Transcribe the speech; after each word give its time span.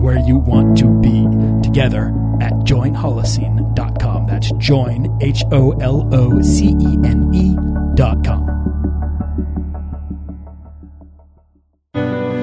where 0.00 0.18
you 0.18 0.38
want 0.38 0.78
to 0.78 0.88
be 1.00 1.26
together 1.62 2.08
at 2.40 2.52
joinholocene.com. 2.64 4.26
That's 4.26 4.50
join, 4.52 5.18
H 5.20 5.44
O 5.52 5.72
L 5.72 6.08
O 6.12 6.40
C 6.42 6.68
E 6.80 6.98
N 7.04 7.30
E.com. 7.34 8.50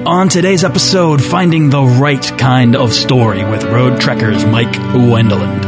On 0.06 0.28
today's 0.30 0.64
episode, 0.64 1.22
finding 1.22 1.68
the 1.68 1.82
right 1.82 2.24
kind 2.38 2.74
of 2.74 2.94
story 2.94 3.44
with 3.44 3.62
road 3.64 4.00
trekkers 4.00 4.42
Mike 4.46 4.72
Wendland. 4.94 5.67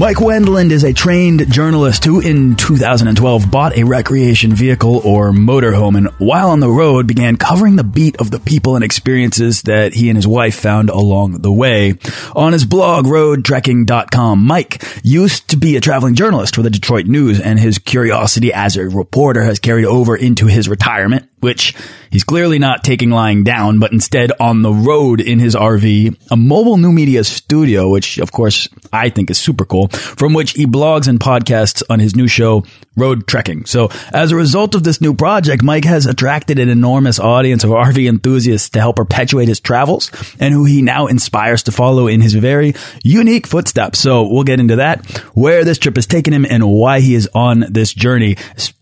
Mike 0.00 0.16
Wendland 0.16 0.70
is 0.70 0.82
a 0.82 0.94
trained 0.94 1.52
journalist 1.52 2.06
who 2.06 2.20
in 2.20 2.56
2012 2.56 3.50
bought 3.50 3.76
a 3.76 3.84
recreation 3.84 4.54
vehicle 4.54 4.96
or 5.04 5.30
motorhome 5.30 5.94
and 5.94 6.08
while 6.16 6.48
on 6.48 6.60
the 6.60 6.70
road 6.70 7.06
began 7.06 7.36
covering 7.36 7.76
the 7.76 7.84
beat 7.84 8.18
of 8.18 8.30
the 8.30 8.40
people 8.40 8.76
and 8.76 8.82
experiences 8.82 9.60
that 9.64 9.92
he 9.92 10.08
and 10.08 10.16
his 10.16 10.26
wife 10.26 10.54
found 10.58 10.88
along 10.88 11.42
the 11.42 11.52
way. 11.52 11.92
On 12.34 12.54
his 12.54 12.64
blog, 12.64 13.04
roadtrekking.com, 13.04 14.42
Mike 14.42 14.82
used 15.04 15.50
to 15.50 15.58
be 15.58 15.76
a 15.76 15.82
traveling 15.82 16.14
journalist 16.14 16.54
for 16.54 16.62
the 16.62 16.70
Detroit 16.70 17.04
News 17.04 17.38
and 17.38 17.60
his 17.60 17.76
curiosity 17.76 18.54
as 18.54 18.78
a 18.78 18.88
reporter 18.88 19.42
has 19.42 19.58
carried 19.58 19.84
over 19.84 20.16
into 20.16 20.46
his 20.46 20.66
retirement 20.66 21.28
which 21.40 21.74
he's 22.10 22.24
clearly 22.24 22.58
not 22.58 22.84
taking 22.84 23.10
lying 23.10 23.44
down, 23.44 23.78
but 23.78 23.92
instead 23.92 24.32
on 24.40 24.62
the 24.62 24.72
road 24.72 25.20
in 25.20 25.38
his 25.38 25.54
RV, 25.54 26.16
a 26.30 26.36
mobile 26.36 26.76
new 26.76 26.92
media 26.92 27.24
studio, 27.24 27.88
which 27.88 28.18
of 28.18 28.32
course 28.32 28.68
I 28.92 29.08
think 29.08 29.30
is 29.30 29.38
super 29.38 29.64
cool, 29.64 29.88
from 29.88 30.32
which 30.32 30.52
he 30.52 30.66
blogs 30.66 31.08
and 31.08 31.18
podcasts 31.18 31.82
on 31.88 32.00
his 32.00 32.14
new 32.16 32.28
show, 32.28 32.64
Road 32.96 33.26
Trekking. 33.26 33.64
So 33.66 33.90
as 34.12 34.32
a 34.32 34.36
result 34.36 34.74
of 34.74 34.84
this 34.84 35.00
new 35.00 35.14
project, 35.14 35.62
Mike 35.62 35.84
has 35.84 36.06
attracted 36.06 36.58
an 36.58 36.68
enormous 36.68 37.18
audience 37.18 37.64
of 37.64 37.70
RV 37.70 38.08
enthusiasts 38.08 38.68
to 38.70 38.80
help 38.80 38.96
perpetuate 38.96 39.48
his 39.48 39.60
travels 39.60 40.10
and 40.38 40.52
who 40.52 40.64
he 40.64 40.82
now 40.82 41.06
inspires 41.06 41.62
to 41.64 41.72
follow 41.72 42.08
in 42.08 42.20
his 42.20 42.34
very 42.34 42.74
unique 43.02 43.46
footsteps. 43.46 43.98
So 43.98 44.28
we'll 44.28 44.44
get 44.44 44.60
into 44.60 44.76
that, 44.76 45.06
where 45.34 45.64
this 45.64 45.78
trip 45.78 45.96
has 45.96 46.06
taken 46.06 46.34
him 46.34 46.44
and 46.48 46.68
why 46.68 47.00
he 47.00 47.14
is 47.14 47.28
on 47.34 47.64
this 47.70 47.94
journey, 47.94 48.36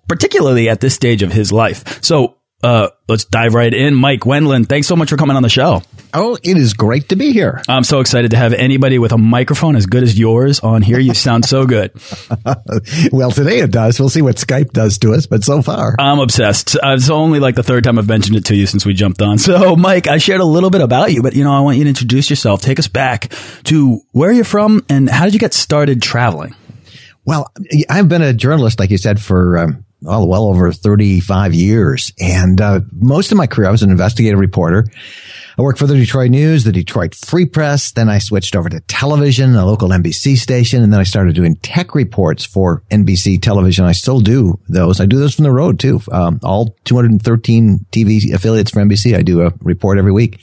particularly 0.08 0.68
at 0.68 0.80
this 0.80 0.94
stage 0.94 1.22
of 1.22 1.32
his 1.32 1.52
life. 1.52 2.02
So 2.02 2.38
uh, 2.62 2.88
let's 3.08 3.24
dive 3.24 3.54
right 3.54 3.72
in. 3.72 3.94
Mike 3.94 4.20
Wendland, 4.20 4.68
thanks 4.68 4.88
so 4.88 4.96
much 4.96 5.10
for 5.10 5.16
coming 5.16 5.36
on 5.36 5.42
the 5.44 5.48
show. 5.48 5.82
Oh, 6.12 6.36
it 6.42 6.56
is 6.56 6.72
great 6.72 7.10
to 7.10 7.16
be 7.16 7.32
here. 7.32 7.62
I'm 7.68 7.84
so 7.84 8.00
excited 8.00 8.32
to 8.32 8.36
have 8.36 8.52
anybody 8.52 8.98
with 8.98 9.12
a 9.12 9.18
microphone 9.18 9.76
as 9.76 9.86
good 9.86 10.02
as 10.02 10.18
yours 10.18 10.58
on 10.58 10.82
here. 10.82 10.98
You 10.98 11.14
sound 11.14 11.44
so 11.44 11.66
good. 11.66 11.92
well, 13.12 13.30
today 13.30 13.60
it 13.60 13.70
does. 13.70 14.00
We'll 14.00 14.08
see 14.08 14.22
what 14.22 14.36
Skype 14.36 14.72
does 14.72 14.98
to 14.98 15.12
us, 15.12 15.26
but 15.26 15.44
so 15.44 15.62
far. 15.62 15.94
I'm 15.98 16.18
obsessed. 16.18 16.74
Uh, 16.76 16.94
it's 16.94 17.10
only 17.10 17.38
like 17.38 17.54
the 17.54 17.62
third 17.62 17.84
time 17.84 17.98
I've 17.98 18.08
mentioned 18.08 18.36
it 18.36 18.46
to 18.46 18.56
you 18.56 18.66
since 18.66 18.84
we 18.84 18.94
jumped 18.94 19.22
on. 19.22 19.38
So, 19.38 19.76
Mike, 19.76 20.08
I 20.08 20.18
shared 20.18 20.40
a 20.40 20.44
little 20.44 20.70
bit 20.70 20.80
about 20.80 21.12
you, 21.12 21.22
but 21.22 21.34
you 21.34 21.44
know, 21.44 21.52
I 21.52 21.60
want 21.60 21.78
you 21.78 21.84
to 21.84 21.88
introduce 21.88 22.28
yourself. 22.28 22.60
Take 22.60 22.78
us 22.78 22.88
back 22.88 23.32
to 23.64 24.00
where 24.12 24.32
you're 24.32 24.44
from 24.44 24.84
and 24.88 25.08
how 25.08 25.24
did 25.24 25.32
you 25.32 25.40
get 25.40 25.54
started 25.54 26.02
traveling? 26.02 26.54
Well, 27.24 27.52
I've 27.88 28.08
been 28.08 28.22
a 28.22 28.32
journalist, 28.32 28.80
like 28.80 28.90
you 28.90 28.98
said, 28.98 29.20
for 29.20 29.58
um, 29.58 29.84
well, 30.00 30.28
well 30.28 30.44
over 30.44 30.72
35 30.72 31.54
years. 31.54 32.12
And 32.20 32.60
uh, 32.60 32.80
most 32.92 33.32
of 33.32 33.38
my 33.38 33.46
career, 33.46 33.68
I 33.68 33.72
was 33.72 33.82
an 33.82 33.90
investigative 33.90 34.38
reporter. 34.38 34.86
I 35.58 35.62
worked 35.62 35.80
for 35.80 35.88
the 35.88 35.96
Detroit 35.96 36.30
News, 36.30 36.62
the 36.62 36.70
Detroit 36.70 37.16
Free 37.16 37.44
Press. 37.44 37.90
Then 37.90 38.08
I 38.08 38.18
switched 38.18 38.54
over 38.54 38.68
to 38.68 38.78
television, 38.80 39.56
a 39.56 39.66
local 39.66 39.88
NBC 39.88 40.36
station. 40.36 40.84
And 40.84 40.92
then 40.92 41.00
I 41.00 41.04
started 41.04 41.34
doing 41.34 41.56
tech 41.56 41.96
reports 41.96 42.44
for 42.44 42.84
NBC 42.92 43.42
television. 43.42 43.84
I 43.84 43.92
still 43.92 44.20
do 44.20 44.60
those. 44.68 45.00
I 45.00 45.06
do 45.06 45.18
those 45.18 45.34
from 45.34 45.42
the 45.42 45.52
road 45.52 45.80
too. 45.80 46.00
Um, 46.12 46.38
all 46.44 46.76
213 46.84 47.86
TV 47.90 48.32
affiliates 48.32 48.70
for 48.70 48.80
NBC. 48.80 49.16
I 49.16 49.22
do 49.22 49.42
a 49.42 49.52
report 49.60 49.98
every 49.98 50.12
week. 50.12 50.38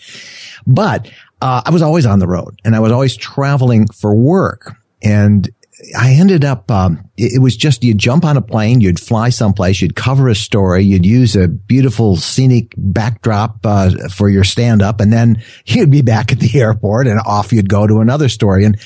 But 0.67 1.09
uh, 1.41 1.61
I 1.65 1.69
was 1.69 1.81
always 1.81 2.05
on 2.05 2.19
the 2.19 2.27
road 2.27 2.59
and 2.65 2.75
I 2.75 2.81
was 2.81 2.91
always 2.91 3.15
traveling 3.15 3.87
for 3.87 4.13
work. 4.13 4.75
And 5.01 5.47
I 5.97 6.11
ended 6.11 6.45
up, 6.45 6.71
um, 6.71 7.09
it, 7.17 7.41
was 7.41 7.57
just, 7.57 7.83
you'd 7.83 7.97
jump 7.97 8.23
on 8.23 8.37
a 8.37 8.41
plane, 8.41 8.79
you'd 8.79 8.99
fly 8.99 9.29
someplace, 9.29 9.81
you'd 9.81 9.95
cover 9.95 10.29
a 10.29 10.35
story, 10.35 10.83
you'd 10.83 11.05
use 11.05 11.35
a 11.35 11.49
beautiful 11.49 12.15
scenic 12.15 12.73
backdrop, 12.77 13.59
uh, 13.65 13.91
for 14.09 14.29
your 14.29 14.45
stand 14.45 14.81
up, 14.81 15.01
and 15.01 15.11
then 15.11 15.43
you'd 15.65 15.91
be 15.91 16.01
back 16.01 16.31
at 16.31 16.39
the 16.39 16.59
airport 16.59 17.07
and 17.07 17.19
off 17.25 17.51
you'd 17.51 17.69
go 17.69 17.85
to 17.85 17.99
another 17.99 18.29
story. 18.29 18.63
And 18.63 18.79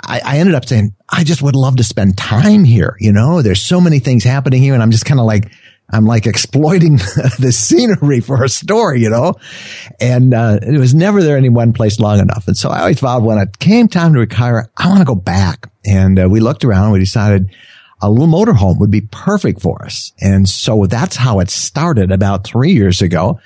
I, 0.00 0.20
I 0.24 0.38
ended 0.38 0.54
up 0.54 0.64
saying, 0.64 0.94
I 1.08 1.24
just 1.24 1.42
would 1.42 1.56
love 1.56 1.76
to 1.76 1.84
spend 1.84 2.16
time 2.16 2.62
here. 2.62 2.96
You 3.00 3.12
know, 3.12 3.42
there's 3.42 3.62
so 3.62 3.80
many 3.80 3.98
things 3.98 4.22
happening 4.22 4.62
here. 4.62 4.74
And 4.74 4.82
I'm 4.82 4.92
just 4.92 5.06
kind 5.06 5.20
of 5.20 5.26
like, 5.26 5.50
I'm 5.90 6.04
like 6.04 6.26
exploiting 6.26 6.96
the 7.38 7.52
scenery 7.52 8.20
for 8.20 8.44
a 8.44 8.48
story, 8.48 9.00
you 9.00 9.10
know, 9.10 9.34
and 10.00 10.34
uh, 10.34 10.58
it 10.62 10.78
was 10.78 10.94
never 10.94 11.22
there 11.22 11.36
any 11.36 11.48
one 11.48 11.72
place 11.72 11.98
long 11.98 12.18
enough. 12.18 12.46
And 12.46 12.56
so 12.56 12.68
I 12.68 12.80
always 12.80 13.00
vowed 13.00 13.24
when 13.24 13.38
it 13.38 13.58
came 13.58 13.88
time 13.88 14.12
to 14.12 14.20
retire, 14.20 14.70
I 14.76 14.88
want 14.88 15.00
to 15.00 15.06
go 15.06 15.14
back. 15.14 15.70
And 15.86 16.18
uh, 16.18 16.28
we 16.28 16.40
looked 16.40 16.64
around 16.64 16.84
and 16.84 16.92
we 16.92 16.98
decided 16.98 17.50
a 18.02 18.10
little 18.10 18.26
motorhome 18.26 18.78
would 18.80 18.90
be 18.90 19.00
perfect 19.00 19.62
for 19.62 19.84
us. 19.84 20.12
And 20.20 20.48
so 20.48 20.86
that's 20.86 21.16
how 21.16 21.40
it 21.40 21.50
started 21.50 22.12
about 22.12 22.44
three 22.44 22.72
years 22.72 23.00
ago. 23.00 23.40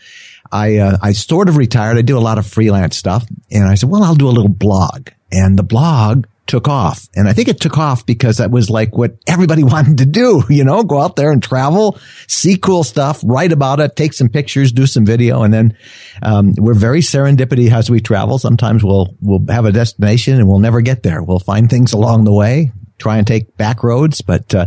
I, 0.50 0.78
uh, 0.78 0.98
I 1.00 1.12
sort 1.12 1.48
of 1.48 1.56
retired. 1.56 1.96
I 1.96 2.02
do 2.02 2.18
a 2.18 2.20
lot 2.20 2.38
of 2.38 2.46
freelance 2.46 2.96
stuff 2.96 3.24
and 3.50 3.64
I 3.64 3.76
said, 3.76 3.88
well, 3.88 4.02
I'll 4.02 4.14
do 4.14 4.28
a 4.28 4.30
little 4.30 4.50
blog 4.50 5.08
and 5.30 5.58
the 5.58 5.62
blog 5.62 6.26
took 6.46 6.68
off. 6.68 7.08
And 7.14 7.28
I 7.28 7.32
think 7.32 7.48
it 7.48 7.60
took 7.60 7.78
off 7.78 8.04
because 8.04 8.38
that 8.38 8.50
was 8.50 8.68
like 8.68 8.96
what 8.96 9.16
everybody 9.26 9.64
wanted 9.74 9.98
to 9.98 10.06
do, 10.06 10.42
you 10.48 10.64
know, 10.64 10.82
go 10.82 11.00
out 11.00 11.16
there 11.16 11.30
and 11.30 11.42
travel, 11.42 11.98
see 12.28 12.56
cool 12.56 12.84
stuff, 12.84 13.22
write 13.24 13.52
about 13.52 13.80
it, 13.80 13.96
take 13.96 14.12
some 14.12 14.28
pictures, 14.28 14.72
do 14.72 14.86
some 14.86 15.04
video. 15.04 15.42
And 15.42 15.52
then, 15.52 15.76
um, 16.22 16.54
we're 16.56 16.74
very 16.74 17.00
serendipity 17.00 17.70
as 17.70 17.90
we 17.90 18.00
travel. 18.00 18.38
Sometimes 18.38 18.84
we'll, 18.84 19.16
we'll 19.20 19.44
have 19.48 19.64
a 19.64 19.72
destination 19.72 20.38
and 20.38 20.48
we'll 20.48 20.58
never 20.58 20.80
get 20.80 21.02
there. 21.02 21.22
We'll 21.22 21.38
find 21.38 21.70
things 21.70 21.92
along 21.92 22.24
the 22.24 22.32
way, 22.32 22.72
try 22.98 23.18
and 23.18 23.26
take 23.26 23.56
back 23.56 23.82
roads, 23.82 24.20
but, 24.20 24.54
uh, 24.54 24.66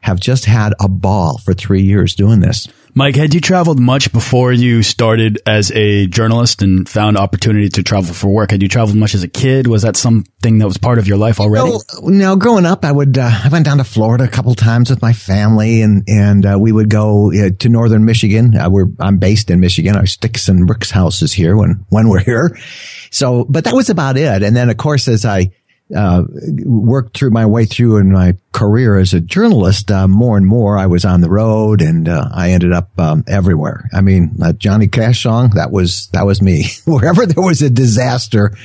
have 0.00 0.20
just 0.20 0.44
had 0.44 0.72
a 0.80 0.88
ball 0.88 1.38
for 1.38 1.54
three 1.54 1.82
years 1.82 2.14
doing 2.14 2.40
this. 2.40 2.68
Mike, 2.94 3.14
had 3.14 3.34
you 3.34 3.42
traveled 3.42 3.78
much 3.78 4.10
before 4.10 4.54
you 4.54 4.82
started 4.82 5.38
as 5.44 5.70
a 5.72 6.06
journalist 6.06 6.62
and 6.62 6.88
found 6.88 7.18
opportunity 7.18 7.68
to 7.68 7.82
travel 7.82 8.14
for 8.14 8.28
work? 8.28 8.52
Had 8.52 8.62
you 8.62 8.68
traveled 8.68 8.96
much 8.96 9.14
as 9.14 9.22
a 9.22 9.28
kid? 9.28 9.66
Was 9.66 9.82
that 9.82 9.96
something 9.96 10.58
that 10.58 10.66
was 10.66 10.78
part 10.78 10.98
of 10.98 11.06
your 11.06 11.18
life 11.18 11.38
already? 11.38 11.68
You 12.02 12.10
know, 12.12 12.36
growing 12.36 12.64
up, 12.64 12.86
I 12.86 12.92
would, 12.92 13.18
uh, 13.18 13.30
I 13.44 13.50
went 13.50 13.66
down 13.66 13.78
to 13.78 13.84
Florida 13.84 14.24
a 14.24 14.28
couple 14.28 14.54
times 14.54 14.88
with 14.88 15.02
my 15.02 15.12
family 15.12 15.82
and, 15.82 16.04
and, 16.08 16.46
uh, 16.46 16.56
we 16.58 16.72
would 16.72 16.88
go 16.88 17.30
uh, 17.32 17.50
to 17.58 17.68
northern 17.68 18.06
Michigan. 18.06 18.56
Uh, 18.56 18.70
we're, 18.70 18.86
I'm 18.98 19.18
based 19.18 19.50
in 19.50 19.60
Michigan. 19.60 19.94
Our 19.94 20.06
Sticks 20.06 20.48
and 20.48 20.66
Bricks 20.66 20.90
house 20.90 21.20
is 21.20 21.34
here 21.34 21.54
when, 21.54 21.84
when 21.90 22.08
we're 22.08 22.24
here. 22.24 22.58
So, 23.10 23.44
but 23.44 23.64
that 23.64 23.74
was 23.74 23.90
about 23.90 24.16
it. 24.16 24.42
And 24.42 24.56
then 24.56 24.70
of 24.70 24.78
course, 24.78 25.06
as 25.06 25.26
I, 25.26 25.50
uh, 25.94 26.24
worked 26.64 27.16
through 27.16 27.30
my 27.30 27.46
way 27.46 27.64
through 27.64 27.98
in 27.98 28.10
my 28.12 28.36
career 28.52 28.98
as 28.98 29.14
a 29.14 29.20
journalist, 29.20 29.90
uh, 29.90 30.08
more 30.08 30.36
and 30.36 30.46
more 30.46 30.78
I 30.78 30.86
was 30.86 31.04
on 31.04 31.20
the 31.20 31.30
road 31.30 31.80
and, 31.80 32.08
uh, 32.08 32.28
I 32.32 32.50
ended 32.50 32.72
up, 32.72 32.90
um, 32.98 33.24
everywhere. 33.26 33.88
I 33.92 34.00
mean, 34.00 34.32
that 34.38 34.58
Johnny 34.58 34.88
Cash 34.88 35.22
song, 35.22 35.50
that 35.54 35.70
was, 35.70 36.08
that 36.08 36.26
was 36.26 36.42
me. 36.42 36.66
Wherever 36.84 37.26
there 37.26 37.44
was 37.44 37.62
a 37.62 37.70
disaster, 37.70 38.56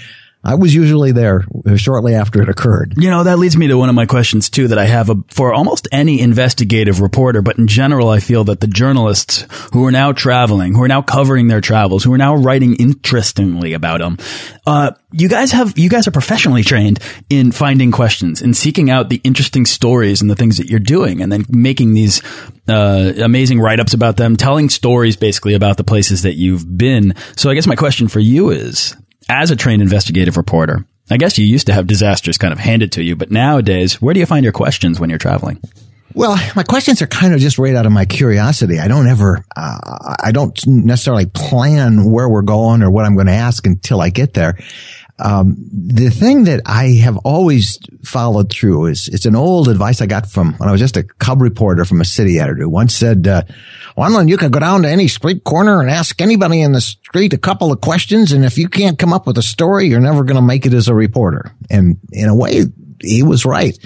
I 0.44 0.56
was 0.56 0.74
usually 0.74 1.12
there 1.12 1.46
shortly 1.76 2.16
after 2.16 2.42
it 2.42 2.50
occurred. 2.50 2.96
You 2.98 3.12
know, 3.12 3.24
that 3.24 3.38
leads 3.38 3.56
me 3.56 3.68
to 3.68 3.78
one 3.78 3.90
of 3.90 3.96
my 3.96 4.08
questions 4.08 4.50
too 4.50 4.70
that 4.70 4.80
I 4.80 4.86
have 4.86 5.12
for 5.30 5.54
almost 5.54 5.88
any 5.92 6.20
investigative 6.20 7.00
reporter, 7.00 7.44
but 7.44 7.60
in 7.60 7.68
general, 7.68 8.10
I 8.10 8.20
feel 8.20 8.44
that 8.46 8.60
the 8.60 8.68
journalists 8.68 9.46
who 9.72 9.86
are 9.86 9.92
now 9.92 10.14
traveling, 10.14 10.74
who 10.74 10.82
are 10.82 10.88
now 10.88 11.04
covering 11.04 11.48
their 11.48 11.62
travels, 11.62 12.04
who 12.04 12.12
are 12.14 12.18
now 12.18 12.36
writing 12.36 12.76
interestingly 12.78 13.74
about 13.74 14.00
them, 14.00 14.18
uh, 14.66 14.92
you 15.12 15.30
guys 15.30 15.52
have, 15.52 15.78
you 15.78 15.90
guys 15.90 16.08
are 16.08 16.12
professionally 16.12 16.64
trained 16.64 17.00
in 17.30 17.52
finding 17.52 17.92
questions 17.92 18.42
and 18.42 18.58
seeking 18.58 18.90
out 18.90 19.10
the 19.10 19.22
interesting 19.24 19.66
stories 19.66 20.22
and 20.22 20.32
the 20.32 20.36
things 20.36 20.58
that 20.58 20.68
you're 20.68 20.80
doing 20.80 21.22
and 21.22 21.32
then 21.32 21.46
making 21.50 21.94
these, 21.94 22.24
uh, 22.68 23.14
amazing 23.18 23.60
write-ups 23.60 23.94
about 23.94 24.18
them, 24.18 24.36
telling 24.36 24.70
stories 24.70 25.16
basically 25.16 25.54
about 25.54 25.78
the 25.78 25.84
places 25.84 26.24
that 26.24 26.34
you've 26.34 26.78
been. 26.78 27.14
So 27.36 27.52
I 27.52 27.54
guess 27.54 27.68
my 27.68 27.76
question 27.76 28.08
for 28.08 28.20
you 28.20 28.50
is, 28.50 28.96
as 29.30 29.52
a 29.52 29.56
trained 29.56 29.82
investigative 29.82 30.38
reporter, 30.38 30.86
I 31.10 31.18
guess 31.18 31.38
you 31.38 31.46
used 31.46 31.68
to 31.68 31.74
have 31.74 31.88
disasters 31.88 32.38
kind 32.38 32.54
of 32.54 32.60
handed 32.60 32.94
to 32.94 33.04
you, 33.04 33.16
but 33.16 33.32
nowadays, 33.32 34.02
where 34.02 34.14
do 34.14 34.20
you 34.20 34.26
find 34.26 34.44
your 34.44 34.54
questions 34.54 35.00
when 35.00 35.10
you're 35.10 35.20
traveling? 35.20 35.60
Well, 36.14 36.38
my 36.56 36.64
questions 36.64 37.02
are 37.02 37.08
kind 37.08 37.34
of 37.34 37.40
just 37.40 37.58
right 37.58 37.76
out 37.76 37.86
of 37.86 37.92
my 37.92 38.06
curiosity. 38.06 38.80
I 38.80 38.88
don't 38.88 39.08
ever, 39.08 39.46
uh, 39.56 40.16
I 40.22 40.32
don't 40.34 40.58
necessarily 40.68 41.26
plan 41.26 42.12
where 42.12 42.28
we're 42.28 42.42
going 42.42 42.84
or 42.84 42.92
what 42.92 43.06
I'm 43.06 43.16
going 43.16 43.28
to 43.28 43.34
ask 43.34 43.66
until 43.66 44.02
I 44.02 44.10
get 44.10 44.34
there. 44.34 44.58
Um, 45.24 45.56
the 45.72 46.10
thing 46.10 46.46
that 46.46 46.62
I 46.66 46.96
have 47.04 47.18
always 47.18 47.78
followed 48.04 48.52
through 48.52 48.88
is 48.88 49.08
it's 49.08 49.28
an 49.28 49.36
old 49.36 49.68
advice 49.68 50.02
I 50.02 50.08
got 50.08 50.28
from 50.28 50.54
when 50.54 50.68
I 50.68 50.72
was 50.72 50.82
just 50.82 50.98
a 50.98 51.04
cub 51.04 51.42
reporter 51.42 51.86
from 51.86 52.02
a 52.02 52.06
city 52.06 52.40
editor. 52.40 52.68
Once 52.68 52.96
said, 52.96 53.28
uh, 53.28 53.44
"One, 53.96 54.28
you 54.28 54.38
can 54.38 54.50
go 54.50 54.60
down 54.60 54.82
to 54.82 54.90
any 54.90 55.08
street 55.08 55.44
corner 55.44 55.80
and 55.80 55.90
ask 55.90 56.20
anybody 56.22 56.62
in 56.62 56.72
the 56.72 56.82
street 56.82 57.34
a 57.34 57.38
couple 57.38 57.72
of 57.72 57.82
questions, 57.82 58.32
and 58.32 58.44
if 58.44 58.58
you 58.58 58.68
can't 58.68 58.98
come 58.98 59.14
up 59.14 59.28
with 59.28 59.38
a 59.38 59.44
story, 59.44 59.88
you're 59.88 60.00
never 60.00 60.24
going 60.24 60.38
to 60.38 60.42
make 60.42 60.66
it 60.66 60.74
as 60.74 60.88
a 60.88 60.96
reporter." 60.96 61.52
And 61.70 61.98
in 62.12 62.28
a 62.28 62.36
way, 62.36 62.66
he 63.02 63.22
was 63.22 63.46
right. 63.46 63.78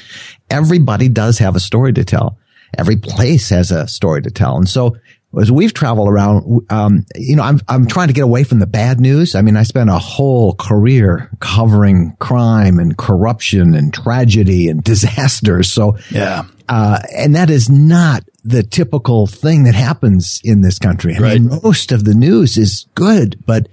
Everybody 0.49 1.09
does 1.09 1.39
have 1.39 1.55
a 1.55 1.59
story 1.59 1.91
to 1.93 2.05
tell. 2.05 2.37
Every 2.77 2.97
place 2.97 3.49
has 3.49 3.71
a 3.71 3.87
story 3.87 4.21
to 4.21 4.31
tell, 4.31 4.55
and 4.57 4.69
so 4.69 4.95
as 5.39 5.51
we've 5.51 5.73
traveled 5.73 6.09
around, 6.09 6.65
um, 6.69 7.05
you 7.15 7.35
know, 7.35 7.43
I'm, 7.43 7.59
I'm 7.67 7.87
trying 7.87 8.07
to 8.07 8.13
get 8.13 8.23
away 8.23 8.43
from 8.43 8.59
the 8.59 8.67
bad 8.67 8.99
news. 8.99 9.35
I 9.35 9.41
mean, 9.41 9.57
I 9.57 9.63
spent 9.63 9.89
a 9.89 9.97
whole 9.97 10.55
career 10.55 11.29
covering 11.39 12.15
crime 12.19 12.79
and 12.79 12.97
corruption 12.97 13.75
and 13.75 13.93
tragedy 13.93 14.69
and 14.69 14.83
disasters. 14.83 15.69
So, 15.71 15.97
yeah. 16.09 16.45
Uh, 16.67 16.99
and 17.15 17.35
that 17.35 17.49
is 17.49 17.69
not 17.69 18.23
the 18.43 18.63
typical 18.63 19.27
thing 19.27 19.63
that 19.63 19.75
happens 19.75 20.41
in 20.43 20.61
this 20.61 20.79
country. 20.79 21.15
I 21.15 21.19
right. 21.19 21.41
mean, 21.41 21.59
most 21.63 21.91
of 21.91 22.05
the 22.05 22.13
news 22.13 22.57
is 22.57 22.87
good, 22.95 23.43
but 23.45 23.67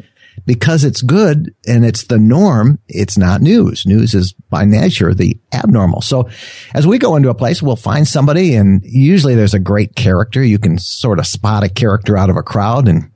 because 0.47 0.85
it's 0.85 1.03
good 1.03 1.55
and 1.67 1.85
it's 1.85 2.05
the 2.05 2.19
norm, 2.19 2.79
it's 2.89 3.17
not 3.17 3.41
news. 3.41 3.87
News 3.87 4.15
is 4.15 4.33
by 4.33 4.65
nature 4.65 5.15
the 5.15 5.39
abnormal. 5.53 6.01
So 6.01 6.29
as 6.75 6.87
we 6.87 6.99
go 6.99 7.17
into 7.17 7.31
a 7.31 7.35
place, 7.35 7.63
we'll 7.63 7.77
find 7.77 8.07
somebody 8.07 8.55
and 8.55 8.83
usually 8.85 9.35
there's 9.35 9.55
a 9.55 9.59
great 9.59 9.95
character. 9.95 10.43
You 10.43 10.59
can 10.59 10.79
sort 10.79 11.19
of 11.19 11.27
spot 11.27 11.65
a 11.65 11.69
character 11.69 12.17
out 12.17 12.31
of 12.31 12.37
a 12.37 12.43
crowd. 12.43 12.89
And 12.89 13.11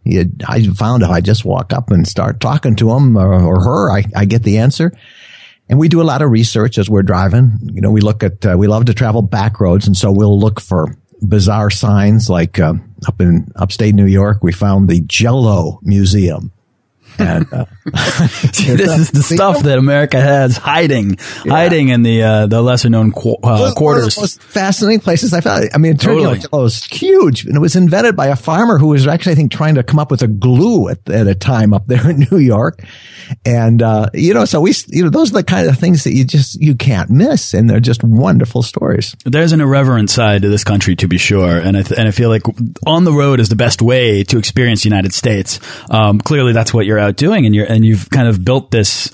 I 0.47 0.63
found 0.69 1.03
if 1.03 1.11
I 1.11 1.21
just 1.21 1.45
walk 1.45 1.73
up 1.73 1.91
and 1.91 2.07
start 2.07 2.41
talking 2.41 2.77
to 2.77 2.93
him 2.93 3.17
or, 3.17 3.33
or 3.33 3.65
her, 3.65 3.91
I, 3.91 4.05
I 4.15 4.25
get 4.25 4.43
the 4.43 4.59
answer. 4.59 4.93
And 5.69 5.81
we 5.81 5.89
do 5.89 6.01
a 6.01 6.05
lot 6.05 6.23
of 6.23 6.31
research 6.31 6.79
as 6.79 6.89
we're 6.89 7.03
driving. 7.03 7.59
You 7.61 7.81
know, 7.81 7.91
we 7.91 8.01
look 8.01 8.23
at, 8.23 8.47
uh, 8.47 8.57
we 8.57 8.69
love 8.69 8.85
to 8.85 8.95
travel 8.95 9.23
back 9.23 9.59
roads. 9.59 9.87
And 9.87 9.97
so 9.97 10.13
we'll 10.13 10.39
look 10.39 10.61
for 10.61 10.97
bizarre 11.21 11.71
signs 11.71 12.31
like, 12.31 12.61
uh, 12.61 12.75
up 13.09 13.21
in 13.21 13.49
upstate 13.57 13.95
New 13.95 14.07
York, 14.07 14.39
we 14.43 14.53
found 14.53 14.89
the 14.89 15.01
Jello 15.01 15.81
Museum 15.83 16.53
and 17.19 17.53
uh, 17.53 17.67
See, 18.53 18.75
this 18.77 18.99
is 18.99 19.11
the 19.11 19.23
stuff 19.23 19.63
that 19.63 19.79
America 19.79 20.21
has 20.21 20.57
hiding, 20.57 21.19
yeah. 21.45 21.53
hiding 21.53 21.89
in 21.89 22.03
the 22.03 22.23
uh, 22.23 22.47
the 22.47 22.63
lesser 22.63 22.89
known 22.89 23.13
qu 23.13 23.37
uh, 23.43 23.73
quarters. 23.75 24.19
most 24.19 24.43
fascinating 24.43 25.01
places 25.01 25.33
I 25.33 25.41
found. 25.41 25.71
I 25.75 25.79
mean, 25.79 25.93
it 25.93 26.01
turned 26.01 26.21
totally. 26.21 26.39
out 26.39 26.53
was 26.53 26.85
huge, 26.85 27.45
and 27.45 27.57
it 27.57 27.61
was 27.61 27.77
invented 27.77 28.17
by 28.17 28.27
a 28.27 28.37
farmer 28.37 28.79
who 28.79 28.89
was 28.89 29.07
actually, 29.07 29.33
I 29.33 29.35
think, 29.37 29.53
trying 29.53 29.77
to 29.77 29.83
come 29.83 29.99
up 29.99 30.11
with 30.11 30.23
a 30.23 30.29
glue 30.29 30.89
at, 30.89 31.09
at 31.09 31.27
a 31.27 31.35
time 31.35 31.73
up 31.73 31.87
there 31.87 32.09
in 32.11 32.27
New 32.31 32.39
York. 32.39 32.83
And 33.45 33.83
uh, 33.83 34.11
you 34.15 34.35
know, 34.35 34.45
so 34.45 34.61
we, 34.61 34.73
you 34.89 35.05
know, 35.05 35.11
those 35.11 35.31
are 35.31 35.35
the 35.35 35.45
kind 35.45 35.69
of 35.69 35.79
things 35.79 36.05
that 36.05 36.15
you 36.15 36.25
just 36.25 36.61
you 36.61 36.75
can't 36.75 37.11
miss, 37.11 37.55
and 37.55 37.69
they're 37.69 37.81
just 37.81 38.03
wonderful 38.05 38.63
stories. 38.63 39.17
There's 39.25 39.53
an 39.53 39.61
irreverent 39.61 40.11
side 40.11 40.43
to 40.43 40.49
this 40.49 40.65
country, 40.65 40.97
to 40.97 41.09
be 41.09 41.19
sure, 41.19 41.59
and 41.59 41.77
I 41.77 41.81
and 41.97 42.09
I 42.09 42.11
feel 42.11 42.29
like 42.29 42.43
on 42.87 43.05
the 43.05 43.13
road 43.13 43.41
is 43.41 43.49
the 43.49 43.57
best 43.57 43.83
way 43.83 44.25
to 44.25 44.39
experience 44.39 44.83
the 44.83 44.89
United 44.89 45.15
States. 45.15 45.61
Um, 45.91 46.21
clearly, 46.21 46.53
that's 46.53 46.73
what 46.73 46.87
you're 46.87 46.99
out 47.07 47.17
doing, 47.17 47.47
and 47.47 47.55
you're 47.55 47.67
and 47.67 47.85
you've 47.85 48.11
kind 48.11 48.29
of 48.29 48.45
built 48.45 48.71
this. 48.71 49.11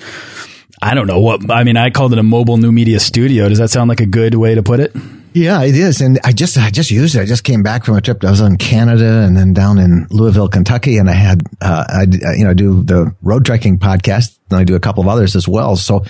I 0.81 0.95
don't 0.95 1.07
know 1.07 1.21
what 1.21 1.51
I 1.51 1.63
mean. 1.63 1.77
I 1.77 1.91
called 1.91 2.13
it 2.13 2.19
a 2.19 2.25
mobile 2.25 2.57
new 2.57 2.73
media 2.73 2.99
studio. 2.99 3.49
Does 3.49 3.59
that 3.59 3.71
sound 3.71 3.89
like 3.89 4.01
a 4.01 4.07
good 4.07 4.35
way 4.35 4.57
to 4.57 4.63
put 4.63 4.81
it? 4.81 4.93
Yeah, 5.35 5.63
it 5.63 5.75
is. 5.75 6.01
And 6.01 6.19
I 6.25 6.33
just, 6.33 6.59
I 6.59 6.71
just 6.71 6.91
used 6.91 7.15
it. 7.15 7.21
I 7.21 7.25
just 7.25 7.45
came 7.45 7.63
back 7.63 7.85
from 7.85 7.97
a 7.97 8.01
trip. 8.01 8.23
I 8.23 8.31
was 8.31 8.41
in 8.41 8.59
Canada 8.59 9.23
and 9.23 9.37
then 9.37 9.55
down 9.55 9.79
in 9.79 10.07
Louisville, 10.11 10.49
Kentucky. 10.49 10.99
And 10.99 11.09
I 11.09 11.15
had, 11.15 11.43
uh, 11.61 11.85
I, 11.89 12.03
you 12.37 12.45
know, 12.45 12.51
I 12.51 12.55
do 12.55 12.83
the 12.83 13.15
road 13.23 13.47
trekking 13.47 13.79
podcast 13.79 14.39
and 14.51 14.59
I 14.59 14.65
do 14.65 14.75
a 14.75 14.81
couple 14.81 15.03
of 15.03 15.09
others 15.09 15.35
as 15.35 15.49
well. 15.49 15.77
So, 15.77 16.05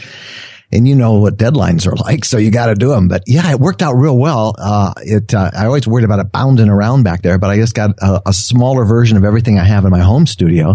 and 0.73 0.89
you 0.89 0.97
know 0.97 1.15
what 1.21 1.37
deadlines 1.37 1.87
are 1.87 1.95
like. 2.05 2.25
So 2.25 2.39
you 2.39 2.51
got 2.51 2.67
to 2.67 2.75
do 2.75 2.89
them. 2.89 3.07
But 3.07 3.23
yeah, 3.27 3.49
it 3.51 3.61
worked 3.61 3.83
out 3.83 3.93
real 3.93 4.19
well. 4.19 4.57
Uh, 4.59 4.95
it, 4.99 5.33
uh, 5.33 5.51
I 5.55 5.67
always 5.67 5.87
worried 5.87 6.05
about 6.05 6.19
it 6.19 6.33
bounding 6.33 6.69
around 6.69 7.05
back 7.05 7.23
there, 7.23 7.39
but 7.39 7.51
I 7.51 7.57
just 7.57 7.75
got 7.75 7.91
a, 8.01 8.23
a 8.27 8.33
smaller 8.33 8.85
version 8.85 9.17
of 9.17 9.25
everything 9.25 9.59
I 9.59 9.65
have 9.65 9.85
in 9.85 9.91
my 9.91 10.01
home 10.01 10.27
studio 10.27 10.75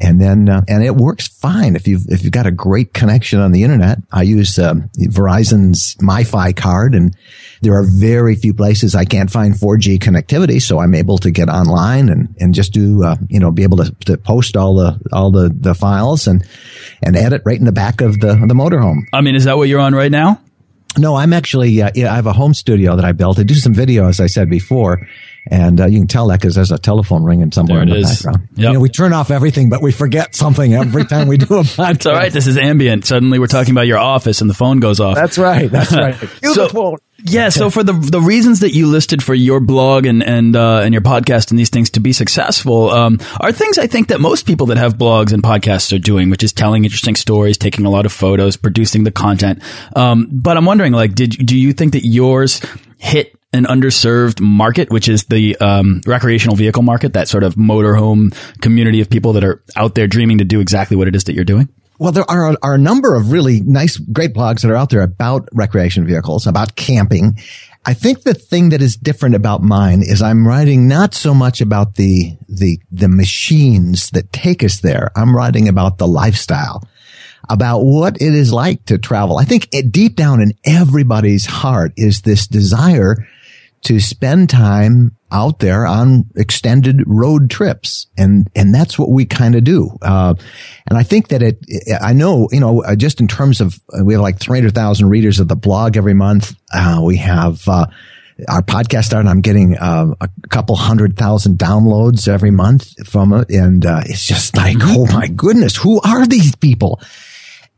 and 0.00 0.20
then 0.20 0.48
uh, 0.48 0.62
and 0.68 0.82
it 0.82 0.96
works 0.96 1.28
fine 1.28 1.76
if 1.76 1.86
you've 1.86 2.06
if 2.08 2.22
you've 2.22 2.32
got 2.32 2.46
a 2.46 2.50
great 2.50 2.92
connection 2.92 3.38
on 3.38 3.52
the 3.52 3.62
internet. 3.62 3.98
I 4.12 4.22
use 4.22 4.58
uh, 4.58 4.74
Verizon's 4.98 5.94
MiFi 5.96 6.56
card, 6.56 6.94
and 6.94 7.16
there 7.62 7.74
are 7.74 7.84
very 7.84 8.34
few 8.34 8.54
places 8.54 8.94
I 8.94 9.04
can't 9.04 9.30
find 9.30 9.54
4G 9.54 9.98
connectivity, 9.98 10.60
so 10.60 10.80
I'm 10.80 10.94
able 10.94 11.18
to 11.18 11.30
get 11.30 11.48
online 11.48 12.08
and 12.08 12.34
and 12.40 12.54
just 12.54 12.72
do 12.72 13.04
uh, 13.04 13.16
you 13.28 13.38
know 13.38 13.52
be 13.52 13.62
able 13.62 13.78
to, 13.78 13.94
to 14.06 14.18
post 14.18 14.56
all 14.56 14.74
the 14.74 15.00
all 15.12 15.30
the 15.30 15.48
the 15.48 15.74
files 15.74 16.26
and 16.26 16.44
and 17.02 17.16
edit 17.16 17.42
right 17.44 17.58
in 17.58 17.64
the 17.64 17.72
back 17.72 18.00
of 18.00 18.20
the 18.20 18.34
the 18.34 18.54
motorhome. 18.54 19.02
I 19.12 19.20
mean, 19.20 19.36
is 19.36 19.44
that 19.44 19.56
what 19.56 19.68
you're 19.68 19.80
on 19.80 19.94
right 19.94 20.10
now? 20.10 20.40
No, 20.98 21.16
I'm 21.16 21.32
actually, 21.32 21.82
uh, 21.82 21.90
yeah, 21.94 22.12
I 22.12 22.16
have 22.16 22.26
a 22.26 22.32
home 22.32 22.54
studio 22.54 22.96
that 22.96 23.04
I 23.04 23.12
built. 23.12 23.38
I 23.38 23.42
do 23.42 23.54
some 23.54 23.74
video, 23.74 24.08
as 24.08 24.20
I 24.20 24.26
said 24.26 24.48
before. 24.48 25.06
And 25.50 25.80
uh, 25.80 25.86
you 25.86 25.98
can 25.98 26.06
tell 26.06 26.28
that 26.28 26.40
because 26.40 26.54
there's 26.54 26.72
a 26.72 26.78
telephone 26.78 27.22
ringing 27.22 27.52
somewhere 27.52 27.82
in 27.82 27.90
the 27.90 27.96
is. 27.96 28.22
background. 28.22 28.48
Yep. 28.54 28.66
You 28.66 28.72
know, 28.74 28.80
we 28.80 28.88
turn 28.88 29.12
off 29.12 29.30
everything, 29.30 29.68
but 29.68 29.82
we 29.82 29.92
forget 29.92 30.34
something 30.34 30.72
every 30.72 31.04
time 31.04 31.28
we 31.28 31.36
do 31.36 31.56
a 31.56 31.62
podcast. 31.62 31.94
It's 31.94 32.06
all 32.06 32.14
right. 32.14 32.32
This 32.32 32.46
is 32.46 32.56
ambient. 32.56 33.04
Suddenly 33.04 33.38
we're 33.38 33.46
talking 33.46 33.72
about 33.72 33.86
your 33.86 33.98
office 33.98 34.40
and 34.40 34.48
the 34.48 34.54
phone 34.54 34.80
goes 34.80 35.00
off. 35.00 35.16
That's 35.16 35.36
right. 35.36 35.70
That's 35.70 35.92
right. 35.96 36.16
so, 36.42 36.96
yeah. 37.24 37.48
So 37.48 37.70
for 37.70 37.82
the 37.82 37.94
the 37.94 38.20
reasons 38.20 38.60
that 38.60 38.74
you 38.74 38.86
listed 38.86 39.22
for 39.22 39.34
your 39.34 39.58
blog 39.58 40.04
and 40.04 40.22
and 40.22 40.54
uh, 40.54 40.80
and 40.80 40.92
your 40.92 41.00
podcast 41.00 41.50
and 41.50 41.58
these 41.58 41.70
things 41.70 41.88
to 41.90 42.00
be 42.00 42.12
successful 42.12 42.90
um, 42.90 43.18
are 43.40 43.50
things 43.50 43.78
I 43.78 43.86
think 43.86 44.08
that 44.08 44.20
most 44.20 44.46
people 44.46 44.66
that 44.66 44.76
have 44.76 44.94
blogs 44.94 45.32
and 45.32 45.42
podcasts 45.42 45.94
are 45.94 45.98
doing, 45.98 46.28
which 46.28 46.44
is 46.44 46.52
telling 46.52 46.84
interesting 46.84 47.16
stories, 47.16 47.56
taking 47.56 47.86
a 47.86 47.90
lot 47.90 48.04
of 48.04 48.12
photos, 48.12 48.58
producing 48.58 49.04
the 49.04 49.10
content. 49.10 49.62
Um, 49.96 50.28
but 50.30 50.58
I'm 50.58 50.66
wondering, 50.66 50.92
like, 50.92 51.14
did 51.14 51.30
do 51.30 51.58
you 51.58 51.72
think 51.72 51.92
that 51.92 52.04
yours 52.04 52.60
hit 52.98 53.34
an 53.54 53.64
underserved 53.64 54.40
market, 54.40 54.90
which 54.90 55.08
is 55.08 55.24
the 55.24 55.56
um, 55.56 56.02
recreational 56.06 56.56
vehicle 56.56 56.82
market, 56.82 57.14
that 57.14 57.28
sort 57.28 57.42
of 57.42 57.54
motorhome 57.54 58.34
community 58.60 59.00
of 59.00 59.08
people 59.08 59.32
that 59.32 59.44
are 59.44 59.62
out 59.76 59.94
there 59.94 60.06
dreaming 60.06 60.38
to 60.38 60.44
do 60.44 60.60
exactly 60.60 60.96
what 60.96 61.08
it 61.08 61.16
is 61.16 61.24
that 61.24 61.34
you're 61.34 61.44
doing? 61.44 61.68
Well, 61.98 62.12
there 62.12 62.28
are, 62.28 62.56
are 62.62 62.74
a 62.74 62.78
number 62.78 63.14
of 63.14 63.30
really 63.30 63.60
nice, 63.60 63.96
great 63.96 64.34
blogs 64.34 64.62
that 64.62 64.70
are 64.70 64.76
out 64.76 64.90
there 64.90 65.02
about 65.02 65.48
recreation 65.52 66.06
vehicles, 66.06 66.46
about 66.46 66.74
camping. 66.74 67.38
I 67.86 67.94
think 67.94 68.22
the 68.22 68.34
thing 68.34 68.70
that 68.70 68.82
is 68.82 68.96
different 68.96 69.34
about 69.34 69.62
mine 69.62 70.02
is 70.02 70.20
I'm 70.20 70.46
writing 70.48 70.88
not 70.88 71.14
so 71.14 71.34
much 71.34 71.60
about 71.60 71.94
the, 71.94 72.36
the, 72.48 72.80
the 72.90 73.08
machines 73.08 74.10
that 74.10 74.32
take 74.32 74.64
us 74.64 74.80
there. 74.80 75.12
I'm 75.14 75.36
writing 75.36 75.68
about 75.68 75.98
the 75.98 76.08
lifestyle, 76.08 76.82
about 77.48 77.80
what 77.80 78.16
it 78.16 78.34
is 78.34 78.52
like 78.52 78.84
to 78.86 78.98
travel. 78.98 79.38
I 79.38 79.44
think 79.44 79.68
it, 79.72 79.92
deep 79.92 80.16
down 80.16 80.40
in 80.40 80.54
everybody's 80.64 81.46
heart 81.46 81.92
is 81.96 82.22
this 82.22 82.46
desire 82.48 83.16
to 83.82 84.00
spend 84.00 84.50
time 84.50 85.14
out 85.34 85.58
there 85.58 85.84
on 85.84 86.24
extended 86.36 87.02
road 87.06 87.50
trips. 87.50 88.06
And, 88.16 88.48
and 88.54 88.72
that's 88.72 88.98
what 88.98 89.10
we 89.10 89.26
kind 89.26 89.56
of 89.56 89.64
do. 89.64 89.90
Uh, 90.00 90.34
and 90.86 90.96
I 90.96 91.02
think 91.02 91.28
that 91.28 91.42
it, 91.42 91.58
I 92.00 92.12
know, 92.12 92.48
you 92.52 92.60
know, 92.60 92.84
uh, 92.84 92.94
just 92.94 93.20
in 93.20 93.26
terms 93.26 93.60
of, 93.60 93.80
uh, 93.92 94.04
we 94.04 94.14
have 94.14 94.22
like 94.22 94.38
300,000 94.38 95.08
readers 95.08 95.40
of 95.40 95.48
the 95.48 95.56
blog 95.56 95.96
every 95.96 96.14
month. 96.14 96.54
Uh, 96.72 97.00
we 97.04 97.16
have, 97.16 97.66
uh, 97.68 97.86
our 98.48 98.62
podcast 98.62 99.12
out 99.12 99.20
and 99.20 99.28
I'm 99.28 99.40
getting 99.40 99.76
uh, 99.76 100.14
a 100.20 100.28
couple 100.48 100.74
hundred 100.76 101.16
thousand 101.16 101.58
downloads 101.58 102.26
every 102.26 102.50
month 102.50 103.06
from 103.06 103.32
it. 103.32 103.50
And 103.50 103.84
uh, 103.84 104.02
it's 104.06 104.26
just 104.26 104.56
like, 104.56 104.76
mm-hmm. 104.76 104.96
oh 104.96 105.06
my 105.12 105.28
goodness, 105.28 105.76
who 105.76 106.00
are 106.00 106.26
these 106.26 106.54
people? 106.56 107.00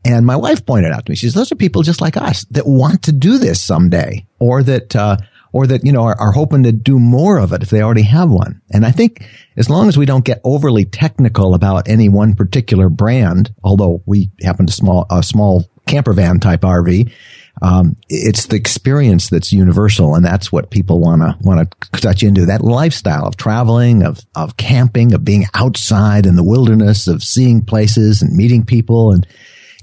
And 0.05 0.25
my 0.25 0.35
wife 0.35 0.65
pointed 0.65 0.91
out 0.91 1.05
to 1.05 1.11
me, 1.11 1.15
she 1.15 1.25
says, 1.25 1.33
those 1.33 1.51
are 1.51 1.55
people 1.55 1.83
just 1.83 2.01
like 2.01 2.17
us 2.17 2.45
that 2.51 2.65
want 2.65 3.03
to 3.03 3.11
do 3.11 3.37
this 3.37 3.61
someday 3.61 4.25
or 4.39 4.63
that, 4.63 4.95
uh, 4.95 5.17
or 5.51 5.67
that, 5.67 5.85
you 5.85 5.91
know, 5.91 6.03
are, 6.03 6.19
are, 6.19 6.31
hoping 6.31 6.63
to 6.63 6.71
do 6.71 6.99
more 6.99 7.37
of 7.37 7.53
it 7.53 7.63
if 7.63 7.69
they 7.69 7.81
already 7.81 8.03
have 8.03 8.29
one. 8.29 8.61
And 8.71 8.85
I 8.85 8.91
think 8.91 9.25
as 9.55 9.69
long 9.69 9.87
as 9.87 9.97
we 9.97 10.05
don't 10.05 10.25
get 10.25 10.41
overly 10.43 10.85
technical 10.85 11.53
about 11.53 11.87
any 11.87 12.09
one 12.09 12.35
particular 12.35 12.89
brand, 12.89 13.53
although 13.63 14.03
we 14.05 14.31
happen 14.41 14.67
to 14.67 14.73
small, 14.73 15.05
a 15.09 15.23
small 15.23 15.65
camper 15.87 16.13
van 16.13 16.39
type 16.39 16.61
RV, 16.61 17.11
um, 17.61 17.95
it's 18.07 18.47
the 18.47 18.55
experience 18.55 19.29
that's 19.29 19.51
universal, 19.51 20.15
and 20.15 20.23
that's 20.23 20.51
what 20.51 20.69
people 20.69 20.99
want 20.99 21.21
to 21.21 21.35
want 21.41 21.71
to 21.81 21.91
touch 21.99 22.21
into 22.21 22.45
that 22.45 22.61
lifestyle 22.61 23.25
of 23.25 23.35
traveling, 23.35 24.03
of 24.03 24.19
of 24.35 24.57
camping, 24.57 25.13
of 25.13 25.25
being 25.25 25.45
outside 25.53 26.25
in 26.25 26.35
the 26.35 26.43
wilderness, 26.43 27.07
of 27.07 27.23
seeing 27.23 27.65
places 27.65 28.21
and 28.21 28.35
meeting 28.35 28.63
people, 28.63 29.11
and 29.11 29.25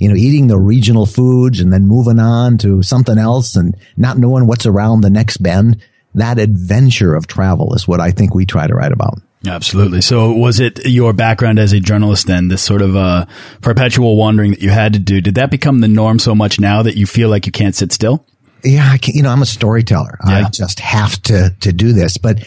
you 0.04 0.10
know, 0.10 0.16
eating 0.16 0.48
the 0.48 0.58
regional 0.58 1.06
foods 1.06 1.60
and 1.60 1.72
then 1.72 1.86
moving 1.86 2.18
on 2.18 2.58
to 2.58 2.82
something 2.82 3.16
else 3.16 3.56
and 3.56 3.74
not 3.96 4.18
knowing 4.18 4.46
what's 4.46 4.66
around 4.66 5.00
the 5.00 5.08
next 5.08 5.38
bend. 5.38 5.82
That 6.14 6.38
adventure 6.38 7.14
of 7.14 7.26
travel 7.26 7.74
is 7.74 7.88
what 7.88 8.00
I 8.00 8.10
think 8.10 8.34
we 8.34 8.44
try 8.44 8.66
to 8.66 8.74
write 8.74 8.92
about. 8.92 9.14
Absolutely. 9.46 10.02
So 10.02 10.30
was 10.32 10.60
it 10.60 10.84
your 10.84 11.14
background 11.14 11.58
as 11.58 11.72
a 11.72 11.80
journalist 11.80 12.26
then, 12.26 12.48
this 12.48 12.60
sort 12.60 12.82
of 12.82 12.94
uh, 12.94 13.24
perpetual 13.62 14.18
wandering 14.18 14.50
that 14.50 14.60
you 14.60 14.68
had 14.68 14.92
to 14.92 14.98
do? 14.98 15.22
Did 15.22 15.36
that 15.36 15.50
become 15.50 15.80
the 15.80 15.88
norm 15.88 16.18
so 16.18 16.34
much 16.34 16.60
now 16.60 16.82
that 16.82 16.98
you 16.98 17.06
feel 17.06 17.30
like 17.30 17.46
you 17.46 17.52
can't 17.52 17.74
sit 17.74 17.90
still? 17.90 18.26
Yeah, 18.62 18.86
I 18.92 18.98
can, 18.98 19.14
you 19.14 19.22
know, 19.22 19.30
I'm 19.30 19.40
a 19.40 19.46
storyteller. 19.46 20.18
Yeah. 20.26 20.46
I 20.46 20.50
just 20.50 20.80
have 20.80 21.20
to 21.22 21.56
to 21.60 21.72
do 21.72 21.94
this, 21.94 22.18
but 22.18 22.46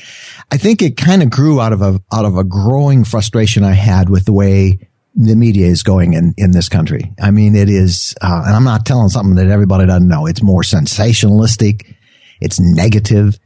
I 0.51 0.57
think 0.57 0.83
it 0.83 0.95
kind 0.95 1.23
of 1.23 1.31
grew 1.31 1.59
out 1.59 1.73
of 1.73 1.81
a 1.81 1.99
out 2.13 2.25
of 2.25 2.37
a 2.37 2.43
growing 2.43 3.03
frustration 3.03 3.63
I 3.63 3.73
had 3.73 4.09
with 4.09 4.25
the 4.25 4.33
way 4.33 4.86
the 5.17 5.35
media 5.35 5.65
is 5.65 5.81
going 5.81 6.13
in, 6.13 6.35
in 6.37 6.51
this 6.51 6.69
country. 6.69 7.11
I 7.19 7.31
mean, 7.31 7.55
it 7.55 7.69
is, 7.69 8.13
uh, 8.21 8.43
and 8.45 8.55
I'm 8.55 8.63
not 8.63 8.85
telling 8.85 9.09
something 9.09 9.35
that 9.35 9.47
everybody 9.47 9.87
doesn't 9.87 10.07
know. 10.07 10.27
It's 10.27 10.43
more 10.43 10.61
sensationalistic. 10.61 11.95
It's 12.39 12.59
negative. 12.59 13.39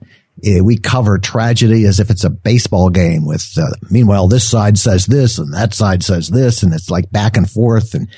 It, 0.43 0.57
eh, 0.57 0.61
we 0.61 0.77
cover 0.77 1.17
tragedy 1.17 1.85
as 1.85 2.01
if 2.01 2.09
it's 2.09 2.25
a 2.25 2.29
baseball 2.29 2.89
game 2.89 3.25
with, 3.25 3.57
uh, 3.57 3.67
meanwhile, 3.89 4.27
this 4.27 4.47
side 4.47 4.77
says 4.77 5.05
this 5.05 5.37
and 5.37 5.53
that 5.53 5.73
side 5.73 6.03
says 6.03 6.27
this 6.27 6.61
and 6.61 6.73
it's 6.73 6.89
like 6.89 7.09
back 7.09 7.37
and 7.37 7.49
forth 7.49 7.93
and, 7.93 8.09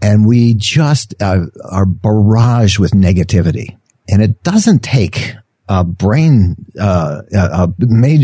and 0.00 0.26
we 0.26 0.54
just 0.54 1.14
uh, 1.20 1.46
are 1.64 1.86
barraged 1.86 2.78
with 2.78 2.92
negativity. 2.92 3.76
And 4.08 4.22
it 4.22 4.42
doesn't 4.42 4.82
take 4.82 5.34
a 5.68 5.84
brain, 5.84 6.56
uh, 6.80 7.22
a, 7.30 7.38
a, 7.38 7.74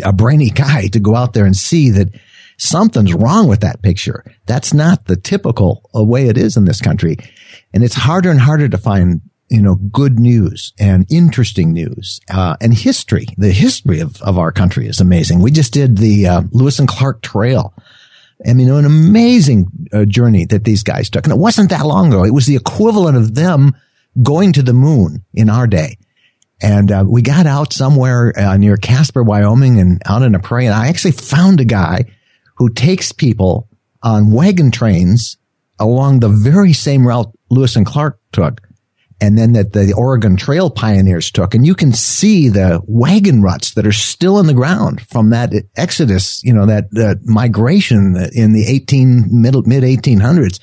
a 0.04 0.12
brainy 0.14 0.48
guy 0.48 0.86
to 0.88 1.00
go 1.00 1.14
out 1.14 1.34
there 1.34 1.44
and 1.44 1.56
see 1.56 1.90
that 1.90 2.08
something's 2.62 3.12
wrong 3.12 3.48
with 3.48 3.60
that 3.60 3.82
picture. 3.82 4.24
That's 4.46 4.72
not 4.72 5.06
the 5.06 5.16
typical 5.16 5.90
uh, 5.94 6.04
way 6.04 6.28
it 6.28 6.38
is 6.38 6.56
in 6.56 6.64
this 6.64 6.80
country. 6.80 7.16
And 7.74 7.82
it's 7.82 7.94
harder 7.94 8.30
and 8.30 8.40
harder 8.40 8.68
to 8.68 8.78
find, 8.78 9.20
you 9.48 9.60
know, 9.60 9.74
good 9.74 10.20
news 10.20 10.72
and 10.78 11.04
interesting 11.10 11.72
news, 11.72 12.20
uh, 12.30 12.56
and 12.60 12.72
history. 12.72 13.26
The 13.36 13.50
history 13.50 14.00
of, 14.00 14.20
of 14.22 14.38
our 14.38 14.52
country 14.52 14.86
is 14.86 15.00
amazing. 15.00 15.40
We 15.40 15.50
just 15.50 15.72
did 15.72 15.98
the, 15.98 16.28
uh, 16.28 16.42
Lewis 16.52 16.78
and 16.78 16.88
Clark 16.88 17.22
Trail. 17.22 17.74
I 18.46 18.54
mean, 18.54 18.70
an 18.70 18.84
amazing 18.84 19.88
uh, 19.92 20.04
journey 20.04 20.46
that 20.46 20.64
these 20.64 20.82
guys 20.82 21.10
took. 21.10 21.24
And 21.24 21.32
it 21.32 21.38
wasn't 21.38 21.70
that 21.70 21.86
long 21.86 22.08
ago. 22.08 22.24
It 22.24 22.34
was 22.34 22.46
the 22.46 22.56
equivalent 22.56 23.16
of 23.16 23.34
them 23.34 23.74
going 24.22 24.52
to 24.54 24.62
the 24.62 24.72
moon 24.72 25.24
in 25.34 25.50
our 25.50 25.66
day. 25.66 25.98
And 26.60 26.92
uh, 26.92 27.04
we 27.06 27.22
got 27.22 27.46
out 27.46 27.72
somewhere 27.72 28.32
uh, 28.38 28.56
near 28.56 28.76
Casper, 28.76 29.24
Wyoming, 29.24 29.80
and 29.80 30.00
out 30.06 30.22
in 30.22 30.36
a 30.36 30.38
prairie. 30.38 30.66
And 30.66 30.74
I 30.74 30.88
actually 30.88 31.12
found 31.12 31.60
a 31.60 31.64
guy 31.64 32.04
who 32.62 32.68
takes 32.68 33.10
people 33.10 33.68
on 34.04 34.30
wagon 34.30 34.70
trains 34.70 35.36
along 35.80 36.20
the 36.20 36.28
very 36.28 36.72
same 36.72 37.04
route 37.04 37.26
Lewis 37.50 37.74
and 37.74 37.84
Clark 37.84 38.20
took 38.30 38.60
and 39.20 39.36
then 39.36 39.52
that 39.54 39.72
the 39.72 39.92
Oregon 39.94 40.36
Trail 40.36 40.70
pioneers 40.70 41.32
took. 41.32 41.56
And 41.56 41.66
you 41.66 41.74
can 41.74 41.92
see 41.92 42.48
the 42.48 42.80
wagon 42.86 43.42
ruts 43.42 43.74
that 43.74 43.84
are 43.84 43.90
still 43.90 44.38
in 44.38 44.46
the 44.46 44.54
ground 44.54 45.04
from 45.08 45.30
that 45.30 45.52
exodus, 45.74 46.40
you 46.44 46.52
know, 46.52 46.66
that, 46.66 46.88
that 46.92 47.24
migration 47.24 48.14
in 48.32 48.52
the 48.52 48.64
18, 48.68 49.26
middle, 49.32 49.62
mid 49.62 49.82
1800s. 49.82 50.60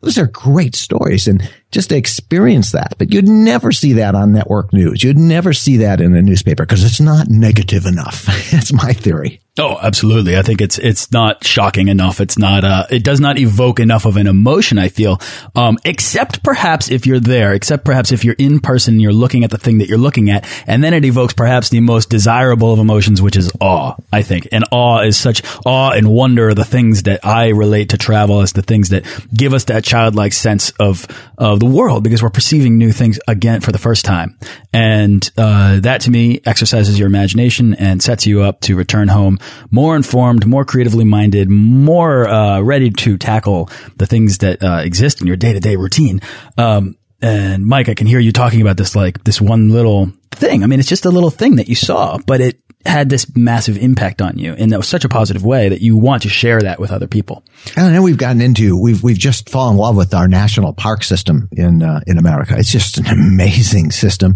Those 0.00 0.16
are 0.16 0.26
great 0.26 0.74
stories 0.74 1.28
and 1.28 1.42
just 1.70 1.90
to 1.90 1.96
experience 1.96 2.72
that. 2.72 2.94
But 2.98 3.12
you'd 3.12 3.28
never 3.28 3.72
see 3.72 3.94
that 3.94 4.14
on 4.14 4.32
network 4.32 4.72
news. 4.72 5.02
You'd 5.02 5.18
never 5.18 5.52
see 5.52 5.78
that 5.78 6.00
in 6.00 6.14
a 6.14 6.22
newspaper 6.22 6.64
because 6.64 6.84
it's 6.84 7.00
not 7.00 7.28
negative 7.28 7.86
enough. 7.86 8.26
That's 8.50 8.72
my 8.72 8.92
theory. 8.92 9.40
Oh, 9.58 9.78
absolutely. 9.80 10.36
I 10.36 10.42
think 10.42 10.60
it's 10.60 10.78
it's 10.78 11.10
not 11.12 11.42
shocking 11.42 11.88
enough. 11.88 12.20
It's 12.20 12.36
not 12.36 12.62
uh 12.62 12.86
it 12.90 13.02
does 13.02 13.20
not 13.20 13.38
evoke 13.38 13.80
enough 13.80 14.04
of 14.04 14.18
an 14.18 14.26
emotion, 14.26 14.78
I 14.78 14.90
feel. 14.90 15.18
Um 15.54 15.78
except 15.82 16.42
perhaps 16.42 16.90
if 16.90 17.06
you're 17.06 17.20
there, 17.20 17.54
except 17.54 17.86
perhaps 17.86 18.12
if 18.12 18.22
you're 18.22 18.36
in 18.38 18.60
person 18.60 18.94
and 18.94 19.00
you're 19.00 19.14
looking 19.14 19.44
at 19.44 19.50
the 19.50 19.56
thing 19.56 19.78
that 19.78 19.88
you're 19.88 19.96
looking 19.96 20.28
at, 20.28 20.46
and 20.66 20.84
then 20.84 20.92
it 20.92 21.06
evokes 21.06 21.32
perhaps 21.32 21.70
the 21.70 21.80
most 21.80 22.10
desirable 22.10 22.70
of 22.74 22.78
emotions, 22.78 23.22
which 23.22 23.34
is 23.34 23.50
awe, 23.58 23.94
I 24.12 24.20
think. 24.20 24.48
And 24.52 24.64
awe 24.72 25.00
is 25.00 25.18
such 25.18 25.42
awe 25.64 25.92
and 25.92 26.06
wonder 26.06 26.50
are 26.50 26.54
the 26.54 26.64
things 26.64 27.04
that 27.04 27.24
I 27.24 27.48
relate 27.48 27.90
to 27.90 27.98
travel 27.98 28.42
as 28.42 28.52
the 28.52 28.62
things 28.62 28.90
that 28.90 29.06
give 29.34 29.54
us 29.54 29.64
that 29.64 29.84
childlike 29.84 30.34
sense 30.34 30.70
of 30.78 31.06
of 31.38 31.55
the 31.58 31.66
world 31.66 32.04
because 32.04 32.22
we're 32.22 32.30
perceiving 32.30 32.78
new 32.78 32.92
things 32.92 33.18
again 33.28 33.60
for 33.60 33.72
the 33.72 33.78
first 33.78 34.04
time. 34.04 34.38
And 34.72 35.28
uh 35.36 35.80
that 35.80 36.02
to 36.02 36.10
me 36.10 36.40
exercises 36.44 36.98
your 36.98 37.06
imagination 37.06 37.74
and 37.74 38.02
sets 38.02 38.26
you 38.26 38.42
up 38.42 38.60
to 38.62 38.76
return 38.76 39.08
home 39.08 39.38
more 39.70 39.96
informed, 39.96 40.46
more 40.46 40.64
creatively 40.64 41.04
minded, 41.04 41.50
more 41.50 42.28
uh, 42.28 42.60
ready 42.60 42.90
to 42.90 43.18
tackle 43.18 43.70
the 43.96 44.06
things 44.06 44.38
that 44.38 44.62
uh, 44.62 44.80
exist 44.84 45.20
in 45.20 45.26
your 45.26 45.36
day 45.36 45.52
to 45.52 45.60
day 45.60 45.76
routine. 45.76 46.20
Um, 46.58 46.96
and 47.22 47.64
Mike, 47.66 47.88
I 47.88 47.94
can 47.94 48.06
hear 48.06 48.20
you 48.20 48.32
talking 48.32 48.60
about 48.60 48.76
this 48.76 48.94
like 48.94 49.24
this 49.24 49.40
one 49.40 49.70
little 49.70 50.12
thing. 50.32 50.62
I 50.62 50.66
mean, 50.66 50.80
it's 50.80 50.88
just 50.88 51.06
a 51.06 51.10
little 51.10 51.30
thing 51.30 51.56
that 51.56 51.68
you 51.68 51.74
saw, 51.74 52.18
but 52.26 52.40
it 52.40 52.60
had 52.86 53.08
this 53.08 53.34
massive 53.36 53.76
impact 53.76 54.22
on 54.22 54.38
you 54.38 54.54
in 54.54 54.82
such 54.82 55.04
a 55.04 55.08
positive 55.08 55.44
way 55.44 55.68
that 55.68 55.80
you 55.80 55.96
want 55.96 56.22
to 56.22 56.28
share 56.28 56.60
that 56.60 56.80
with 56.80 56.90
other 56.90 57.06
people. 57.06 57.44
And 57.76 57.94
then 57.94 58.02
we've 58.02 58.16
gotten 58.16 58.40
into 58.40 58.80
we've 58.80 59.02
we've 59.02 59.18
just 59.18 59.50
fallen 59.50 59.74
in 59.74 59.78
love 59.78 59.96
with 59.96 60.14
our 60.14 60.28
national 60.28 60.72
park 60.72 61.04
system 61.04 61.48
in 61.52 61.82
uh, 61.82 62.00
in 62.06 62.18
America. 62.18 62.54
It's 62.56 62.72
just 62.72 62.98
an 62.98 63.06
amazing 63.10 63.90
system 63.90 64.34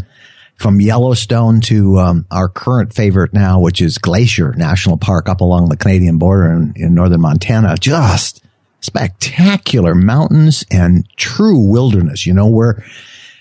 from 0.57 0.81
Yellowstone 0.81 1.63
to 1.63 1.99
um, 1.99 2.27
our 2.31 2.49
current 2.49 2.93
favorite 2.93 3.33
now, 3.33 3.61
which 3.61 3.81
is 3.81 3.97
Glacier 3.97 4.53
National 4.53 4.99
Park 4.99 5.29
up 5.29 5.41
along 5.41 5.71
the 5.71 5.77
Canadian 5.77 6.19
border 6.19 6.53
in, 6.53 6.75
in 6.77 6.95
northern 6.95 7.23
Montana. 7.23 7.77
Just 7.77 8.45
spectacular 8.81 9.95
mountains 9.95 10.65
and 10.71 11.09
true 11.17 11.67
wilderness. 11.67 12.27
You 12.27 12.35
know 12.35 12.49
where 12.49 12.85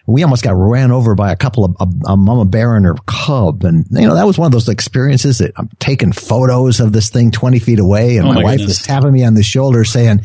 we 0.09 0.23
almost 0.23 0.43
got 0.43 0.55
ran 0.55 0.91
over 0.91 1.15
by 1.15 1.31
a 1.31 1.35
couple 1.35 1.65
of 1.65 1.75
a, 1.79 2.11
a 2.11 2.17
mama 2.17 2.45
bear 2.45 2.75
and 2.75 2.85
her 2.85 2.95
cub, 3.05 3.63
and 3.63 3.85
you 3.91 4.07
know 4.07 4.15
that 4.15 4.25
was 4.25 4.37
one 4.37 4.47
of 4.47 4.51
those 4.51 4.67
experiences 4.67 5.37
that 5.37 5.53
I'm 5.55 5.69
taking 5.79 6.11
photos 6.11 6.79
of 6.79 6.93
this 6.93 7.09
thing 7.09 7.31
20 7.31 7.59
feet 7.59 7.79
away, 7.79 8.17
and 8.17 8.25
oh 8.25 8.29
my, 8.29 8.35
my 8.35 8.43
wife 8.43 8.61
was 8.61 8.81
tapping 8.81 9.13
me 9.13 9.23
on 9.23 9.35
the 9.35 9.43
shoulder 9.43 9.83
saying 9.83 10.21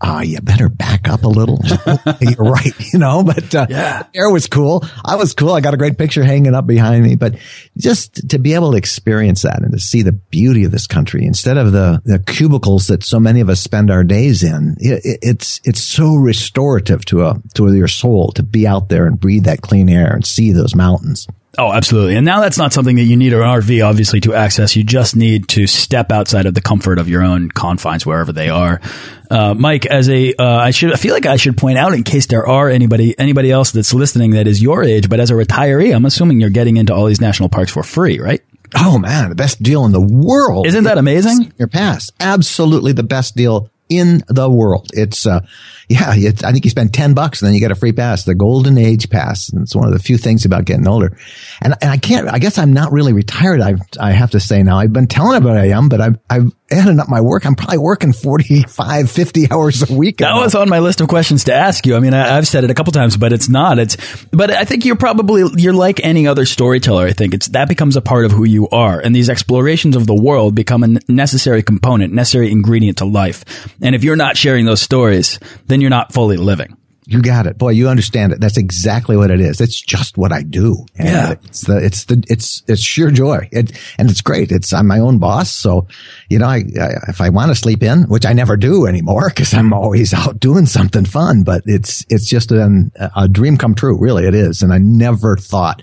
uh, 0.00 0.22
you 0.24 0.40
better 0.40 0.68
back 0.68 1.08
up 1.08 1.24
a 1.24 1.28
little. 1.28 1.58
You're 2.20 2.50
right, 2.50 2.92
you 2.92 2.98
know, 2.98 3.24
but 3.24 3.54
uh, 3.54 3.66
yeah. 3.68 4.04
air 4.14 4.30
was 4.30 4.46
cool. 4.46 4.84
I 5.04 5.16
was 5.16 5.34
cool. 5.34 5.52
I 5.52 5.60
got 5.60 5.74
a 5.74 5.76
great 5.76 5.98
picture 5.98 6.22
hanging 6.22 6.54
up 6.54 6.66
behind 6.66 7.02
me, 7.02 7.16
but 7.16 7.36
just 7.76 8.28
to 8.30 8.38
be 8.38 8.54
able 8.54 8.72
to 8.72 8.76
experience 8.76 9.42
that 9.42 9.60
and 9.62 9.72
to 9.72 9.78
see 9.78 10.02
the 10.02 10.12
beauty 10.12 10.64
of 10.64 10.70
this 10.70 10.86
country 10.86 11.24
instead 11.24 11.58
of 11.58 11.72
the, 11.72 12.00
the 12.04 12.20
cubicles 12.20 12.86
that 12.86 13.02
so 13.02 13.18
many 13.18 13.40
of 13.40 13.48
us 13.48 13.60
spend 13.60 13.90
our 13.90 14.04
days 14.04 14.44
in, 14.44 14.76
it, 14.78 15.18
it's, 15.22 15.60
it's 15.64 15.80
so 15.80 16.14
restorative 16.14 17.04
to 17.06 17.26
a, 17.26 17.42
to 17.54 17.74
your 17.74 17.88
soul 17.88 18.30
to 18.32 18.42
be 18.42 18.66
out 18.66 18.88
there 18.88 19.06
and 19.06 19.18
breathe 19.18 19.44
that 19.44 19.62
clean 19.62 19.88
air 19.88 20.12
and 20.14 20.24
see 20.24 20.52
those 20.52 20.74
mountains. 20.74 21.26
Oh, 21.58 21.72
absolutely. 21.72 22.14
And 22.14 22.24
now 22.24 22.40
that's 22.40 22.56
not 22.56 22.72
something 22.72 22.94
that 22.96 23.02
you 23.02 23.16
need 23.16 23.32
an 23.32 23.40
RV, 23.40 23.84
obviously, 23.84 24.20
to 24.20 24.34
access. 24.34 24.76
You 24.76 24.84
just 24.84 25.16
need 25.16 25.48
to 25.48 25.66
step 25.66 26.12
outside 26.12 26.46
of 26.46 26.54
the 26.54 26.60
comfort 26.60 27.00
of 27.00 27.08
your 27.08 27.24
own 27.24 27.50
confines, 27.50 28.06
wherever 28.06 28.32
they 28.32 28.48
are. 28.48 28.80
Uh, 29.28 29.54
Mike, 29.54 29.84
as 29.84 30.08
a, 30.08 30.34
uh, 30.34 30.44
I 30.44 30.70
should, 30.70 30.92
I 30.92 30.96
feel 30.96 31.14
like 31.14 31.26
I 31.26 31.34
should 31.34 31.58
point 31.58 31.76
out 31.76 31.94
in 31.94 32.04
case 32.04 32.26
there 32.26 32.46
are 32.46 32.70
anybody, 32.70 33.18
anybody 33.18 33.50
else 33.50 33.72
that's 33.72 33.92
listening 33.92 34.30
that 34.30 34.46
is 34.46 34.62
your 34.62 34.84
age, 34.84 35.08
but 35.08 35.18
as 35.18 35.32
a 35.32 35.34
retiree, 35.34 35.92
I'm 35.92 36.04
assuming 36.04 36.40
you're 36.40 36.48
getting 36.48 36.76
into 36.76 36.94
all 36.94 37.06
these 37.06 37.20
national 37.20 37.48
parks 37.48 37.72
for 37.72 37.82
free, 37.82 38.20
right? 38.20 38.40
Oh 38.76 38.98
man, 38.98 39.28
the 39.28 39.34
best 39.34 39.60
deal 39.60 39.84
in 39.84 39.92
the 39.92 40.00
world. 40.00 40.66
Isn't 40.66 40.84
that 40.84 40.98
amazing? 40.98 41.52
Your 41.58 41.68
pass. 41.68 42.12
Absolutely 42.20 42.92
the 42.92 43.02
best 43.02 43.34
deal 43.34 43.70
in 43.88 44.22
the 44.28 44.50
world. 44.50 44.90
It's, 44.92 45.26
uh, 45.26 45.40
yeah, 45.88 46.12
it's, 46.14 46.44
I 46.44 46.52
think 46.52 46.64
you 46.64 46.70
spend 46.70 46.92
10 46.92 47.14
bucks 47.14 47.40
and 47.40 47.46
then 47.46 47.54
you 47.54 47.60
get 47.60 47.70
a 47.70 47.74
free 47.74 47.92
pass, 47.92 48.24
the 48.24 48.34
golden 48.34 48.76
age 48.76 49.08
pass. 49.08 49.48
And 49.48 49.62
it's 49.62 49.74
one 49.74 49.86
of 49.86 49.92
the 49.92 49.98
few 49.98 50.18
things 50.18 50.44
about 50.44 50.64
getting 50.66 50.86
older. 50.86 51.16
And, 51.62 51.74
and 51.80 51.90
I 51.90 51.96
can't, 51.96 52.28
I 52.28 52.38
guess 52.38 52.58
I'm 52.58 52.72
not 52.72 52.92
really 52.92 53.12
retired. 53.12 53.60
I, 53.60 53.76
I 53.98 54.12
have 54.12 54.32
to 54.32 54.40
say 54.40 54.62
now, 54.62 54.78
I've 54.78 54.92
been 54.92 55.06
telling 55.06 55.36
everybody 55.36 55.72
I 55.72 55.76
am, 55.76 55.88
but 55.88 56.00
I've, 56.00 56.18
I've 56.28 56.52
added 56.70 56.98
up 56.98 57.08
my 57.08 57.22
work. 57.22 57.46
I'm 57.46 57.54
probably 57.54 57.78
working 57.78 58.12
45, 58.12 59.10
50 59.10 59.46
hours 59.50 59.90
a 59.90 59.94
week. 59.94 60.18
That 60.18 60.34
was 60.34 60.54
on 60.54 60.68
my 60.68 60.80
list 60.80 61.00
of 61.00 61.08
questions 61.08 61.44
to 61.44 61.54
ask 61.54 61.86
you. 61.86 61.96
I 61.96 62.00
mean, 62.00 62.12
I, 62.12 62.34
have 62.34 62.46
said 62.46 62.64
it 62.64 62.70
a 62.70 62.74
couple 62.74 62.92
times, 62.92 63.16
but 63.16 63.32
it's 63.32 63.48
not. 63.48 63.78
It's, 63.78 63.96
but 64.26 64.50
I 64.50 64.64
think 64.64 64.84
you're 64.84 64.96
probably, 64.96 65.44
you're 65.56 65.72
like 65.72 66.04
any 66.04 66.26
other 66.26 66.44
storyteller. 66.44 67.06
I 67.06 67.12
think 67.12 67.32
it's, 67.32 67.48
that 67.48 67.68
becomes 67.68 67.96
a 67.96 68.02
part 68.02 68.26
of 68.26 68.32
who 68.32 68.44
you 68.44 68.68
are. 68.68 69.00
And 69.00 69.16
these 69.16 69.30
explorations 69.30 69.96
of 69.96 70.06
the 70.06 70.14
world 70.14 70.54
become 70.54 70.84
a 70.84 70.98
necessary 71.08 71.62
component, 71.62 72.12
necessary 72.12 72.50
ingredient 72.50 72.98
to 72.98 73.06
life. 73.06 73.44
And 73.82 73.94
if 73.94 74.04
you're 74.04 74.16
not 74.16 74.36
sharing 74.36 74.64
those 74.64 74.82
stories, 74.82 75.38
then 75.66 75.80
you're 75.80 75.90
not 75.90 76.12
fully 76.12 76.36
living. 76.36 76.76
You 77.10 77.22
got 77.22 77.46
it. 77.46 77.56
Boy, 77.56 77.70
you 77.70 77.88
understand 77.88 78.34
it. 78.34 78.40
That's 78.40 78.58
exactly 78.58 79.16
what 79.16 79.30
it 79.30 79.40
is. 79.40 79.62
It's 79.62 79.80
just 79.80 80.18
what 80.18 80.30
I 80.30 80.42
do. 80.42 80.84
And 80.98 81.08
Yeah. 81.08 81.34
It's 81.44 81.62
the, 81.62 81.78
it's 81.82 82.04
the, 82.04 82.22
it's, 82.28 82.62
it's 82.68 82.82
sheer 82.82 83.10
joy. 83.10 83.48
It, 83.50 83.72
and 83.96 84.10
it's 84.10 84.20
great. 84.20 84.52
It's, 84.52 84.74
I'm 84.74 84.86
my 84.86 84.98
own 84.98 85.18
boss. 85.18 85.50
So, 85.50 85.86
you 86.28 86.38
know, 86.38 86.44
I, 86.44 86.56
I 86.78 86.90
if 87.08 87.22
I 87.22 87.30
want 87.30 87.50
to 87.50 87.54
sleep 87.54 87.82
in, 87.82 88.02
which 88.02 88.26
I 88.26 88.34
never 88.34 88.58
do 88.58 88.84
anymore 88.84 89.30
because 89.30 89.54
I'm 89.54 89.72
always 89.72 90.12
out 90.12 90.38
doing 90.38 90.66
something 90.66 91.06
fun, 91.06 91.44
but 91.44 91.62
it's, 91.64 92.04
it's 92.10 92.28
just 92.28 92.52
an, 92.52 92.92
a 93.16 93.26
dream 93.26 93.56
come 93.56 93.74
true. 93.74 93.96
Really, 93.98 94.26
it 94.26 94.34
is. 94.34 94.60
And 94.60 94.70
I 94.70 94.78
never 94.78 95.38
thought 95.38 95.80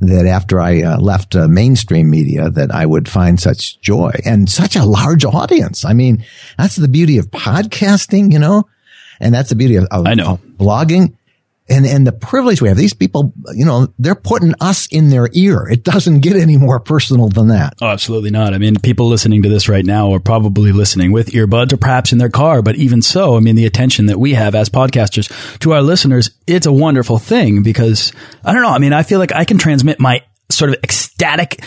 that 0.00 0.26
after 0.26 0.60
I 0.60 0.82
uh, 0.82 0.98
left 0.98 1.34
uh, 1.34 1.48
mainstream 1.48 2.10
media 2.10 2.50
that 2.50 2.70
I 2.70 2.86
would 2.86 3.08
find 3.08 3.40
such 3.40 3.80
joy 3.80 4.12
and 4.24 4.48
such 4.48 4.76
a 4.76 4.84
large 4.84 5.24
audience. 5.24 5.84
I 5.84 5.92
mean, 5.92 6.24
that's 6.56 6.76
the 6.76 6.88
beauty 6.88 7.18
of 7.18 7.30
podcasting, 7.30 8.32
you 8.32 8.38
know, 8.38 8.68
and 9.20 9.34
that's 9.34 9.50
the 9.50 9.56
beauty 9.56 9.76
of, 9.76 9.86
of, 9.90 10.06
I 10.06 10.14
know. 10.14 10.34
of 10.34 10.40
blogging 10.56 11.17
and, 11.68 11.86
and 11.86 12.06
the 12.06 12.12
privilege 12.12 12.62
we 12.62 12.68
have. 12.68 12.76
These 12.76 12.94
people, 12.94 13.32
you 13.54 13.64
know, 13.64 13.92
they're 13.98 14.14
putting 14.14 14.54
us 14.60 14.86
in 14.88 15.10
their 15.10 15.28
ear. 15.32 15.68
It 15.68 15.84
doesn't 15.84 16.20
get 16.20 16.36
any 16.36 16.56
more 16.56 16.80
personal 16.80 17.28
than 17.28 17.48
that. 17.48 17.74
Oh, 17.80 17.88
absolutely 17.88 18.30
not. 18.30 18.54
I 18.54 18.58
mean, 18.58 18.76
people 18.76 19.08
listening 19.08 19.42
to 19.42 19.48
this 19.48 19.68
right 19.68 19.84
now 19.84 20.12
are 20.12 20.20
probably 20.20 20.72
listening 20.72 21.12
with 21.12 21.28
earbuds 21.28 21.72
or 21.72 21.76
perhaps 21.76 22.12
in 22.12 22.18
their 22.18 22.30
car. 22.30 22.62
But 22.62 22.76
even 22.76 23.02
so, 23.02 23.36
I 23.36 23.40
mean, 23.40 23.56
the 23.56 23.66
attention 23.66 24.06
that 24.06 24.18
we 24.18 24.34
have 24.34 24.54
as 24.54 24.68
podcasters 24.68 25.58
to 25.60 25.72
our 25.72 25.82
listeners, 25.82 26.30
it's 26.46 26.66
a 26.66 26.72
wonderful 26.72 27.18
thing 27.18 27.62
because 27.62 28.12
I 28.44 28.52
don't 28.52 28.62
know. 28.62 28.70
I 28.70 28.78
mean, 28.78 28.92
I 28.92 29.02
feel 29.02 29.18
like 29.18 29.32
I 29.32 29.44
can 29.44 29.58
transmit 29.58 30.00
my 30.00 30.22
sort 30.50 30.70
of 30.70 30.76
ecstatic 30.82 31.62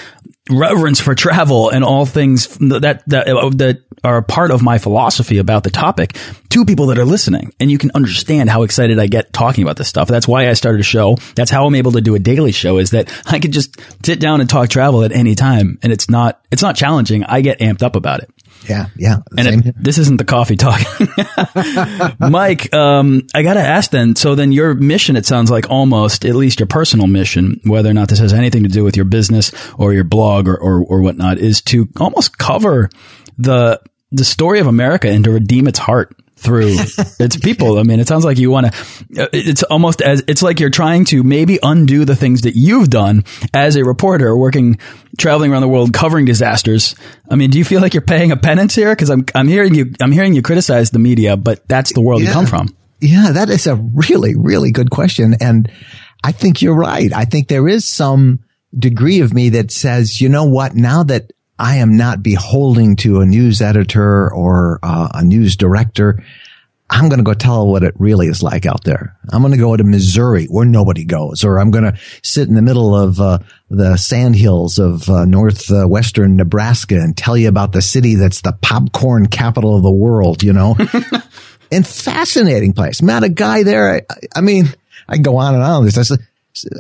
reverence 0.52 1.00
for 1.00 1.16
travel 1.16 1.70
and 1.70 1.84
all 1.84 2.06
things 2.06 2.48
that, 2.58 3.04
that, 3.08 3.28
uh, 3.28 3.50
that 3.56 3.84
are 4.04 4.18
a 4.18 4.24
part 4.24 4.52
of 4.52 4.62
my 4.62 4.78
philosophy 4.78 5.38
about 5.38 5.64
the 5.64 5.70
topic 5.70 6.16
to 6.50 6.66
people 6.66 6.88
that 6.88 6.98
are 6.98 7.06
listening. 7.06 7.54
And 7.60 7.70
you 7.70 7.78
can 7.78 7.92
understand 7.94 8.50
how 8.50 8.64
excited 8.64 9.00
I 9.00 9.08
get 9.08 9.32
talking 9.32 9.64
about 9.64 9.78
this 9.78 9.88
stuff. 9.88 10.08
That's 10.08 10.28
why 10.28 10.50
I 10.50 10.54
started 10.54 10.82
a 10.82 10.84
show. 10.84 11.18
That's 11.36 11.52
how 11.52 11.66
I'm 11.66 11.76
able 11.76 11.94
to 11.94 12.02
do 12.02 12.16
a 12.16 12.20
daily 12.20 12.52
show 12.52 12.78
is 12.78 12.92
that 12.92 13.12
I 13.26 13.40
can 13.40 13.52
just 13.52 13.80
sit 14.06 14.20
down 14.20 14.42
and 14.42 14.50
talk 14.50 14.70
travel 14.70 15.04
at 15.04 15.12
any 15.12 15.36
time. 15.36 15.78
And 15.84 15.94
it's 15.94 16.10
not, 16.10 16.44
it's 16.52 16.62
not 16.62 16.76
challenging. 16.76 17.24
I 17.24 17.42
get 17.42 17.60
amped 17.60 17.84
up 17.84 17.96
about 17.96 18.22
it. 18.22 18.30
Yeah. 18.68 18.88
Yeah. 18.96 19.18
And 19.38 19.66
it, 19.68 19.76
this 19.78 19.98
isn't 19.98 20.18
the 20.18 20.26
coffee 20.26 20.56
talk. 20.56 20.82
Mike, 22.20 22.74
um, 22.74 23.28
I 23.34 23.44
got 23.44 23.56
to 23.56 23.62
ask 23.62 23.92
then. 23.92 24.16
So 24.16 24.36
then 24.36 24.52
your 24.52 24.74
mission, 24.74 25.16
it 25.16 25.26
sounds 25.26 25.50
like 25.50 25.70
almost, 25.70 26.26
at 26.26 26.36
least 26.36 26.60
your 26.60 26.68
personal 26.68 27.08
mission, 27.08 27.60
whether 27.66 27.90
or 27.90 27.94
not 27.94 28.10
this 28.10 28.20
has 28.20 28.34
anything 28.34 28.64
to 28.64 28.70
do 28.70 28.84
with 28.84 28.96
your 28.96 29.06
business 29.06 29.52
or 29.78 29.94
your 29.94 30.04
blog 30.04 30.48
or, 30.48 30.56
or, 30.56 30.84
or 30.84 31.02
whatnot, 31.02 31.38
is 31.40 31.62
to 31.64 31.88
almost 32.00 32.38
cover 32.38 32.90
the, 33.38 33.82
the 34.12 34.26
story 34.26 34.60
of 34.60 34.68
America 34.68 35.10
and 35.10 35.24
to 35.24 35.32
redeem 35.32 35.68
its 35.68 35.80
heart 35.80 36.16
through 36.42 36.76
its 37.20 37.38
people. 37.38 37.78
I 37.78 37.84
mean, 37.84 38.00
it 38.00 38.08
sounds 38.08 38.26
like 38.26 38.38
you 38.38 38.50
want 38.50 38.74
to, 38.74 39.24
uh, 39.24 39.28
it's 39.32 39.64
almost 39.64 40.02
as, 40.02 40.24
it's 40.28 40.42
like 40.42 40.60
you're 40.60 40.72
trying 40.72 41.06
to 41.06 41.24
maybe 41.24 41.60
undo 41.62 42.04
the 42.04 42.16
things 42.16 42.42
that 42.42 42.56
you've 42.56 42.90
done 42.90 43.24
as 43.54 43.76
a 43.76 43.84
reporter 43.86 44.36
working, 44.36 44.80
traveling 45.18 45.52
around 45.52 45.62
the 45.62 45.68
world, 45.68 45.94
covering 45.94 46.26
disasters. 46.26 46.96
I 47.30 47.36
mean, 47.36 47.52
do 47.52 47.58
you 47.58 47.66
feel 47.66 47.82
like 47.82 47.94
you're 47.94 48.02
paying 48.02 48.32
a 48.32 48.38
penance 48.38 48.76
here? 48.76 48.96
Cause 48.96 49.10
I'm, 49.10 49.26
I'm 49.36 49.48
hearing 49.48 49.76
you, 49.76 49.94
I'm 50.02 50.12
hearing 50.12 50.34
you 50.34 50.42
criticize 50.42 50.90
the 50.90 51.00
media, 51.00 51.38
but 51.38 51.68
that's 51.68 51.94
the 51.94 52.02
world 52.02 52.22
you 52.22 52.30
come 52.30 52.48
from. 52.48 52.76
Yeah, 53.00 53.32
that 53.34 53.50
is 53.50 53.68
a 53.68 53.76
really, 53.76 54.36
really 54.36 54.72
good 54.72 54.92
question. 54.92 55.36
And 55.40 55.72
I 56.24 56.32
think 56.32 56.62
you're 56.62 56.76
right. 56.76 57.12
I 57.14 57.26
think 57.26 57.48
there 57.48 57.68
is 57.68 57.88
some 57.88 58.42
degree 58.78 59.22
of 59.22 59.34
me 59.34 59.50
that 59.50 59.72
says, 59.72 60.22
you 60.22 60.30
know 60.30 60.46
what, 60.46 60.76
now 60.76 61.04
that 61.04 61.32
I 61.60 61.78
am 61.78 61.98
not 61.98 62.24
beholding 62.24 62.96
to 62.98 63.22
a 63.22 63.26
news 63.26 63.62
editor 63.62 64.32
or 64.34 64.80
uh, 64.82 65.10
a 65.14 65.24
news 65.24 65.56
director, 65.56 66.24
I'm 66.92 67.08
going 67.08 67.20
to 67.20 67.24
go 67.24 67.34
tell 67.34 67.68
what 67.68 67.84
it 67.84 67.96
really 67.98 68.28
is 68.28 68.44
like 68.44 68.66
out 68.66 68.84
there. 68.84 69.18
I'm 69.32 69.42
going 69.42 69.54
to 69.54 69.58
go 69.58 69.78
to 69.78 69.84
Missouri 69.84 70.46
where 70.48 70.66
nobody 70.66 71.06
goes, 71.06 71.46
or 71.46 71.58
I'm 71.58 71.72
going 71.72 71.86
to 71.86 71.98
sit 72.22 72.50
in 72.50 72.56
the 72.56 72.62
middle 72.62 72.94
of 72.94 73.22
uh, 73.22 73.40
the 73.70 73.96
sandhills 73.96 74.78
of 74.78 75.10
uh, 75.10 75.24
northwestern 75.24 76.36
Nebraska 76.36 76.96
and 76.96 77.16
tell 77.16 77.38
you 77.38 77.48
about 77.48 77.72
the 77.72 77.82
city 77.82 78.16
that's 78.16 78.42
the 78.42 78.52
popcorn 78.62 79.28
capital 79.28 79.78
of 79.78 79.84
the 79.84 79.92
world, 79.92 80.44
you 80.44 80.52
know? 80.52 80.76
and 81.72 81.88
fascinating 81.88 82.74
place. 82.74 83.02
Met 83.02 83.24
a 83.24 83.30
guy 83.30 83.64
there. 83.64 83.96
I, 83.96 84.02
I 84.36 84.42
mean, 84.42 84.66
I 85.08 85.18
go 85.18 85.38
on 85.38 85.56
and 85.56 85.64
on 85.64 85.86
this. 85.86 85.98
I 85.98 86.04
said, 86.04 86.20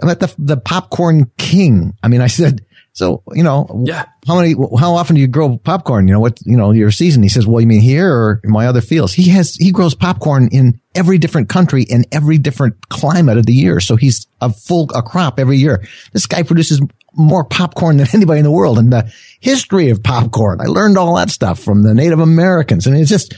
I'm 0.03 0.09
at 0.09 0.19
the, 0.19 0.35
the 0.37 0.57
popcorn 0.57 1.31
king. 1.37 1.95
I 2.03 2.09
mean, 2.09 2.19
I 2.19 2.27
said, 2.27 2.65
so, 2.93 3.23
you 3.33 3.43
know, 3.43 3.83
Yeah. 3.85 4.05
how 4.27 4.35
many, 4.35 4.53
how 4.79 4.95
often 4.95 5.15
do 5.15 5.21
you 5.21 5.27
grow 5.27 5.57
popcorn? 5.57 6.07
You 6.07 6.13
know, 6.13 6.19
what, 6.19 6.39
you 6.45 6.57
know, 6.57 6.71
your 6.71 6.91
season? 6.91 7.23
He 7.23 7.29
says, 7.29 7.47
well, 7.47 7.61
you 7.61 7.67
mean 7.67 7.81
here 7.81 8.11
or 8.13 8.41
in 8.43 8.51
my 8.51 8.67
other 8.67 8.81
fields? 8.81 9.13
He 9.13 9.29
has, 9.29 9.55
he 9.55 9.71
grows 9.71 9.95
popcorn 9.95 10.49
in 10.51 10.79
every 10.93 11.17
different 11.17 11.47
country 11.47 11.83
in 11.83 12.05
every 12.11 12.37
different 12.37 12.89
climate 12.89 13.37
of 13.37 13.45
the 13.45 13.53
year. 13.53 13.79
So 13.79 13.95
he's 13.95 14.27
a 14.41 14.51
full, 14.51 14.89
a 14.93 15.01
crop 15.01 15.39
every 15.39 15.57
year. 15.57 15.85
This 16.11 16.25
guy 16.27 16.43
produces 16.43 16.81
more 17.13 17.45
popcorn 17.45 17.97
than 17.97 18.07
anybody 18.13 18.39
in 18.39 18.43
the 18.45 18.51
world 18.51 18.77
and 18.77 18.91
the 18.91 19.11
history 19.39 19.89
of 19.89 20.03
popcorn. 20.03 20.59
I 20.59 20.65
learned 20.65 20.97
all 20.97 21.15
that 21.15 21.29
stuff 21.29 21.59
from 21.59 21.83
the 21.83 21.93
Native 21.93 22.19
Americans. 22.19 22.87
and 22.87 22.97
it's 22.97 23.09
just, 23.09 23.33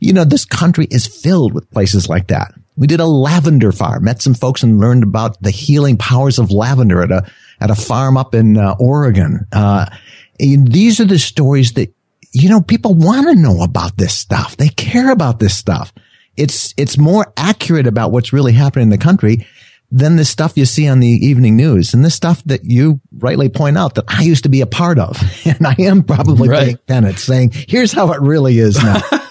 you 0.00 0.12
know, 0.12 0.24
this 0.24 0.44
country 0.44 0.86
is 0.90 1.06
filled 1.06 1.52
with 1.54 1.70
places 1.70 2.08
like 2.08 2.28
that. 2.28 2.52
We 2.76 2.86
did 2.86 3.00
a 3.00 3.06
lavender 3.06 3.72
farm, 3.72 4.04
met 4.04 4.22
some 4.22 4.34
folks 4.34 4.62
and 4.62 4.78
learned 4.80 5.02
about 5.02 5.40
the 5.42 5.50
healing 5.50 5.96
powers 5.96 6.38
of 6.38 6.52
lavender 6.52 7.02
at 7.02 7.10
a, 7.10 7.28
at 7.60 7.70
a 7.70 7.74
farm 7.74 8.16
up 8.16 8.34
in 8.34 8.56
uh, 8.56 8.74
Oregon. 8.78 9.46
Uh, 9.52 9.86
these 10.38 11.00
are 11.00 11.04
the 11.04 11.18
stories 11.18 11.72
that, 11.72 11.92
you 12.32 12.48
know, 12.48 12.60
people 12.60 12.94
want 12.94 13.26
to 13.28 13.34
know 13.34 13.62
about 13.62 13.96
this 13.96 14.14
stuff. 14.14 14.56
They 14.56 14.68
care 14.68 15.10
about 15.10 15.38
this 15.38 15.56
stuff. 15.56 15.92
It's, 16.36 16.72
it's 16.76 16.96
more 16.98 17.32
accurate 17.36 17.86
about 17.86 18.12
what's 18.12 18.32
really 18.32 18.52
happening 18.52 18.84
in 18.84 18.90
the 18.90 18.98
country 18.98 19.46
than 19.90 20.16
the 20.16 20.24
stuff 20.24 20.56
you 20.56 20.66
see 20.66 20.86
on 20.86 21.00
the 21.00 21.08
evening 21.08 21.56
news 21.56 21.94
and 21.94 22.04
the 22.04 22.10
stuff 22.10 22.44
that 22.44 22.64
you 22.64 23.00
rightly 23.18 23.48
point 23.48 23.78
out 23.78 23.94
that 23.94 24.04
I 24.06 24.22
used 24.22 24.42
to 24.44 24.48
be 24.50 24.60
a 24.60 24.66
part 24.66 24.98
of. 24.98 25.18
And 25.46 25.66
I 25.66 25.74
am 25.80 26.02
probably 26.04 26.48
Right. 26.48 26.64
paying 26.64 26.78
penance 26.86 27.22
saying, 27.22 27.52
here's 27.54 27.90
how 27.92 28.12
it 28.12 28.20
really 28.20 28.58
is 28.58 28.76
now. 28.82 29.00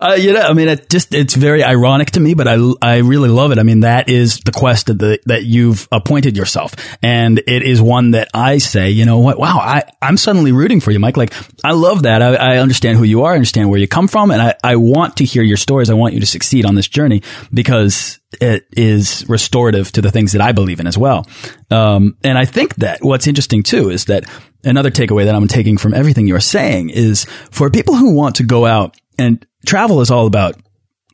Uh, 0.00 0.16
you 0.18 0.32
know, 0.32 0.40
I 0.40 0.52
mean, 0.52 0.68
it 0.68 0.88
just, 0.90 1.14
it's 1.14 1.34
very 1.34 1.64
ironic 1.64 2.12
to 2.12 2.20
me, 2.20 2.34
but 2.34 2.48
I, 2.48 2.58
I 2.82 2.98
really 2.98 3.28
love 3.28 3.52
it. 3.52 3.58
I 3.58 3.62
mean, 3.62 3.80
that 3.80 4.08
is 4.08 4.40
the 4.40 4.52
quest 4.52 4.86
that, 4.86 4.98
the, 4.98 5.18
that 5.26 5.44
you've 5.44 5.88
appointed 5.90 6.36
yourself. 6.36 6.74
And 7.02 7.38
it 7.46 7.62
is 7.62 7.80
one 7.80 8.12
that 8.12 8.28
I 8.34 8.58
say, 8.58 8.90
you 8.90 9.04
know 9.04 9.18
what? 9.18 9.38
Wow. 9.38 9.58
I, 9.58 9.82
I'm 10.02 10.16
suddenly 10.16 10.52
rooting 10.52 10.80
for 10.80 10.90
you, 10.90 10.98
Mike. 10.98 11.16
Like, 11.16 11.32
I 11.64 11.72
love 11.72 12.02
that. 12.04 12.22
I, 12.22 12.34
I 12.34 12.58
understand 12.58 12.98
who 12.98 13.04
you 13.04 13.24
are. 13.24 13.32
I 13.32 13.36
understand 13.36 13.70
where 13.70 13.78
you 13.78 13.88
come 13.88 14.08
from. 14.08 14.30
And 14.30 14.42
I, 14.42 14.54
I 14.62 14.76
want 14.76 15.16
to 15.16 15.24
hear 15.24 15.42
your 15.42 15.56
stories. 15.56 15.90
I 15.90 15.94
want 15.94 16.14
you 16.14 16.20
to 16.20 16.26
succeed 16.26 16.64
on 16.64 16.74
this 16.74 16.88
journey 16.88 17.22
because 17.52 18.20
it 18.40 18.66
is 18.72 19.24
restorative 19.28 19.92
to 19.92 20.02
the 20.02 20.10
things 20.10 20.32
that 20.32 20.42
I 20.42 20.52
believe 20.52 20.80
in 20.80 20.86
as 20.86 20.98
well. 20.98 21.26
Um, 21.70 22.16
and 22.22 22.36
I 22.36 22.44
think 22.44 22.74
that 22.76 22.98
what's 23.02 23.26
interesting 23.26 23.62
too 23.62 23.90
is 23.90 24.06
that 24.06 24.24
another 24.64 24.90
takeaway 24.90 25.24
that 25.24 25.34
I'm 25.34 25.48
taking 25.48 25.78
from 25.78 25.94
everything 25.94 26.26
you're 26.26 26.40
saying 26.40 26.90
is 26.90 27.24
for 27.50 27.70
people 27.70 27.94
who 27.94 28.14
want 28.14 28.36
to 28.36 28.42
go 28.42 28.66
out 28.66 28.96
and 29.18 29.44
travel 29.66 30.00
is 30.00 30.10
all 30.10 30.26
about 30.26 30.56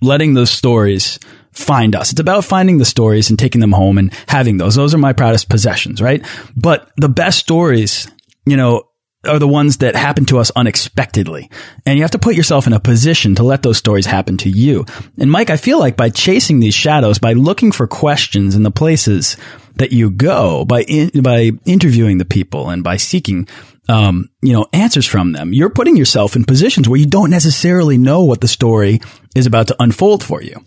letting 0.01 0.35
those 0.35 0.51
stories 0.51 1.19
find 1.53 1.95
us. 1.95 2.13
It's 2.13 2.21
about 2.21 2.45
finding 2.45 2.79
the 2.79 2.85
stories 2.85 3.31
and 3.31 3.39
taking 3.39 3.61
them 3.61 3.73
home 3.73 3.99
and 3.99 4.13
having 4.29 4.57
those. 4.57 4.75
Those 4.75 4.95
are 4.95 4.99
my 4.99 5.13
proudest 5.13 5.49
possessions, 5.49 6.01
right? 6.01 6.25
But 6.57 6.91
the 6.97 7.09
best 7.09 7.39
stories, 7.39 8.09
you 8.47 8.57
know, 8.57 8.85
are 9.25 9.39
the 9.39 9.49
ones 9.49 9.79
that 9.79 9.95
happen 9.95 10.25
to 10.27 10.39
us 10.39 10.51
unexpectedly. 10.57 11.49
And 11.87 11.97
you 11.97 12.03
have 12.03 12.11
to 12.13 12.19
put 12.19 12.35
yourself 12.35 12.67
in 12.67 12.73
a 12.73 12.81
position 12.81 13.37
to 13.37 13.45
let 13.45 13.63
those 13.63 13.79
stories 13.79 14.07
happen 14.07 14.37
to 14.39 14.51
you. 14.51 14.85
And 15.19 15.31
Mike, 15.31 15.51
I 15.51 15.57
feel 15.57 15.79
like 15.79 15.97
by 15.97 16.09
chasing 16.11 16.59
these 16.59 16.75
shadows, 16.75 17.19
by 17.21 17.35
looking 17.35 17.71
for 17.71 17.87
questions 17.87 18.57
in 18.57 18.65
the 18.65 18.71
places 18.73 19.37
that 19.77 19.93
you 19.93 20.11
go, 20.11 20.65
by 20.65 20.83
in, 20.83 21.23
by 21.23 21.53
interviewing 21.65 22.19
the 22.19 22.25
people 22.25 22.69
and 22.69 22.83
by 22.83 22.97
seeking 22.97 23.47
um, 23.89 24.29
you 24.43 24.53
know, 24.53 24.67
answers 24.73 25.07
from 25.07 25.33
them. 25.33 25.53
You're 25.53 25.71
putting 25.71 25.97
yourself 25.97 26.37
in 26.37 26.45
positions 26.45 26.89
where 26.89 26.99
you 26.99 27.07
don't 27.07 27.31
necessarily 27.31 27.99
know 27.99 28.25
what 28.25 28.41
the 28.41 28.49
story 28.49 29.01
is 29.35 29.47
about 29.47 29.69
to 29.69 29.77
unfold 29.81 30.23
for 30.23 30.43
you. 30.43 30.63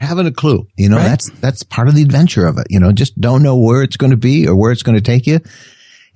having 0.00 0.26
a 0.26 0.32
clue. 0.32 0.66
You 0.76 0.88
know, 0.88 0.98
that's, 0.98 1.30
that's 1.40 1.62
part 1.62 1.88
of 1.88 1.94
the 1.94 2.02
adventure 2.02 2.46
of 2.46 2.58
it. 2.58 2.66
You 2.70 2.80
know, 2.80 2.92
just 2.92 3.20
don't 3.20 3.42
know 3.42 3.56
where 3.56 3.82
it's 3.82 3.96
going 3.96 4.10
to 4.10 4.16
be 4.16 4.48
or 4.48 4.56
where 4.56 4.72
it's 4.72 4.82
going 4.82 4.96
to 4.96 5.02
take 5.02 5.26
you. 5.26 5.40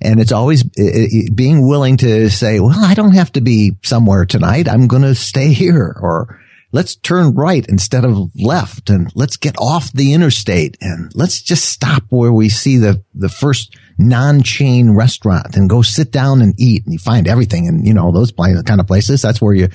And 0.01 0.19
it's 0.19 0.31
always 0.31 0.63
uh, 0.63 0.83
uh, 0.83 1.31
being 1.33 1.67
willing 1.67 1.97
to 1.97 2.29
say, 2.29 2.59
well, 2.59 2.83
I 2.83 2.95
don't 2.95 3.13
have 3.13 3.31
to 3.33 3.41
be 3.41 3.77
somewhere 3.83 4.25
tonight. 4.25 4.67
I'm 4.67 4.87
going 4.87 5.03
to 5.03 5.15
stay 5.15 5.53
here 5.53 5.95
or 6.01 6.40
let's 6.71 6.95
turn 6.95 7.33
right 7.35 7.65
instead 7.67 8.05
of 8.05 8.31
left 8.35 8.89
and 8.89 9.11
let's 9.15 9.37
get 9.37 9.55
off 9.57 9.91
the 9.93 10.13
interstate 10.13 10.77
and 10.81 11.11
let's 11.15 11.41
just 11.41 11.65
stop 11.65 12.03
where 12.09 12.31
we 12.31 12.47
see 12.49 12.77
the, 12.77 13.03
the 13.13 13.29
first 13.29 13.75
non-chain 13.97 14.91
restaurant 14.91 15.55
and 15.55 15.69
go 15.69 15.81
sit 15.81 16.11
down 16.11 16.41
and 16.41 16.53
eat 16.59 16.83
and 16.85 16.93
you 16.93 16.99
find 16.99 17.27
everything 17.27 17.67
and 17.67 17.85
you 17.87 17.93
know 17.93 18.11
those 18.11 18.31
kind 18.31 18.79
of 18.79 18.87
places. 18.87 19.21
That's 19.21 19.41
where 19.41 19.53
you, 19.53 19.67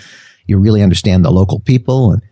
you 0.46 0.58
really 0.58 0.82
understand 0.82 1.24
the 1.24 1.30
local 1.30 1.60
people 1.60 2.12
and 2.12 2.22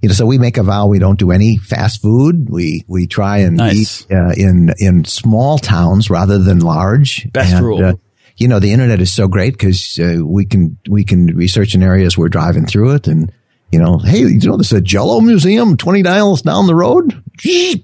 you 0.00 0.08
know, 0.08 0.14
so 0.14 0.26
we 0.26 0.38
make 0.38 0.56
a 0.58 0.62
vow 0.62 0.86
we 0.86 1.00
don't 1.00 1.18
do 1.18 1.32
any 1.32 1.56
fast 1.56 2.00
food. 2.00 2.48
We 2.48 2.84
we 2.86 3.08
try 3.08 3.38
and 3.38 3.56
Nice. 3.56 4.02
eat 4.02 4.12
uh, 4.14 4.30
in 4.36 4.72
in 4.78 5.04
small 5.04 5.58
towns 5.58 6.08
rather 6.08 6.38
than 6.38 6.60
large. 6.60 7.30
Best 7.32 7.52
And, 7.54 7.64
rule. 7.66 7.84
uh, 7.84 7.94
you 8.36 8.46
know, 8.46 8.60
the 8.60 8.72
internet 8.72 9.00
is 9.00 9.10
so 9.12 9.26
great 9.26 9.54
because 9.54 9.98
uh, 9.98 10.24
we 10.24 10.44
can 10.46 10.78
we 10.88 11.02
can 11.02 11.26
research 11.36 11.74
in 11.74 11.82
areas 11.82 12.16
we're 12.16 12.28
driving 12.28 12.64
through 12.64 12.92
it, 12.94 13.08
and 13.08 13.32
you 13.70 13.78
know, 13.78 13.98
hey, 13.98 14.20
you 14.20 14.38
know, 14.48 14.56
there's 14.56 14.72
a 14.72 14.80
Jello 14.80 15.20
museum 15.20 15.76
20 15.76 16.02
miles 16.02 16.42
down 16.42 16.66
the 16.66 16.74
road. 16.74 17.22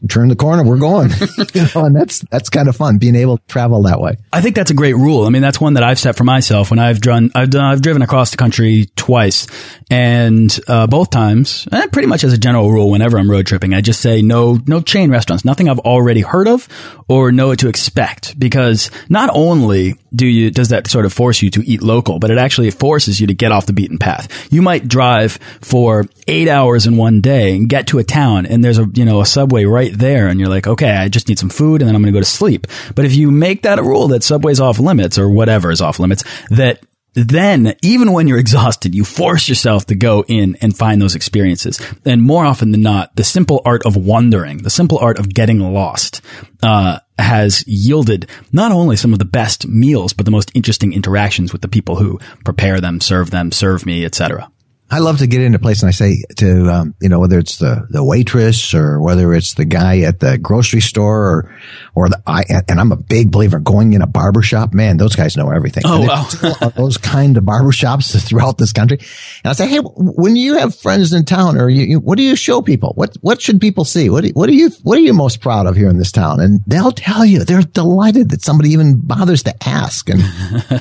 Turn 0.08 0.28
the 0.28 0.36
corner, 0.36 0.64
we're 0.64 0.78
going. 0.78 1.10
you 1.54 1.66
know, 1.74 1.84
and 1.84 1.94
that's 1.94 2.20
that's 2.30 2.48
kind 2.48 2.68
of 2.68 2.76
fun 2.76 2.98
being 2.98 3.14
able 3.14 3.38
to 3.38 3.46
travel 3.46 3.82
that 3.82 4.00
way. 4.00 4.16
I 4.32 4.40
think 4.40 4.56
that's 4.56 4.70
a 4.70 4.74
great 4.74 4.96
rule. 4.96 5.26
I 5.26 5.30
mean, 5.30 5.42
that's 5.42 5.60
one 5.60 5.74
that 5.74 5.82
I've 5.82 5.98
set 5.98 6.16
for 6.16 6.24
myself 6.24 6.70
when 6.70 6.78
I've 6.78 7.00
done 7.00 7.30
I've 7.34 7.50
done 7.50 7.64
I've 7.64 7.82
driven 7.82 8.02
across 8.02 8.30
the 8.30 8.36
country 8.36 8.86
twice, 8.96 9.46
and 9.90 10.56
uh, 10.68 10.86
both 10.86 11.10
times, 11.10 11.68
eh, 11.72 11.86
pretty 11.92 12.08
much 12.08 12.24
as 12.24 12.32
a 12.32 12.38
general 12.38 12.70
rule, 12.70 12.90
whenever 12.90 13.18
I'm 13.18 13.30
road 13.30 13.46
tripping, 13.46 13.74
I 13.74 13.80
just 13.80 14.00
say 14.00 14.22
no 14.22 14.58
no 14.66 14.80
chain 14.80 15.10
restaurants, 15.10 15.44
nothing 15.44 15.68
I've 15.68 15.80
already 15.80 16.20
heard 16.20 16.48
of 16.48 16.68
or 17.08 17.32
know 17.32 17.48
what 17.48 17.58
to 17.60 17.68
expect, 17.68 18.38
because 18.38 18.90
not 19.08 19.30
only 19.32 19.96
do 20.14 20.26
you 20.26 20.50
does 20.50 20.68
that 20.68 20.86
sort 20.88 21.04
of 21.04 21.12
force 21.12 21.42
you 21.42 21.50
to 21.50 21.62
eat 21.68 21.82
local, 21.82 22.18
but 22.18 22.30
it 22.30 22.38
actually 22.38 22.70
forces 22.70 23.20
you 23.20 23.26
to 23.26 23.34
get 23.34 23.52
off 23.52 23.66
the 23.66 23.72
beaten 23.72 23.98
path. 23.98 24.52
You 24.52 24.62
might 24.62 24.88
drive 24.88 25.38
for 25.60 26.06
eight 26.26 26.48
hours 26.48 26.86
in 26.86 26.96
one 26.96 27.20
day 27.20 27.56
and 27.56 27.68
get 27.68 27.88
to 27.88 27.98
a 27.98 28.04
town 28.04 28.46
and 28.46 28.64
there's 28.64 28.78
a, 28.78 28.86
you 28.94 29.04
know, 29.04 29.20
a 29.20 29.26
subway 29.44 29.64
right 29.64 29.92
there. 29.92 30.28
And 30.28 30.40
you're 30.40 30.48
like, 30.48 30.66
okay, 30.66 30.92
I 30.92 31.08
just 31.08 31.28
need 31.28 31.38
some 31.38 31.50
food 31.50 31.82
and 31.82 31.88
then 31.88 31.94
I'm 31.94 32.02
going 32.02 32.12
to 32.12 32.16
go 32.16 32.22
to 32.22 32.24
sleep. 32.24 32.66
But 32.94 33.04
if 33.04 33.14
you 33.14 33.30
make 33.30 33.62
that 33.62 33.78
a 33.78 33.82
rule 33.82 34.08
that 34.08 34.22
subway's 34.22 34.60
off 34.60 34.78
limits 34.78 35.18
or 35.18 35.28
whatever 35.28 35.70
is 35.70 35.82
off 35.82 36.00
limits, 36.00 36.24
that 36.50 36.80
then 37.14 37.76
even 37.82 38.12
when 38.12 38.26
you're 38.26 38.38
exhausted, 38.38 38.94
you 38.94 39.04
force 39.04 39.48
yourself 39.48 39.86
to 39.86 39.94
go 39.94 40.24
in 40.26 40.56
and 40.62 40.76
find 40.76 41.00
those 41.00 41.14
experiences. 41.14 41.78
And 42.04 42.22
more 42.22 42.44
often 42.44 42.72
than 42.72 42.82
not, 42.82 43.14
the 43.16 43.22
simple 43.22 43.60
art 43.66 43.84
of 43.84 43.96
wandering, 43.96 44.58
the 44.58 44.70
simple 44.70 44.98
art 44.98 45.18
of 45.18 45.32
getting 45.32 45.60
lost, 45.60 46.22
uh, 46.62 46.98
has 47.18 47.66
yielded 47.68 48.28
not 48.50 48.72
only 48.72 48.96
some 48.96 49.12
of 49.12 49.20
the 49.20 49.24
best 49.24 49.68
meals, 49.68 50.12
but 50.12 50.24
the 50.24 50.32
most 50.32 50.50
interesting 50.54 50.92
interactions 50.92 51.52
with 51.52 51.62
the 51.62 51.68
people 51.68 51.96
who 51.96 52.18
prepare 52.44 52.80
them, 52.80 53.00
serve 53.00 53.30
them, 53.30 53.52
serve 53.52 53.86
me, 53.86 54.04
etc. 54.04 54.50
I 54.94 54.98
love 54.98 55.18
to 55.18 55.26
get 55.26 55.40
into 55.40 55.56
a 55.56 55.58
place 55.58 55.82
and 55.82 55.88
I 55.88 55.90
say 55.90 56.22
to, 56.36 56.70
um, 56.70 56.94
you 57.00 57.08
know, 57.08 57.18
whether 57.18 57.36
it's 57.36 57.56
the, 57.56 57.84
the 57.90 58.04
waitress 58.04 58.74
or 58.74 59.00
whether 59.00 59.34
it's 59.34 59.54
the 59.54 59.64
guy 59.64 60.02
at 60.02 60.20
the 60.20 60.38
grocery 60.38 60.80
store 60.80 61.18
or, 61.18 61.60
or 61.96 62.08
the, 62.10 62.22
I, 62.24 62.44
and 62.68 62.78
I'm 62.78 62.92
a 62.92 62.96
big 62.96 63.32
believer 63.32 63.58
going 63.58 63.94
in 63.94 64.02
a 64.02 64.06
barber 64.06 64.40
shop. 64.40 64.72
Man, 64.72 64.96
those 64.96 65.16
guys 65.16 65.36
know 65.36 65.50
everything. 65.50 65.82
Oh, 65.84 66.06
wow. 66.06 66.68
those 66.76 66.96
kind 66.96 67.36
of 67.36 67.44
barber 67.44 67.72
shops 67.72 68.14
throughout 68.28 68.56
this 68.56 68.72
country. 68.72 68.98
And 69.42 69.50
I 69.50 69.54
say, 69.54 69.66
Hey, 69.66 69.80
when 69.80 70.36
you 70.36 70.58
have 70.58 70.76
friends 70.76 71.12
in 71.12 71.24
town 71.24 71.58
or 71.58 71.68
you, 71.68 71.86
you 71.86 71.98
what 71.98 72.16
do 72.16 72.22
you 72.22 72.36
show 72.36 72.62
people? 72.62 72.92
What, 72.94 73.16
what 73.20 73.42
should 73.42 73.60
people 73.60 73.84
see? 73.84 74.10
What, 74.10 74.22
do, 74.22 74.30
what 74.34 74.48
are 74.48 74.52
you, 74.52 74.70
what 74.84 74.96
are 74.96 75.02
you 75.02 75.12
most 75.12 75.40
proud 75.40 75.66
of 75.66 75.74
here 75.74 75.88
in 75.88 75.98
this 75.98 76.12
town? 76.12 76.38
And 76.38 76.60
they'll 76.68 76.92
tell 76.92 77.24
you 77.24 77.42
they're 77.42 77.62
delighted 77.62 78.30
that 78.30 78.42
somebody 78.44 78.70
even 78.70 79.00
bothers 79.00 79.42
to 79.42 79.68
ask. 79.68 80.08
And, 80.08 80.22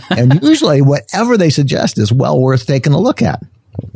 and 0.12 0.44
usually 0.44 0.84
whatever 0.84 1.36
they 1.36 1.50
suggest 1.50 1.98
is 1.98 2.14
well 2.14 2.40
worth 2.40 2.68
taking 2.68 2.94
a 2.94 3.00
look 3.00 3.24
at. 3.24 3.42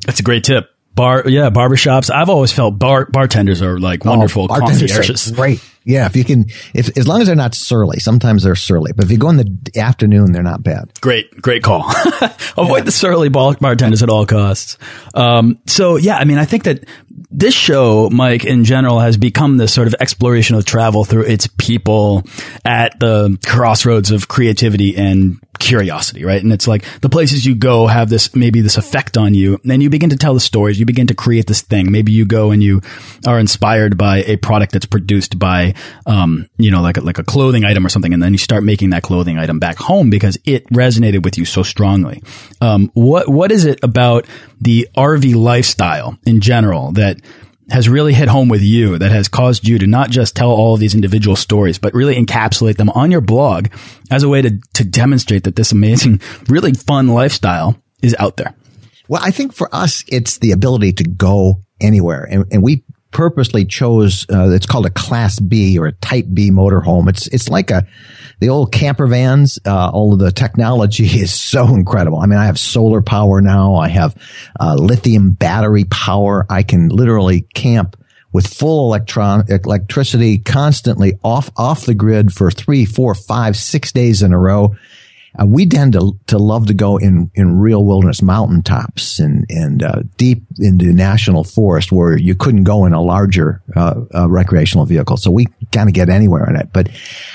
That's 0.05 0.19
a 0.19 0.23
great 0.23 0.43
tip. 0.43 0.73
Bar, 0.95 1.23
yeah, 1.27 1.51
barbershops. 1.51 2.09
I've 2.09 2.29
always 2.29 2.51
felt 2.51 2.79
bar 2.79 3.05
bartenders 3.05 3.61
are 3.61 3.79
like 3.79 4.03
oh, 4.03 4.09
wonderful, 4.09 4.45
oh, 4.45 4.47
bartenders 4.47 5.31
great. 5.31 5.63
Yeah, 5.87 6.05
if 6.07 6.17
you 6.17 6.25
can, 6.25 6.47
if 6.73 6.97
as 6.97 7.07
long 7.07 7.21
as 7.21 7.27
they're 7.27 7.35
not 7.35 7.55
surly. 7.55 7.99
Sometimes 7.99 8.43
they're 8.43 8.55
surly, 8.55 8.91
but 8.91 9.05
if 9.05 9.11
you 9.11 9.17
go 9.17 9.29
in 9.29 9.37
the 9.37 9.79
afternoon, 9.79 10.33
they're 10.33 10.43
not 10.43 10.61
bad. 10.61 10.91
Great, 10.99 11.41
great 11.41 11.63
call. 11.63 11.85
Avoid 12.57 12.79
yeah. 12.79 12.83
the 12.83 12.91
surly 12.91 13.29
bartenders 13.29 14.03
at 14.03 14.09
all 14.09 14.25
costs. 14.25 14.77
Um, 15.13 15.59
so 15.65 15.95
yeah, 15.95 16.17
I 16.17 16.25
mean, 16.25 16.39
I 16.39 16.45
think 16.45 16.63
that 16.63 16.83
this 17.32 17.53
show, 17.53 18.10
Mike, 18.12 18.45
in 18.45 18.63
general, 18.63 18.99
has 18.99 19.17
become 19.17 19.58
this 19.58 19.73
sort 19.73 19.88
of 19.88 19.95
exploration 19.99 20.56
of 20.56 20.65
travel 20.65 21.03
through 21.03 21.23
its 21.23 21.47
people 21.58 22.23
at 22.63 22.99
the 22.99 23.38
crossroads 23.45 24.12
of 24.12 24.27
creativity 24.27 24.95
and 24.95 25.39
curiosity, 25.60 26.23
right? 26.23 26.41
And 26.41 26.53
it's 26.53 26.67
like 26.67 26.86
the 27.01 27.10
places 27.10 27.45
you 27.45 27.56
go 27.56 27.88
have 27.88 28.10
this, 28.10 28.36
maybe 28.36 28.62
this 28.62 28.77
effect 28.77 29.17
on 29.17 29.34
you. 29.34 29.56
And 29.56 29.71
then 29.71 29.82
you 29.82 29.89
begin 29.89 30.12
to 30.12 30.15
tell 30.15 30.36
the 30.36 30.39
stories. 30.39 30.80
You 30.80 30.86
begin 30.86 31.08
to 31.08 31.15
create 31.15 31.47
this 31.47 31.62
thing. 31.62 31.91
Maybe 31.91 32.12
you 32.12 32.25
go 32.25 32.51
and 32.51 32.62
you 32.62 32.82
are 33.25 33.39
inspired 33.39 33.97
by 33.97 34.17
a 34.23 34.38
product 34.38 34.73
that's 34.73 34.86
produced 34.86 35.39
by, 35.39 35.73
um, 36.06 36.47
you 36.58 36.69
know, 36.69 36.82
like 36.82 36.97
a, 36.97 37.01
like 37.01 37.17
a 37.17 37.23
clothing 37.23 37.65
item 37.65 37.86
or 37.86 37.89
something. 37.89 38.13
And 38.13 38.21
then 38.21 38.34
you 38.34 38.38
start 38.38 38.63
making 38.63 38.91
that 38.91 39.03
clothing 39.03 39.38
item 39.38 39.58
back 39.60 39.77
home 39.77 40.10
because 40.10 40.38
it 40.45 40.67
resonated 40.69 41.23
with 41.23 41.38
you 41.38 41.45
so 41.45 41.63
strongly. 41.63 42.21
Um, 42.62 42.91
what, 42.93 43.27
what 43.27 43.51
is 43.51 43.65
it 43.65 43.80
about 43.84 44.27
the 44.61 44.87
RV 44.95 45.35
lifestyle 45.35 46.17
in 46.25 46.41
general 46.41 46.91
that 46.93 47.21
has 47.69 47.89
really 47.89 48.13
hit 48.13 48.29
home 48.29 48.47
with 48.47 48.61
you 48.61 48.97
that 48.97 49.11
has 49.11 49.27
caused 49.27 49.67
you 49.67 49.77
to 49.77 49.87
not 49.87 50.09
just 50.09 50.35
tell 50.35 50.51
all 50.51 50.73
of 50.73 50.79
these 50.79 50.95
individual 50.95 51.35
stories, 51.35 51.77
but 51.77 51.93
really 51.93 52.15
encapsulate 52.15 52.77
them 52.77 52.89
on 52.91 53.11
your 53.11 53.21
blog 53.21 53.67
as 54.09 54.23
a 54.23 54.29
way 54.29 54.41
to, 54.41 54.57
to 54.73 54.85
demonstrate 54.85 55.43
that 55.43 55.55
this 55.55 55.71
amazing, 55.71 56.21
really 56.47 56.73
fun 56.73 57.09
lifestyle 57.09 57.81
is 58.01 58.15
out 58.19 58.37
there? 58.37 58.53
Well, 59.09 59.21
I 59.23 59.31
think 59.31 59.53
for 59.53 59.73
us, 59.73 60.03
it's 60.07 60.37
the 60.37 60.51
ability 60.51 60.93
to 60.93 61.03
go 61.03 61.61
anywhere. 61.79 62.27
And, 62.29 62.45
and 62.51 62.63
we 62.63 62.83
purposely 63.17 63.65
chose, 63.65 64.27
uh, 64.32 64.51
it's 64.51 64.67
called 64.67 64.86
a 64.86 64.91
class 64.91 65.39
B 65.39 65.80
or 65.80 65.88
a 65.88 65.91
type 65.91 66.27
B 66.32 66.51
motorhome. 66.51 67.10
It's, 67.10 67.25
it's 67.25 67.49
like 67.49 67.71
a, 67.71 67.88
the 68.39 68.49
old 68.49 68.71
camper 68.71 69.08
vans, 69.08 69.58
uh, 69.65 69.89
all 69.89 70.13
of 70.13 70.19
the 70.19 70.32
technology 70.32 71.06
is 71.19 71.34
so 71.34 71.73
incredible. 71.73 72.19
I 72.19 72.27
mean, 72.27 72.38
I 72.38 72.45
have 72.45 72.60
solar 72.60 73.01
power 73.01 73.41
now. 73.41 73.77
I 73.77 73.88
have 73.88 74.15
uh, 74.60 74.75
lithium 74.75 75.32
battery 75.32 75.86
power. 75.86 76.45
I 76.47 76.62
can 76.62 76.89
literally 76.89 77.41
camp 77.41 77.99
with 78.34 78.45
full 78.45 78.86
electron 78.86 79.45
electricity 79.49 80.38
constantly 80.38 81.17
off 81.23 81.49
off 81.58 81.88
the 81.88 81.95
grid 81.95 82.32
for 82.32 82.51
three, 82.51 82.86
four, 82.86 83.15
five, 83.15 83.58
six 83.58 83.91
days 83.91 84.21
in 84.21 84.32
a 84.32 84.38
row. 84.38 84.75
Uh, 85.39 85.45
we 85.45 85.65
tend 85.65 85.93
to, 85.93 86.17
to 86.28 86.38
love 86.38 86.67
to 86.67 86.73
go 86.73 86.97
in, 86.97 87.30
in 87.36 87.60
real 87.60 87.84
wilderness 87.84 88.21
mountaintops 88.21 89.19
and, 89.19 89.45
and, 89.50 89.84
uh, 89.84 90.02
deep 90.17 90.43
into 90.60 90.91
national 90.93 91.43
forest 91.43 91.91
where 91.91 92.17
you 92.17 92.36
couldn't 92.36 92.63
go 92.63 92.86
in 92.86 92.93
a 92.93 93.02
larger, 93.02 93.62
uh, 93.76 94.02
uh 94.15 94.28
recreational 94.28 94.86
vehicle. 94.86 95.17
So 95.17 95.30
we 95.30 95.47
kind 95.71 95.89
of 95.89 95.93
get 95.93 96.10
anywhere 96.10 96.50
in 96.50 96.56
it. 96.56 96.69
But 96.73 96.89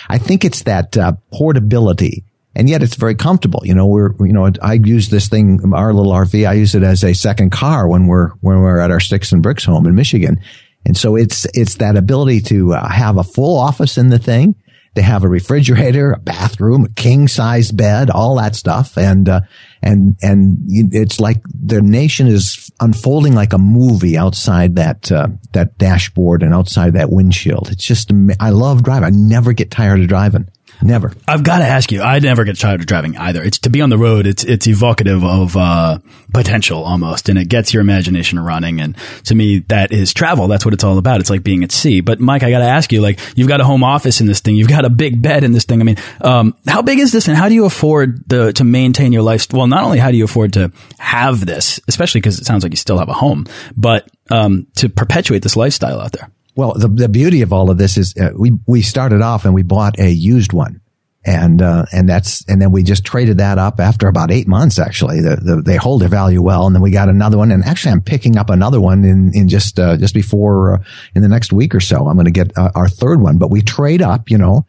I 0.09 0.19
think 0.19 0.45
it's 0.45 0.63
that, 0.63 0.97
uh, 0.97 1.13
portability. 1.33 2.25
And 2.55 2.69
yet 2.69 2.83
it's 2.83 2.97
very 2.97 3.15
comfortable. 3.15 3.63
You 3.65 3.75
know, 3.75 3.87
we're, 3.87 4.15
you 4.21 4.33
know, 4.33 4.51
I 4.61 4.75
use 4.75 5.09
this 5.09 5.29
thing, 5.29 5.73
our 5.73 5.95
little 5.95 6.13
RV, 6.13 6.47
I 6.47 6.55
use 6.55 6.75
it 6.75 6.83
as 6.83 7.03
a 7.03 7.15
second 7.15 7.51
car 7.51 7.89
when 7.89 8.09
we're, 8.09 8.29
when 8.41 8.59
we're 8.59 8.81
at 8.81 8.91
our 8.91 9.01
sticks 9.01 9.33
and 9.33 9.43
bricks 9.43 9.65
home 9.65 9.87
in 9.87 9.95
Michigan. 9.95 10.41
And 10.85 10.97
so 10.97 11.17
it's, 11.17 11.47
it's 11.55 11.77
that 11.77 11.97
ability 11.97 12.41
to 12.43 12.75
uh, 12.75 12.89
have 12.89 13.17
a 13.17 13.25
full 13.25 13.59
office 13.59 13.97
in 13.97 14.09
the 14.09 14.19
thing 14.19 14.55
they 14.95 15.03
have 15.03 15.25
a 15.25 15.29
refrigerator, 15.29 16.13
a 16.13 16.19
bathroom, 16.19 16.85
a 16.85 16.89
king 16.91 17.27
size 17.29 17.73
bed, 17.73 18.11
all 18.11 18.37
that 18.37 18.55
stuff. 18.55 18.99
And, 18.99 19.29
uh, 19.29 19.41
and, 19.83 20.17
and 20.23 20.59
it's 20.69 21.19
like 21.19 21.43
the 21.49 21.81
nation 21.81 22.27
is 22.27 22.71
unfolding 22.79 23.35
like 23.35 23.53
a 23.53 23.59
movie 23.59 24.19
outside 24.19 24.77
that, 24.77 25.11
uh, 25.11 25.29
that 25.53 25.79
dashboard 25.79 26.43
and 26.43 26.53
outside 26.53 26.93
that 26.93 27.11
windshield. 27.11 27.71
It's 27.71 27.85
just, 27.85 28.11
I 28.39 28.51
love 28.51 28.83
driving. 28.83 29.05
I 29.05 29.11
never 29.11 29.53
get 29.53 29.71
tired 29.71 30.01
of 30.01 30.09
driving. 30.09 30.49
Never. 30.83 31.13
I've 31.29 31.45
got 31.45 31.59
to 31.59 31.65
ask 31.65 31.93
you. 31.93 32.03
I 32.03 32.19
never 32.19 32.45
get 32.45 32.59
tired 32.59 32.81
of 32.81 32.87
driving 32.87 33.17
either. 33.17 33.43
It's 33.43 33.59
to 33.61 33.71
be 33.71 33.81
on 33.81 33.91
the 33.91 33.99
road. 33.99 34.27
It's 34.27 34.43
it's 34.43 34.67
evocative 34.67 35.25
of 35.25 35.57
uh, 35.57 35.99
potential 36.35 36.83
almost, 36.83 37.29
and 37.29 37.39
it 37.39 37.49
gets 37.49 37.73
your 37.73 37.81
imagination 37.81 38.39
running. 38.39 38.81
And 38.81 38.97
to 39.25 39.35
me, 39.35 39.61
that 39.69 39.93
is 39.93 40.13
travel. 40.13 40.49
That's 40.49 40.65
what 40.65 40.75
it's 40.75 40.83
all 40.83 40.99
about. 40.99 41.21
It's 41.21 41.31
like 41.31 41.45
being 41.45 41.63
at 41.63 41.71
sea. 41.71 42.01
But 42.01 42.19
Mike, 42.19 42.43
I 42.43 42.51
got 42.51 42.59
to 42.59 42.65
ask 42.65 42.93
you. 42.93 43.01
Like, 43.01 43.21
you've 43.37 43.49
got 43.49 43.61
a 43.61 43.65
home 43.65 43.85
office 43.85 44.21
in 44.21 44.27
this 44.27 44.41
thing. 44.41 44.57
You've 44.57 44.69
got 44.69 44.85
a 44.85 44.91
big 44.91 45.23
bed 45.23 45.45
in 45.45 45.53
this 45.53 45.65
thing. 45.65 45.81
I 45.81 45.85
mean, 45.85 45.97
um, 46.21 46.57
how 46.67 46.83
big 46.83 46.99
is 46.99 47.13
this, 47.13 47.29
and 47.29 47.37
how 47.37 47.49
do 47.49 47.55
you 47.55 47.65
afford 47.65 48.29
the 48.29 48.53
to 48.55 48.65
maintain 48.65 49.13
your 49.13 49.23
life? 49.23 49.53
Well, 49.53 49.69
not 49.69 49.85
only 49.85 49.99
how 49.99 50.11
do 50.11 50.17
you 50.17 50.25
afford 50.25 50.55
to 50.55 50.73
have 50.99 51.47
this, 51.47 51.81
especially 51.87 52.21
because 52.21 52.41
it 52.41 52.47
sounds 52.47 52.65
like 52.65 52.73
you 52.73 52.77
still 52.77 52.99
have 52.99 53.09
a 53.09 53.15
home, 53.15 53.47
but 53.77 54.09
um, 54.31 54.67
to 54.77 54.89
perpetuate 54.89 55.43
this 55.43 55.57
lifestyle 55.57 56.01
out 56.01 56.13
there. 56.13 56.31
Well, 56.55 56.75
the, 56.75 56.89
the 56.89 57.09
beauty 57.09 57.43
of 57.43 57.53
all 57.53 57.71
of 57.71 57.79
this 57.79 57.97
is 57.97 58.15
uh, 58.17 58.31
we, 58.37 58.53
we 58.67 58.83
started 58.83 59.23
off 59.23 59.45
and 59.45 59.55
we 59.55 59.63
bought 59.63 59.99
a 59.99 60.11
used 60.11 60.53
one. 60.53 60.81
And, 61.25 61.63
uh, 61.63 61.87
and 61.93 62.09
that's, 62.09 62.45
and 62.49 62.61
then 62.61 62.73
we 62.73 62.83
just 62.83 63.05
traded 63.05 63.39
that 63.39 63.57
up 63.57 63.79
after 63.79 64.09
about 64.09 64.33
eight 64.33 64.49
months, 64.49 64.81
actually. 64.81 65.21
The, 65.21 65.37
the, 65.37 65.63
they 65.63 65.77
hold 65.77 66.01
their 66.01 66.09
value 66.09 66.43
well. 66.43 66.67
And 66.67 66.75
then 66.75 66.83
we 66.83 66.91
got 66.91 67.09
another 67.09 67.39
one. 67.39 67.53
And 67.53 67.65
actually, 67.65 67.93
I'm 67.93 68.03
picking 68.03 68.37
up 68.37 68.51
another 68.51 68.81
one 68.81 69.05
in, 69.05 69.31
in 69.33 69.49
just, 69.49 69.79
uh, 69.79 69.97
just 69.97 70.15
before, 70.15 70.75
uh, 70.75 70.85
in 71.15 71.23
the 71.23 71.29
next 71.29 71.53
week 71.53 71.77
or 71.77 71.81
so. 71.81 72.09
I'm 72.09 72.17
going 72.17 72.25
to 72.25 72.33
get 72.33 72.59
uh, 72.59 72.73
our 72.75 72.89
third 72.89 73.21
one, 73.21 73.39
but 73.39 73.51
we 73.51 73.63
trade 73.63 74.03
up, 74.03 74.31
you 74.31 74.39
know, 74.39 74.67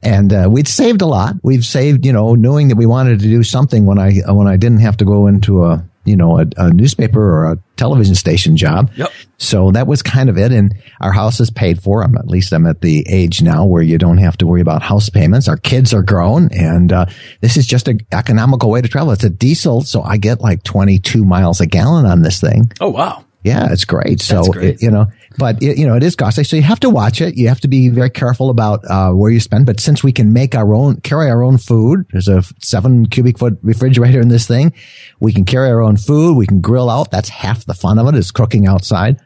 and 0.00 0.32
uh, 0.32 0.48
we'd 0.48 0.68
saved 0.68 1.02
a 1.02 1.06
lot. 1.06 1.34
We've 1.42 1.64
saved, 1.64 2.06
you 2.06 2.12
know, 2.12 2.34
knowing 2.34 2.68
that 2.68 2.76
we 2.76 2.86
wanted 2.86 3.18
to 3.18 3.26
do 3.26 3.42
something 3.42 3.84
when 3.84 3.98
I 3.98 4.12
when 4.28 4.46
I 4.46 4.56
didn't 4.56 4.80
have 4.80 4.98
to 4.98 5.04
go 5.04 5.26
into 5.26 5.64
a 5.64 5.84
you 6.08 6.16
know, 6.16 6.40
a, 6.40 6.46
a, 6.56 6.70
newspaper 6.70 7.20
or 7.20 7.52
a 7.52 7.58
television 7.76 8.14
station 8.14 8.56
job. 8.56 8.90
Yep. 8.96 9.12
So 9.36 9.70
that 9.72 9.86
was 9.86 10.02
kind 10.02 10.28
of 10.28 10.38
it. 10.38 10.50
And 10.50 10.74
our 11.00 11.12
house 11.12 11.38
is 11.40 11.50
paid 11.50 11.82
for. 11.82 12.02
I'm 12.02 12.16
at 12.16 12.26
least 12.26 12.52
I'm 12.52 12.66
at 12.66 12.80
the 12.80 13.04
age 13.08 13.42
now 13.42 13.64
where 13.64 13.82
you 13.82 13.98
don't 13.98 14.18
have 14.18 14.36
to 14.38 14.46
worry 14.46 14.60
about 14.60 14.82
house 14.82 15.08
payments. 15.08 15.48
Our 15.48 15.56
kids 15.56 15.92
are 15.94 16.02
grown 16.02 16.52
and, 16.52 16.92
uh, 16.92 17.06
this 17.40 17.56
is 17.56 17.66
just 17.66 17.88
an 17.88 18.00
economical 18.12 18.70
way 18.70 18.80
to 18.80 18.88
travel. 18.88 19.12
It's 19.12 19.24
a 19.24 19.30
diesel. 19.30 19.82
So 19.82 20.02
I 20.02 20.16
get 20.16 20.40
like 20.40 20.62
22 20.62 21.24
miles 21.24 21.60
a 21.60 21.66
gallon 21.66 22.06
on 22.06 22.22
this 22.22 22.40
thing. 22.40 22.72
Oh, 22.80 22.90
wow. 22.90 23.24
Yeah, 23.44 23.72
it's 23.72 23.84
great. 23.84 24.20
So, 24.20 24.44
great. 24.44 24.74
It, 24.74 24.82
you 24.82 24.90
know, 24.90 25.06
but 25.38 25.62
it, 25.62 25.78
you 25.78 25.86
know, 25.86 25.94
it 25.94 26.02
is 26.02 26.16
costly. 26.16 26.44
So 26.44 26.56
you 26.56 26.62
have 26.62 26.80
to 26.80 26.90
watch 26.90 27.20
it. 27.20 27.36
You 27.36 27.48
have 27.48 27.60
to 27.60 27.68
be 27.68 27.88
very 27.88 28.10
careful 28.10 28.50
about 28.50 28.84
uh, 28.90 29.12
where 29.12 29.30
you 29.30 29.40
spend. 29.40 29.66
But 29.66 29.80
since 29.80 30.02
we 30.02 30.12
can 30.12 30.32
make 30.32 30.54
our 30.54 30.74
own, 30.74 31.00
carry 31.00 31.30
our 31.30 31.42
own 31.42 31.58
food, 31.58 32.06
there's 32.12 32.28
a 32.28 32.42
seven 32.60 33.06
cubic 33.06 33.38
foot 33.38 33.58
refrigerator 33.62 34.20
in 34.20 34.28
this 34.28 34.46
thing. 34.46 34.72
We 35.20 35.32
can 35.32 35.44
carry 35.44 35.70
our 35.70 35.80
own 35.80 35.96
food. 35.96 36.36
We 36.36 36.46
can 36.46 36.60
grill 36.60 36.90
out. 36.90 37.10
That's 37.10 37.28
half 37.28 37.64
the 37.64 37.74
fun 37.74 37.98
of 37.98 38.08
it 38.08 38.14
is 38.14 38.30
cooking 38.30 38.66
outside. 38.66 39.20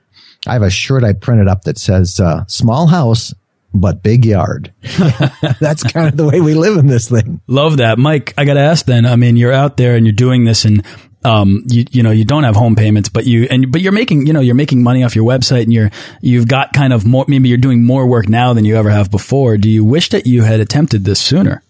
I 0.47 0.55
have 0.55 0.63
a 0.63 0.71
shirt 0.71 1.05
I 1.05 1.13
printed 1.13 1.49
up 1.49 1.63
that 1.63 1.79
says, 1.79 2.19
uh, 2.19 2.45
small 2.47 2.89
house, 2.89 3.33
but 3.73 4.03
big 4.03 4.25
yard. 4.25 4.73
That's 5.61 5.83
kind 5.85 6.09
of 6.09 6.17
the 6.17 6.29
way 6.29 6.41
we 6.41 6.55
live 6.55 6.77
in 6.77 6.89
this 6.89 7.09
thing. 7.09 7.41
Love 7.47 7.79
that. 7.79 7.99
Mike, 7.99 8.35
I 8.37 8.45
got 8.45 8.55
to 8.55 8.61
ask 8.61 8.85
then, 8.85 9.07
I 9.07 9.17
mean, 9.17 9.37
you're 9.37 9.53
out 9.53 9.77
there 9.77 9.95
and 9.95 10.05
you're 10.05 10.13
doing 10.13 10.45
this 10.45 10.65
and 10.65 10.85
um, 11.25 11.65
you, 11.67 11.85
you 11.91 12.03
know, 12.03 12.11
you 12.11 12.25
don't 12.25 12.45
have 12.45 12.57
home 12.57 12.77
payments, 12.77 13.09
but 13.09 13.27
you, 13.27 13.47
and, 13.51 13.71
but 13.71 13.81
you're 13.81 13.93
making, 13.93 14.27
you 14.27 14.33
know, 14.33 14.41
you're 14.41 14.55
making 14.55 14.83
money 14.83 15.05
off 15.05 15.15
your 15.15 15.25
website 15.25 15.63
and 15.63 15.73
you're, 15.73 15.91
you've 16.21 16.49
got 16.49 16.73
kind 16.73 16.93
of 16.93 17.07
more, 17.07 17.25
maybe 17.29 17.49
you're 17.49 17.59
doing 17.59 17.85
more 17.85 18.07
work 18.07 18.29
now 18.29 18.53
than 18.53 18.65
you 18.65 18.77
ever 18.77 18.91
have 18.91 19.11
before. 19.11 19.57
Do 19.57 19.71
you 19.71 19.85
wish 19.85 20.11
that 20.11 20.27
you 20.27 20.43
had 20.43 20.61
attempted 20.61 21.05
this 21.05 21.21
sooner? 21.21 21.63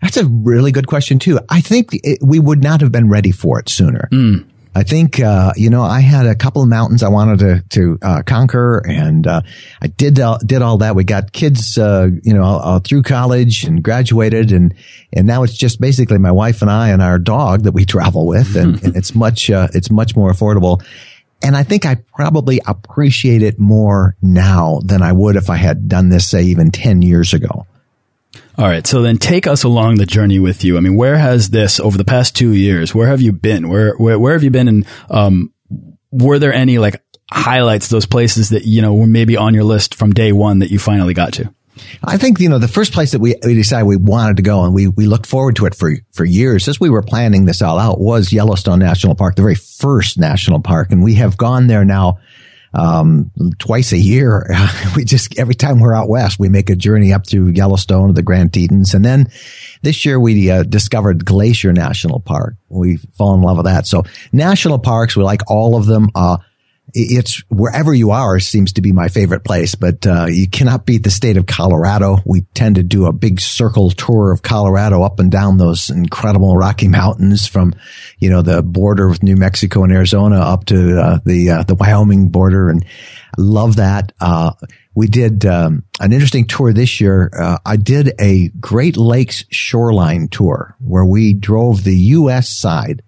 That's 0.00 0.16
a 0.16 0.26
really 0.26 0.72
good 0.72 0.86
question 0.86 1.18
too. 1.18 1.38
I 1.48 1.60
think 1.60 1.90
it, 1.92 2.20
we 2.22 2.38
would 2.38 2.62
not 2.62 2.80
have 2.80 2.90
been 2.90 3.08
ready 3.08 3.32
for 3.32 3.60
it 3.60 3.68
sooner. 3.68 4.08
Mm. 4.10 4.46
I 4.74 4.84
think, 4.84 5.18
uh, 5.18 5.52
you 5.56 5.68
know, 5.68 5.82
I 5.82 6.00
had 6.00 6.26
a 6.26 6.34
couple 6.34 6.62
of 6.62 6.68
mountains 6.68 7.02
I 7.02 7.08
wanted 7.08 7.38
to, 7.40 7.64
to, 7.70 7.98
uh, 8.02 8.22
conquer 8.22 8.78
and, 8.86 9.26
uh, 9.26 9.42
I 9.82 9.88
did, 9.88 10.20
uh, 10.20 10.38
did 10.38 10.62
all 10.62 10.78
that. 10.78 10.94
We 10.94 11.02
got 11.02 11.32
kids, 11.32 11.76
uh, 11.76 12.08
you 12.22 12.34
know, 12.34 12.44
uh, 12.44 12.78
through 12.78 13.02
college 13.02 13.64
and 13.64 13.82
graduated 13.82 14.52
and, 14.52 14.74
and 15.12 15.26
now 15.26 15.42
it's 15.42 15.56
just 15.56 15.80
basically 15.80 16.18
my 16.18 16.30
wife 16.30 16.62
and 16.62 16.70
I 16.70 16.90
and 16.90 17.02
our 17.02 17.18
dog 17.18 17.64
that 17.64 17.72
we 17.72 17.84
travel 17.86 18.26
with 18.26 18.54
and, 18.56 18.82
and 18.84 18.96
it's 18.96 19.14
much, 19.14 19.50
it's 19.50 19.90
much 19.90 20.14
more 20.14 20.30
affordable. 20.30 20.82
And 21.42 21.56
I 21.56 21.62
think 21.62 21.86
I 21.86 21.96
probably 22.14 22.60
appreciate 22.66 23.42
it 23.42 23.58
more 23.58 24.14
now 24.22 24.80
than 24.84 25.02
I 25.02 25.12
would 25.12 25.36
if 25.36 25.48
I 25.50 25.56
had 25.56 25.88
done 25.88 26.10
this, 26.10 26.28
say, 26.28 26.42
even 26.44 26.70
10 26.70 27.02
years 27.02 27.32
ago. 27.32 27.66
All 28.60 28.68
right. 28.68 28.86
So 28.86 29.00
then 29.00 29.16
take 29.16 29.46
us 29.46 29.64
along 29.64 29.94
the 29.94 30.04
journey 30.04 30.38
with 30.38 30.64
you. 30.64 30.76
I 30.76 30.80
mean, 30.80 30.94
where 30.94 31.16
has 31.16 31.48
this 31.48 31.80
over 31.80 31.96
the 31.96 32.04
past 32.04 32.36
two 32.36 32.52
years, 32.52 32.94
where 32.94 33.08
have 33.08 33.22
you 33.22 33.32
been? 33.32 33.70
Where, 33.70 33.94
where, 33.94 34.18
where 34.18 34.34
have 34.34 34.44
you 34.44 34.50
been? 34.50 34.68
And, 34.68 34.86
um, 35.08 35.54
were 36.10 36.38
there 36.38 36.52
any 36.52 36.76
like 36.78 37.02
highlights, 37.32 37.88
those 37.88 38.04
places 38.04 38.50
that, 38.50 38.66
you 38.66 38.82
know, 38.82 38.92
were 38.92 39.06
maybe 39.06 39.34
on 39.34 39.54
your 39.54 39.64
list 39.64 39.94
from 39.94 40.12
day 40.12 40.32
one 40.32 40.58
that 40.58 40.70
you 40.70 40.78
finally 40.78 41.14
got 41.14 41.32
to? 41.34 41.54
I 42.04 42.18
think, 42.18 42.38
you 42.38 42.50
know, 42.50 42.58
the 42.58 42.68
first 42.68 42.92
place 42.92 43.12
that 43.12 43.20
we, 43.20 43.34
we 43.42 43.54
decided 43.54 43.86
we 43.86 43.96
wanted 43.96 44.36
to 44.36 44.42
go 44.42 44.64
and 44.64 44.74
we, 44.74 44.88
we 44.88 45.06
looked 45.06 45.24
forward 45.24 45.56
to 45.56 45.64
it 45.64 45.74
for, 45.74 45.94
for 46.12 46.26
years 46.26 46.68
as 46.68 46.78
we 46.78 46.90
were 46.90 47.00
planning 47.00 47.46
this 47.46 47.62
all 47.62 47.78
out 47.78 47.98
was 47.98 48.30
Yellowstone 48.30 48.80
National 48.80 49.14
Park, 49.14 49.36
the 49.36 49.42
very 49.42 49.54
first 49.54 50.18
national 50.18 50.60
park. 50.60 50.92
And 50.92 51.02
we 51.02 51.14
have 51.14 51.38
gone 51.38 51.66
there 51.66 51.86
now 51.86 52.18
um, 52.74 53.30
twice 53.58 53.92
a 53.92 53.98
year. 53.98 54.48
we 54.96 55.04
just, 55.04 55.38
every 55.38 55.54
time 55.54 55.80
we're 55.80 55.94
out 55.94 56.08
west, 56.08 56.38
we 56.38 56.48
make 56.48 56.70
a 56.70 56.76
journey 56.76 57.12
up 57.12 57.26
through 57.26 57.48
Yellowstone 57.48 58.08
to 58.08 58.12
the 58.12 58.22
Grand 58.22 58.52
Tetons. 58.52 58.94
And 58.94 59.04
then 59.04 59.30
this 59.82 60.04
year 60.04 60.18
we 60.20 60.50
uh, 60.50 60.62
discovered 60.62 61.24
Glacier 61.24 61.72
National 61.72 62.20
Park. 62.20 62.54
We 62.68 62.96
fall 62.96 63.34
in 63.34 63.42
love 63.42 63.56
with 63.56 63.66
that. 63.66 63.86
So 63.86 64.04
national 64.32 64.78
parks, 64.78 65.16
we 65.16 65.24
like 65.24 65.42
all 65.50 65.76
of 65.76 65.86
them. 65.86 66.10
Uh, 66.14 66.38
it's 66.94 67.42
wherever 67.48 67.92
you 67.92 68.10
are 68.10 68.40
seems 68.40 68.72
to 68.74 68.82
be 68.82 68.92
my 68.92 69.08
favorite 69.08 69.44
place, 69.44 69.74
but 69.74 70.06
uh, 70.06 70.26
you 70.26 70.48
cannot 70.48 70.86
beat 70.86 71.02
the 71.02 71.10
state 71.10 71.36
of 71.36 71.46
Colorado. 71.46 72.18
We 72.24 72.42
tend 72.54 72.76
to 72.76 72.82
do 72.82 73.06
a 73.06 73.12
big 73.12 73.40
circle 73.40 73.90
tour 73.90 74.32
of 74.32 74.42
Colorado 74.42 75.02
up 75.02 75.20
and 75.20 75.30
down 75.30 75.58
those 75.58 75.90
incredible 75.90 76.56
Rocky 76.56 76.88
Mountains 76.88 77.46
from, 77.46 77.74
you 78.18 78.30
know, 78.30 78.42
the 78.42 78.62
border 78.62 79.08
with 79.08 79.22
New 79.22 79.36
Mexico 79.36 79.84
and 79.84 79.92
Arizona 79.92 80.40
up 80.40 80.66
to 80.66 81.00
uh, 81.00 81.18
the 81.24 81.50
uh, 81.50 81.62
the 81.64 81.74
Wyoming 81.74 82.28
border, 82.28 82.68
and 82.68 82.84
I 82.84 83.40
love 83.40 83.76
that. 83.76 84.12
Uh, 84.20 84.52
we 84.94 85.06
did 85.06 85.46
um, 85.46 85.84
an 86.00 86.12
interesting 86.12 86.46
tour 86.46 86.72
this 86.72 87.00
year. 87.00 87.30
Uh, 87.38 87.58
I 87.64 87.76
did 87.76 88.12
a 88.18 88.48
Great 88.48 88.96
Lakes 88.96 89.44
shoreline 89.50 90.28
tour 90.28 90.76
where 90.78 91.04
we 91.04 91.32
drove 91.32 91.84
the 91.84 91.96
U.S. 91.96 92.48
side 92.48 93.02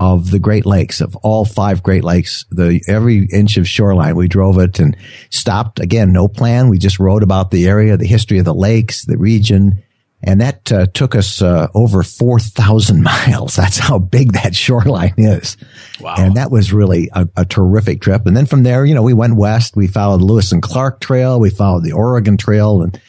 of 0.00 0.30
the 0.30 0.38
Great 0.38 0.64
Lakes, 0.64 1.02
of 1.02 1.14
all 1.16 1.44
five 1.44 1.82
Great 1.82 2.02
Lakes, 2.02 2.46
the 2.50 2.82
every 2.88 3.26
inch 3.26 3.58
of 3.58 3.68
shoreline. 3.68 4.16
We 4.16 4.28
drove 4.28 4.58
it 4.58 4.80
and 4.80 4.96
stopped 5.28 5.78
again, 5.78 6.10
no 6.12 6.26
plan. 6.26 6.70
We 6.70 6.78
just 6.78 6.98
wrote 6.98 7.22
about 7.22 7.50
the 7.50 7.68
area, 7.68 7.98
the 7.98 8.06
history 8.06 8.38
of 8.38 8.46
the 8.46 8.54
lakes, 8.54 9.04
the 9.04 9.18
region. 9.18 9.82
And 10.22 10.40
that 10.40 10.72
uh, 10.72 10.86
took 10.86 11.14
us 11.14 11.40
uh, 11.40 11.68
over 11.74 12.02
4,000 12.02 13.02
miles. 13.04 13.56
That's 13.56 13.78
how 13.78 13.98
big 13.98 14.32
that 14.32 14.54
shoreline 14.54 15.14
is. 15.18 15.58
Wow. 16.00 16.14
And 16.16 16.36
that 16.36 16.50
was 16.50 16.72
really 16.72 17.10
a, 17.12 17.28
a, 17.36 17.44
terrific 17.44 18.00
trip. 18.00 18.26
And 18.26 18.36
then 18.36 18.46
from 18.46 18.62
there, 18.62 18.84
you 18.84 18.94
know, 18.94 19.02
we 19.02 19.14
went 19.14 19.36
west. 19.36 19.76
We 19.76 19.86
followed 19.86 20.20
the 20.20 20.24
Lewis 20.24 20.52
and 20.52 20.62
Clark 20.62 21.00
Trail. 21.00 21.40
We 21.40 21.50
followed 21.50 21.84
the 21.84 21.92
Oregon 21.92 22.36
Trail. 22.36 22.82
And 22.82 23.00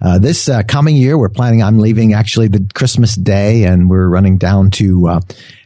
uh, 0.00 0.18
this 0.18 0.48
uh, 0.48 0.62
coming 0.62 0.96
year, 0.96 1.18
we're 1.18 1.28
planning 1.28 1.62
on 1.62 1.78
leaving 1.78 2.14
actually 2.14 2.48
the 2.48 2.66
Christmas 2.74 3.14
day 3.14 3.64
and 3.64 3.88
we're 3.88 4.08
running 4.08 4.38
down 4.38 4.70
to 4.72 5.20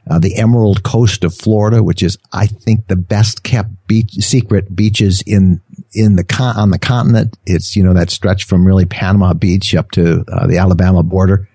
uh, 0.09 0.19
the 0.19 0.37
Emerald 0.37 0.83
Coast 0.83 1.25
of 1.25 1.35
Florida, 1.35 1.83
which 1.83 2.03
is, 2.03 2.19
I 2.33 2.47
think, 2.47 2.87
the 2.87 2.97
best 2.97 3.43
kept 3.43 3.71
beach, 3.87 4.13
secret 4.13 4.75
beaches 4.75 5.23
in 5.27 5.61
in 5.93 6.17
the 6.17 6.25
con- 6.25 6.57
on 6.57 6.71
the 6.71 6.79
continent. 6.79 7.37
It's 7.47 7.77
you 7.77 7.83
know 7.83 7.95
that 7.95 8.11
stretch 8.11 8.45
from 8.45 8.67
really 8.67 8.87
Panama 8.87 9.35
Beach 9.35 9.75
up 9.75 9.91
to 9.93 10.25
uh, 10.31 10.47
the 10.47 10.59
Alabama 10.59 11.03
border, 11.03 11.49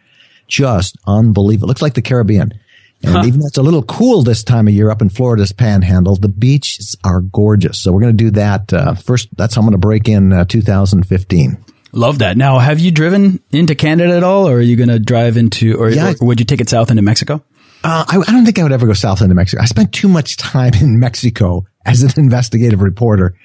just 0.47 0.97
unbelievable. 1.07 1.67
It 1.67 1.71
looks 1.71 1.81
like 1.81 1.95
the 1.95 2.01
Caribbean. 2.01 2.59
And 3.05 3.15
huh. 3.15 3.23
even 3.25 3.41
though 3.41 3.47
it's 3.47 3.57
a 3.57 3.63
little 3.63 3.83
cool 3.83 4.23
this 4.23 4.45
time 4.45 4.67
of 4.67 4.73
year 4.73 4.89
up 4.89 5.01
in 5.01 5.09
Florida's 5.09 5.51
Panhandle, 5.51 6.15
the 6.15 6.29
beaches 6.29 6.95
are 7.03 7.19
gorgeous. 7.19 7.77
So 7.77 7.91
we're 7.91 7.99
going 7.99 8.17
to 8.17 8.23
do 8.23 8.31
that 8.31 8.71
uh, 8.71 8.93
first. 8.93 9.27
That's 9.35 9.55
how 9.55 9.61
I'm 9.61 9.65
going 9.65 9.73
to 9.73 9.77
break 9.77 10.07
in 10.07 10.31
uh, 10.31 10.45
2015. 10.45 11.57
Love 11.91 12.19
that. 12.19 12.37
Now, 12.37 12.59
have 12.59 12.79
you 12.79 12.91
driven 12.91 13.41
into 13.51 13.75
Canada 13.75 14.15
at 14.15 14.23
all, 14.23 14.47
or 14.47 14.55
are 14.55 14.61
you 14.61 14.77
going 14.77 14.89
to 14.89 14.99
drive 14.99 15.35
into, 15.37 15.75
or, 15.75 15.89
yeah. 15.89 16.13
or 16.19 16.27
would 16.27 16.39
you 16.39 16.45
take 16.45 16.61
it 16.61 16.69
south 16.69 16.89
into 16.89 17.03
Mexico? 17.03 17.43
Uh, 17.84 18.06
I, 18.08 18.17
I, 18.17 18.32
don't 18.32 18.46
think 18.46 18.58
I 18.58 18.63
would 18.63 18.72
ever 18.72 18.88
go 18.88 18.93
south 18.93 19.22
into 19.22 19.36
Mexico. 19.36 19.62
I 19.62 19.65
spent 19.65 19.91
too 19.93 20.08
much 20.08 20.38
time 20.38 20.74
in 20.82 21.00
Mexico 21.00 21.65
as 21.86 22.02
an 22.04 22.12
investigative 22.17 22.82
reporter, 22.82 23.36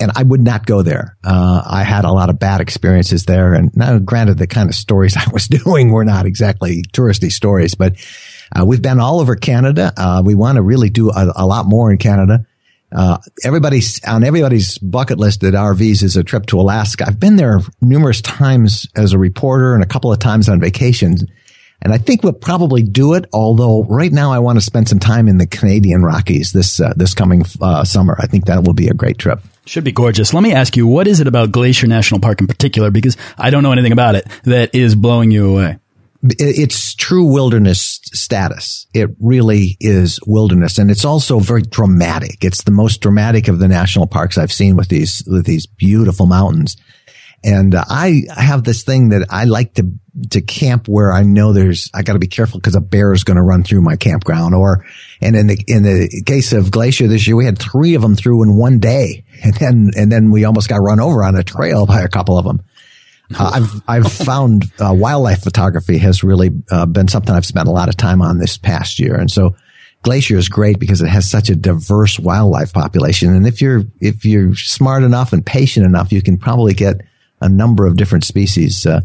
and 0.00 0.10
I 0.16 0.24
would 0.24 0.40
not 0.40 0.66
go 0.66 0.82
there. 0.82 1.16
Uh, 1.22 1.62
I 1.64 1.84
had 1.84 2.04
a 2.04 2.10
lot 2.10 2.28
of 2.28 2.38
bad 2.40 2.60
experiences 2.60 3.24
there, 3.26 3.54
and 3.54 3.74
now, 3.76 3.98
granted, 3.98 4.38
the 4.38 4.48
kind 4.48 4.68
of 4.68 4.74
stories 4.74 5.16
I 5.16 5.30
was 5.32 5.46
doing 5.46 5.90
were 5.90 6.04
not 6.04 6.26
exactly 6.26 6.82
touristy 6.92 7.30
stories, 7.30 7.74
but 7.74 7.94
uh, 8.58 8.64
we've 8.64 8.82
been 8.82 8.98
all 8.98 9.20
over 9.20 9.36
Canada. 9.36 9.92
Uh, 9.96 10.22
we 10.24 10.34
want 10.34 10.56
to 10.56 10.62
really 10.62 10.90
do 10.90 11.10
a, 11.10 11.32
a, 11.36 11.46
lot 11.46 11.66
more 11.66 11.90
in 11.90 11.98
Canada. 11.98 12.46
Uh, 12.90 13.18
everybody's 13.44 14.02
on 14.04 14.24
everybody's 14.24 14.78
bucket 14.78 15.18
list 15.18 15.44
at 15.44 15.52
RVs 15.52 16.02
is 16.02 16.16
a 16.16 16.24
trip 16.24 16.46
to 16.46 16.58
Alaska. 16.58 17.04
I've 17.06 17.20
been 17.20 17.36
there 17.36 17.60
numerous 17.82 18.22
times 18.22 18.88
as 18.96 19.12
a 19.12 19.18
reporter 19.18 19.74
and 19.74 19.82
a 19.82 19.86
couple 19.86 20.10
of 20.10 20.18
times 20.18 20.48
on 20.48 20.58
vacations 20.58 21.22
and 21.80 21.92
I 21.92 21.98
think 21.98 22.22
we'll 22.22 22.32
probably 22.32 22.82
do 22.82 23.14
it. 23.14 23.26
Although 23.32 23.84
right 23.84 24.12
now 24.12 24.32
I 24.32 24.40
want 24.40 24.58
to 24.58 24.60
spend 24.60 24.88
some 24.88 24.98
time 24.98 25.28
in 25.28 25.38
the 25.38 25.46
Canadian 25.46 26.02
Rockies 26.02 26.52
this 26.52 26.80
uh, 26.80 26.92
this 26.96 27.14
coming 27.14 27.44
uh, 27.60 27.84
summer. 27.84 28.16
I 28.18 28.26
think 28.26 28.46
that 28.46 28.64
will 28.64 28.74
be 28.74 28.88
a 28.88 28.94
great 28.94 29.18
trip. 29.18 29.40
Should 29.66 29.84
be 29.84 29.92
gorgeous. 29.92 30.32
Let 30.32 30.42
me 30.42 30.52
ask 30.52 30.76
you, 30.76 30.86
what 30.86 31.06
is 31.06 31.20
it 31.20 31.26
about 31.26 31.52
Glacier 31.52 31.86
National 31.86 32.20
Park 32.20 32.40
in 32.40 32.46
particular? 32.46 32.90
Because 32.90 33.16
I 33.36 33.50
don't 33.50 33.62
know 33.62 33.72
anything 33.72 33.92
about 33.92 34.14
it 34.14 34.26
that 34.44 34.74
is 34.74 34.94
blowing 34.94 35.30
you 35.30 35.50
away. 35.50 35.78
It's 36.22 36.94
true 36.94 37.26
wilderness 37.26 38.00
status. 38.06 38.86
It 38.92 39.10
really 39.20 39.76
is 39.78 40.18
wilderness, 40.26 40.78
and 40.78 40.90
it's 40.90 41.04
also 41.04 41.38
very 41.38 41.62
dramatic. 41.62 42.42
It's 42.42 42.64
the 42.64 42.72
most 42.72 43.00
dramatic 43.00 43.46
of 43.46 43.60
the 43.60 43.68
national 43.68 44.08
parks 44.08 44.36
I've 44.36 44.52
seen 44.52 44.74
with 44.74 44.88
these 44.88 45.22
with 45.28 45.46
these 45.46 45.66
beautiful 45.66 46.26
mountains. 46.26 46.76
And 47.44 47.74
uh, 47.74 47.84
I 47.88 48.24
have 48.36 48.64
this 48.64 48.82
thing 48.82 49.10
that 49.10 49.28
I 49.30 49.44
like 49.44 49.74
to 49.74 49.86
to 50.30 50.40
camp 50.40 50.88
where 50.88 51.12
I 51.12 51.22
know 51.22 51.52
there's 51.52 51.90
I 51.94 52.02
got 52.02 52.14
to 52.14 52.18
be 52.18 52.26
careful 52.26 52.58
because 52.58 52.74
a 52.74 52.80
bear 52.80 53.12
is 53.12 53.24
going 53.24 53.36
to 53.36 53.42
run 53.42 53.62
through 53.62 53.82
my 53.82 53.96
campground. 53.96 54.54
Or 54.54 54.84
and 55.20 55.36
in 55.36 55.46
the 55.46 55.64
in 55.66 55.82
the 55.82 56.22
case 56.26 56.52
of 56.52 56.70
Glacier 56.70 57.08
this 57.08 57.26
year, 57.26 57.36
we 57.36 57.44
had 57.44 57.58
three 57.58 57.94
of 57.94 58.02
them 58.02 58.16
through 58.16 58.42
in 58.42 58.56
one 58.56 58.78
day, 58.78 59.24
and 59.44 59.54
then 59.54 59.90
and 59.96 60.12
then 60.12 60.30
we 60.30 60.44
almost 60.44 60.68
got 60.68 60.76
run 60.76 61.00
over 61.00 61.24
on 61.24 61.36
a 61.36 61.42
trail 61.42 61.86
by 61.86 62.02
a 62.02 62.08
couple 62.08 62.38
of 62.38 62.44
them. 62.44 62.62
Uh, 63.38 63.50
I've 63.54 63.82
I've 63.88 64.12
found 64.26 64.64
uh, 64.78 64.94
wildlife 64.94 65.42
photography 65.42 65.98
has 65.98 66.24
really 66.24 66.50
uh, 66.70 66.86
been 66.86 67.08
something 67.08 67.34
I've 67.34 67.46
spent 67.46 67.68
a 67.68 67.72
lot 67.72 67.88
of 67.88 67.96
time 67.96 68.22
on 68.22 68.38
this 68.38 68.58
past 68.58 68.98
year, 68.98 69.14
and 69.14 69.30
so 69.30 69.54
Glacier 70.02 70.36
is 70.36 70.48
great 70.48 70.78
because 70.78 71.02
it 71.02 71.08
has 71.08 71.28
such 71.28 71.50
a 71.50 71.56
diverse 71.56 72.18
wildlife 72.18 72.72
population. 72.72 73.34
And 73.34 73.46
if 73.46 73.60
you're 73.60 73.84
if 74.00 74.24
you're 74.24 74.54
smart 74.54 75.02
enough 75.02 75.32
and 75.32 75.44
patient 75.44 75.86
enough, 75.86 76.12
you 76.12 76.22
can 76.22 76.38
probably 76.38 76.74
get 76.74 77.00
a 77.40 77.48
number 77.48 77.86
of 77.86 77.96
different 77.96 78.24
species. 78.24 78.86
Uh, 78.86 79.00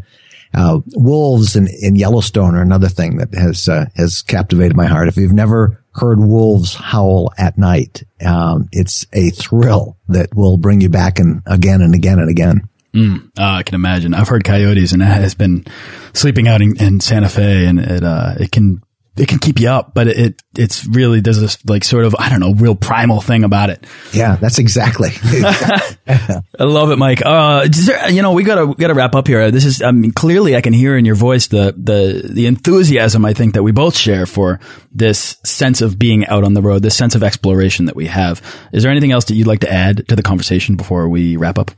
uh, 0.54 0.80
wolves 0.94 1.56
in, 1.56 1.68
in 1.80 1.96
Yellowstone 1.96 2.54
are 2.54 2.62
another 2.62 2.88
thing 2.88 3.16
that 3.16 3.34
has 3.34 3.68
uh, 3.68 3.86
has 3.96 4.22
captivated 4.22 4.76
my 4.76 4.86
heart. 4.86 5.08
If 5.08 5.16
you've 5.16 5.32
never 5.32 5.84
heard 5.94 6.20
wolves 6.20 6.74
howl 6.74 7.32
at 7.38 7.58
night, 7.58 8.04
um, 8.24 8.68
it's 8.72 9.06
a 9.12 9.30
thrill 9.30 9.96
that 10.08 10.34
will 10.34 10.56
bring 10.56 10.80
you 10.80 10.88
back 10.88 11.18
and 11.18 11.42
again 11.46 11.80
and 11.82 11.94
again 11.94 12.18
and 12.18 12.30
again. 12.30 12.68
Mm, 12.94 13.26
uh, 13.38 13.56
I 13.58 13.62
can 13.64 13.74
imagine. 13.74 14.14
I've 14.14 14.28
heard 14.28 14.44
coyotes, 14.44 14.92
and 14.92 15.02
it 15.02 15.06
has 15.06 15.34
been 15.34 15.64
sleeping 16.12 16.46
out 16.46 16.62
in, 16.62 16.80
in 16.80 17.00
Santa 17.00 17.28
Fe, 17.28 17.66
and 17.66 17.80
it 17.80 18.04
uh, 18.04 18.34
it 18.38 18.52
can 18.52 18.82
it 19.16 19.28
can 19.28 19.38
keep 19.38 19.60
you 19.60 19.68
up, 19.68 19.94
but 19.94 20.08
it, 20.08 20.42
it's 20.58 20.86
really, 20.86 21.20
there's 21.20 21.40
this 21.40 21.64
like 21.64 21.84
sort 21.84 22.04
of, 22.04 22.16
I 22.18 22.28
don't 22.30 22.40
know, 22.40 22.52
real 22.52 22.74
primal 22.74 23.20
thing 23.20 23.44
about 23.44 23.70
it. 23.70 23.86
Yeah, 24.12 24.36
that's 24.36 24.58
exactly. 24.58 25.10
I 25.24 26.42
love 26.58 26.90
it, 26.90 26.96
Mike. 26.96 27.22
Uh, 27.24 27.68
there, 27.86 28.10
you 28.10 28.22
know, 28.22 28.32
we 28.32 28.42
gotta, 28.42 28.66
we 28.66 28.74
gotta 28.74 28.94
wrap 28.94 29.14
up 29.14 29.28
here. 29.28 29.52
This 29.52 29.64
is, 29.64 29.82
I 29.82 29.92
mean, 29.92 30.12
clearly 30.12 30.56
I 30.56 30.60
can 30.60 30.72
hear 30.72 30.96
in 30.96 31.04
your 31.04 31.14
voice 31.14 31.46
the, 31.46 31.74
the, 31.76 32.28
the 32.28 32.46
enthusiasm 32.46 33.24
I 33.24 33.34
think 33.34 33.54
that 33.54 33.62
we 33.62 33.70
both 33.70 33.96
share 33.96 34.26
for 34.26 34.58
this 34.90 35.36
sense 35.44 35.80
of 35.80 35.96
being 35.98 36.26
out 36.26 36.42
on 36.42 36.54
the 36.54 36.62
road, 36.62 36.82
this 36.82 36.96
sense 36.96 37.14
of 37.14 37.22
exploration 37.22 37.86
that 37.86 37.96
we 37.96 38.06
have. 38.06 38.42
Is 38.72 38.82
there 38.82 38.90
anything 38.90 39.12
else 39.12 39.26
that 39.26 39.34
you'd 39.34 39.46
like 39.46 39.60
to 39.60 39.72
add 39.72 40.08
to 40.08 40.16
the 40.16 40.22
conversation 40.22 40.74
before 40.74 41.08
we 41.08 41.36
wrap 41.36 41.58
up? 41.58 41.70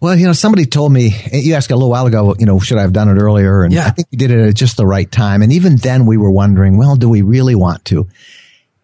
Well, 0.00 0.16
you 0.16 0.26
know, 0.26 0.32
somebody 0.34 0.66
told 0.66 0.92
me, 0.92 1.14
you 1.32 1.54
asked 1.54 1.70
a 1.70 1.76
little 1.76 1.90
while 1.90 2.06
ago, 2.06 2.34
you 2.38 2.44
know, 2.44 2.60
should 2.60 2.76
I 2.76 2.82
have 2.82 2.92
done 2.92 3.08
it 3.08 3.18
earlier? 3.18 3.62
And 3.64 3.72
yeah. 3.72 3.86
I 3.86 3.90
think 3.90 4.08
we 4.12 4.18
did 4.18 4.30
it 4.30 4.48
at 4.48 4.54
just 4.54 4.76
the 4.76 4.86
right 4.86 5.10
time. 5.10 5.40
And 5.40 5.52
even 5.52 5.76
then 5.76 6.04
we 6.04 6.18
were 6.18 6.30
wondering, 6.30 6.76
well, 6.76 6.96
do 6.96 7.08
we 7.08 7.22
really 7.22 7.54
want 7.54 7.86
to? 7.86 8.08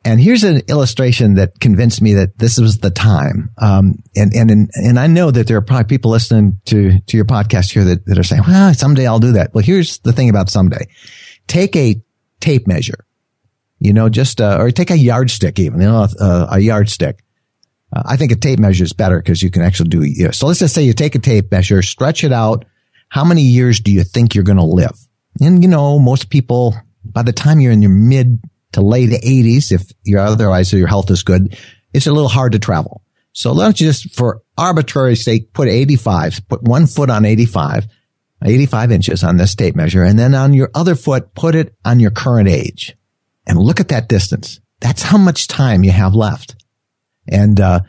And 0.02 0.18
here's 0.18 0.44
an 0.44 0.62
illustration 0.68 1.34
that 1.34 1.60
convinced 1.60 2.00
me 2.00 2.14
that 2.14 2.38
this 2.38 2.58
was 2.58 2.78
the 2.78 2.90
time. 2.90 3.50
Um, 3.58 3.96
and, 4.16 4.32
and, 4.32 4.70
and 4.72 4.98
I 4.98 5.08
know 5.08 5.30
that 5.30 5.46
there 5.46 5.58
are 5.58 5.62
probably 5.62 5.84
people 5.84 6.10
listening 6.10 6.58
to, 6.66 7.00
to 7.00 7.16
your 7.18 7.26
podcast 7.26 7.70
here 7.72 7.84
that, 7.84 8.06
that 8.06 8.18
are 8.18 8.22
saying, 8.22 8.44
well, 8.46 8.72
someday 8.72 9.06
I'll 9.06 9.18
do 9.18 9.32
that. 9.32 9.52
Well, 9.52 9.62
here's 9.62 9.98
the 9.98 10.14
thing 10.14 10.30
about 10.30 10.48
someday. 10.48 10.88
Take 11.48 11.76
a 11.76 12.00
tape 12.40 12.66
measure, 12.66 13.04
you 13.78 13.92
know, 13.92 14.08
just, 14.08 14.40
uh, 14.40 14.56
or 14.58 14.70
take 14.70 14.90
a 14.90 14.96
yardstick 14.96 15.58
even, 15.58 15.82
you 15.82 15.86
know, 15.86 16.06
uh, 16.18 16.46
a 16.50 16.60
yardstick 16.60 17.22
uh, 17.92 18.02
I 18.04 18.16
think 18.16 18.32
a 18.32 18.36
tape 18.36 18.58
measure 18.58 18.84
is 18.84 18.92
better 18.92 19.18
because 19.18 19.42
you 19.42 19.50
can 19.50 19.62
actually 19.62 19.88
do 19.88 20.02
it. 20.02 20.34
So 20.34 20.46
let's 20.46 20.60
just 20.60 20.74
say 20.74 20.82
you 20.82 20.92
take 20.92 21.14
a 21.14 21.18
tape 21.18 21.50
measure, 21.50 21.82
stretch 21.82 22.24
it 22.24 22.32
out. 22.32 22.64
How 23.08 23.24
many 23.24 23.42
years 23.42 23.80
do 23.80 23.90
you 23.90 24.04
think 24.04 24.34
you're 24.34 24.44
going 24.44 24.58
to 24.58 24.64
live? 24.64 24.96
And 25.40 25.62
you 25.62 25.68
know, 25.68 25.98
most 25.98 26.30
people, 26.30 26.74
by 27.04 27.22
the 27.22 27.32
time 27.32 27.60
you're 27.60 27.72
in 27.72 27.82
your 27.82 27.90
mid 27.90 28.40
to 28.72 28.80
late 28.80 29.10
80s, 29.10 29.72
if 29.72 29.90
you're 30.04 30.20
otherwise 30.20 30.72
your 30.72 30.86
health 30.86 31.10
is 31.10 31.22
good, 31.22 31.58
it's 31.92 32.06
a 32.06 32.12
little 32.12 32.28
hard 32.28 32.52
to 32.52 32.58
travel. 32.58 33.02
So 33.32 33.52
let's 33.52 33.78
just, 33.78 34.14
for 34.14 34.42
arbitrary 34.58 35.16
sake, 35.16 35.52
put 35.52 35.68
85, 35.68 36.48
put 36.48 36.62
one 36.62 36.86
foot 36.86 37.10
on 37.10 37.24
85, 37.24 37.86
85 38.44 38.92
inches 38.92 39.24
on 39.24 39.36
this 39.36 39.54
tape 39.54 39.76
measure. 39.76 40.02
And 40.02 40.18
then 40.18 40.34
on 40.34 40.52
your 40.52 40.70
other 40.74 40.94
foot, 40.94 41.34
put 41.34 41.54
it 41.54 41.74
on 41.84 42.00
your 42.00 42.10
current 42.10 42.48
age 42.48 42.96
and 43.46 43.58
look 43.58 43.80
at 43.80 43.88
that 43.88 44.08
distance. 44.08 44.60
That's 44.80 45.02
how 45.02 45.18
much 45.18 45.46
time 45.46 45.84
you 45.84 45.90
have 45.90 46.14
left. 46.14 46.56
And, 47.30 47.60
uh, 47.60 47.80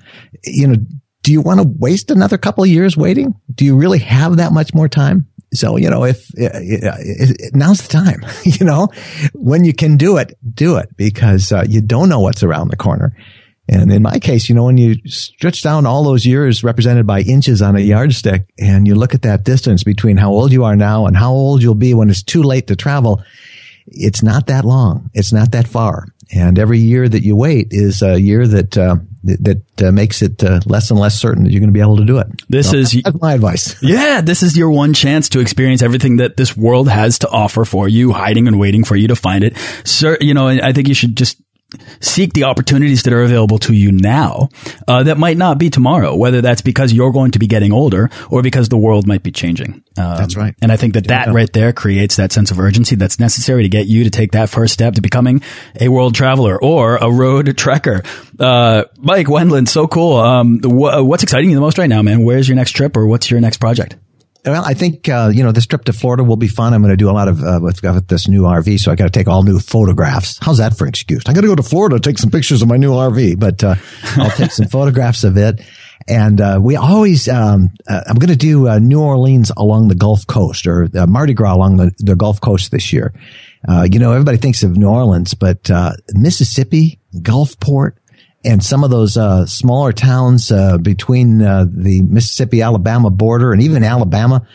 you 0.43 0.67
know, 0.67 0.75
do 1.23 1.31
you 1.31 1.41
want 1.41 1.59
to 1.59 1.67
waste 1.67 2.11
another 2.11 2.37
couple 2.37 2.63
of 2.63 2.69
years 2.69 2.97
waiting? 2.97 3.35
Do 3.53 3.65
you 3.65 3.75
really 3.75 3.99
have 3.99 4.37
that 4.37 4.51
much 4.51 4.73
more 4.73 4.87
time? 4.87 5.27
So, 5.53 5.75
you 5.77 5.89
know, 5.89 6.05
if 6.05 6.27
uh, 6.39 6.45
uh 6.45 6.97
now's 7.53 7.81
the 7.81 7.89
time, 7.89 8.25
you 8.43 8.65
know, 8.65 8.87
when 9.33 9.65
you 9.65 9.73
can 9.73 9.97
do 9.97 10.17
it, 10.17 10.37
do 10.53 10.77
it 10.77 10.95
because 10.95 11.51
uh, 11.51 11.65
you 11.67 11.81
don't 11.81 12.09
know 12.09 12.21
what's 12.21 12.43
around 12.43 12.69
the 12.69 12.77
corner. 12.77 13.15
And 13.67 13.91
in 13.91 14.01
my 14.01 14.19
case, 14.19 14.49
you 14.49 14.55
know, 14.55 14.65
when 14.65 14.77
you 14.77 14.95
stretch 15.05 15.61
down 15.61 15.85
all 15.85 16.03
those 16.03 16.25
years 16.25 16.63
represented 16.63 17.05
by 17.05 17.21
inches 17.21 17.61
on 17.61 17.75
a 17.75 17.79
yardstick 17.79 18.45
and 18.59 18.87
you 18.87 18.95
look 18.95 19.13
at 19.13 19.21
that 19.21 19.43
distance 19.43 19.83
between 19.83 20.17
how 20.17 20.31
old 20.31 20.51
you 20.51 20.65
are 20.65 20.75
now 20.75 21.05
and 21.05 21.15
how 21.15 21.31
old 21.31 21.61
you'll 21.61 21.75
be 21.75 21.93
when 21.93 22.09
it's 22.09 22.23
too 22.23 22.43
late 22.43 22.67
to 22.67 22.75
travel, 22.75 23.23
it's 23.87 24.23
not 24.23 24.47
that 24.47 24.65
long. 24.65 25.09
It's 25.13 25.31
not 25.31 25.51
that 25.51 25.67
far. 25.67 26.07
And 26.33 26.57
every 26.57 26.79
year 26.79 27.07
that 27.07 27.23
you 27.23 27.35
wait 27.35 27.67
is 27.71 28.01
a 28.01 28.19
year 28.19 28.47
that, 28.47 28.77
uh, 28.77 28.97
that, 29.23 29.63
uh, 29.83 29.91
makes 29.91 30.21
it 30.21 30.43
uh, 30.43 30.59
less 30.65 30.89
and 30.91 30.99
less 30.99 31.19
certain 31.19 31.43
that 31.43 31.51
you're 31.51 31.59
going 31.59 31.69
to 31.69 31.73
be 31.73 31.81
able 31.81 31.97
to 31.97 32.05
do 32.05 32.17
it. 32.17 32.27
This 32.49 32.71
so 32.71 32.77
is 32.77 32.99
that's 33.03 33.19
my 33.19 33.33
advice. 33.33 33.81
Yeah, 33.91 34.21
this 34.21 34.41
is 34.41 34.57
your 34.57 34.71
one 34.71 34.93
chance 34.93 35.29
to 35.29 35.39
experience 35.39 35.81
everything 35.81 36.17
that 36.17 36.37
this 36.37 36.55
world 36.55 36.87
has 36.87 37.19
to 37.19 37.29
offer 37.29 37.65
for 37.65 37.87
you, 37.87 38.11
hiding 38.11 38.47
and 38.47 38.59
waiting 38.59 38.83
for 38.83 38.95
you 38.95 39.07
to 39.09 39.15
find 39.15 39.43
it. 39.43 39.57
Sir, 39.83 40.17
you 40.21 40.33
know, 40.33 40.47
I 40.47 40.71
think 40.71 40.87
you 40.87 40.93
should 40.93 41.17
just 41.17 41.41
seek 41.99 42.33
the 42.33 42.43
opportunities 42.43 43.03
that 43.03 43.13
are 43.13 43.23
available 43.23 43.59
to 43.59 43.73
you 43.73 43.91
now 43.91 44.49
uh, 44.87 45.03
that 45.03 45.17
might 45.17 45.37
not 45.37 45.57
be 45.57 45.69
tomorrow, 45.69 46.15
whether 46.15 46.41
that's 46.41 46.61
because 46.61 46.93
you're 46.93 47.11
going 47.11 47.31
to 47.31 47.39
be 47.39 47.47
getting 47.47 47.71
older 47.71 48.09
or 48.29 48.41
because 48.41 48.69
the 48.69 48.77
world 48.77 49.07
might 49.07 49.23
be 49.23 49.31
changing. 49.31 49.83
Um, 49.97 50.17
that's 50.17 50.35
right. 50.35 50.55
And 50.61 50.71
I 50.71 50.77
think 50.77 50.93
that 50.93 51.07
that 51.07 51.29
right 51.33 51.51
there 51.53 51.73
creates 51.73 52.15
that 52.15 52.31
sense 52.31 52.51
of 52.51 52.59
urgency 52.59 52.95
that's 52.95 53.19
necessary 53.19 53.63
to 53.63 53.69
get 53.69 53.87
you 53.87 54.03
to 54.03 54.09
take 54.09 54.31
that 54.31 54.49
first 54.49 54.73
step 54.73 54.95
to 54.95 55.01
becoming 55.01 55.41
a 55.79 55.89
world 55.89 56.15
traveler 56.15 56.61
or 56.61 56.97
a 56.97 57.11
road 57.11 57.47
trekker. 57.47 58.05
Uh, 58.39 58.85
Mike 58.97 59.27
Wendland, 59.27 59.69
so 59.69 59.87
cool. 59.87 60.17
Um, 60.17 60.59
wh 60.59 61.05
what's 61.05 61.23
exciting 61.23 61.49
you 61.49 61.55
the 61.55 61.61
most 61.61 61.77
right 61.77 61.89
now, 61.89 62.01
man? 62.01 62.23
Where's 62.23 62.47
your 62.47 62.55
next 62.55 62.71
trip 62.71 62.95
or 62.95 63.07
what's 63.07 63.29
your 63.29 63.41
next 63.41 63.57
project? 63.57 63.95
Well, 64.43 64.63
I 64.65 64.73
think 64.73 65.07
uh, 65.07 65.31
you 65.33 65.43
know 65.43 65.51
this 65.51 65.67
trip 65.67 65.85
to 65.85 65.93
Florida 65.93 66.23
will 66.23 66.35
be 66.35 66.47
fun. 66.47 66.73
I'm 66.73 66.81
going 66.81 66.91
to 66.91 66.97
do 66.97 67.09
a 67.09 67.13
lot 67.13 67.27
of 67.27 67.43
uh, 67.43 67.59
with, 67.61 67.83
with 67.83 68.07
this 68.07 68.27
new 68.27 68.43
RV, 68.43 68.79
so 68.79 68.91
I 68.91 68.95
got 68.95 69.05
to 69.05 69.11
take 69.11 69.27
all 69.27 69.43
new 69.43 69.59
photographs. 69.59 70.39
How's 70.41 70.57
that 70.57 70.75
for 70.75 70.85
an 70.85 70.89
excuse? 70.89 71.23
I 71.27 71.33
got 71.33 71.41
to 71.41 71.47
go 71.47 71.55
to 71.55 71.63
Florida 71.63 71.97
to 71.97 72.01
take 72.01 72.17
some 72.17 72.31
pictures 72.31 72.61
of 72.61 72.67
my 72.67 72.77
new 72.77 72.91
RV, 72.91 73.39
but 73.39 73.63
uh, 73.63 73.75
I'll 74.17 74.31
take 74.31 74.51
some 74.51 74.67
photographs 74.71 75.23
of 75.23 75.37
it. 75.37 75.61
And 76.07 76.41
uh, 76.41 76.59
we 76.61 76.75
always, 76.75 77.29
um, 77.29 77.69
uh, 77.87 78.01
I'm 78.07 78.15
going 78.15 78.31
to 78.31 78.35
do 78.35 78.67
uh, 78.67 78.79
New 78.79 79.01
Orleans 79.01 79.51
along 79.55 79.87
the 79.87 79.95
Gulf 79.95 80.25
Coast 80.25 80.65
or 80.65 80.89
uh, 80.95 81.05
Mardi 81.05 81.33
Gras 81.33 81.53
along 81.53 81.77
the, 81.77 81.91
the 81.99 82.15
Gulf 82.15 82.41
Coast 82.41 82.71
this 82.71 82.91
year. 82.91 83.13
Uh, 83.67 83.87
you 83.89 83.99
know, 83.99 84.11
everybody 84.11 84.37
thinks 84.37 84.63
of 84.63 84.75
New 84.75 84.89
Orleans, 84.89 85.35
but 85.35 85.69
uh, 85.69 85.91
Mississippi, 86.13 86.99
Gulfport, 87.17 87.93
and 88.43 88.63
some 88.63 88.83
of 88.83 88.89
those 88.89 89.17
uh, 89.17 89.45
smaller 89.45 89.93
towns 89.93 90.51
uh, 90.51 90.77
between 90.77 91.41
uh, 91.41 91.65
the 91.69 92.01
Mississippi 92.01 92.61
Alabama 92.61 93.09
border 93.09 93.53
and 93.53 93.61
even 93.61 93.83
Alabama, 93.83 94.47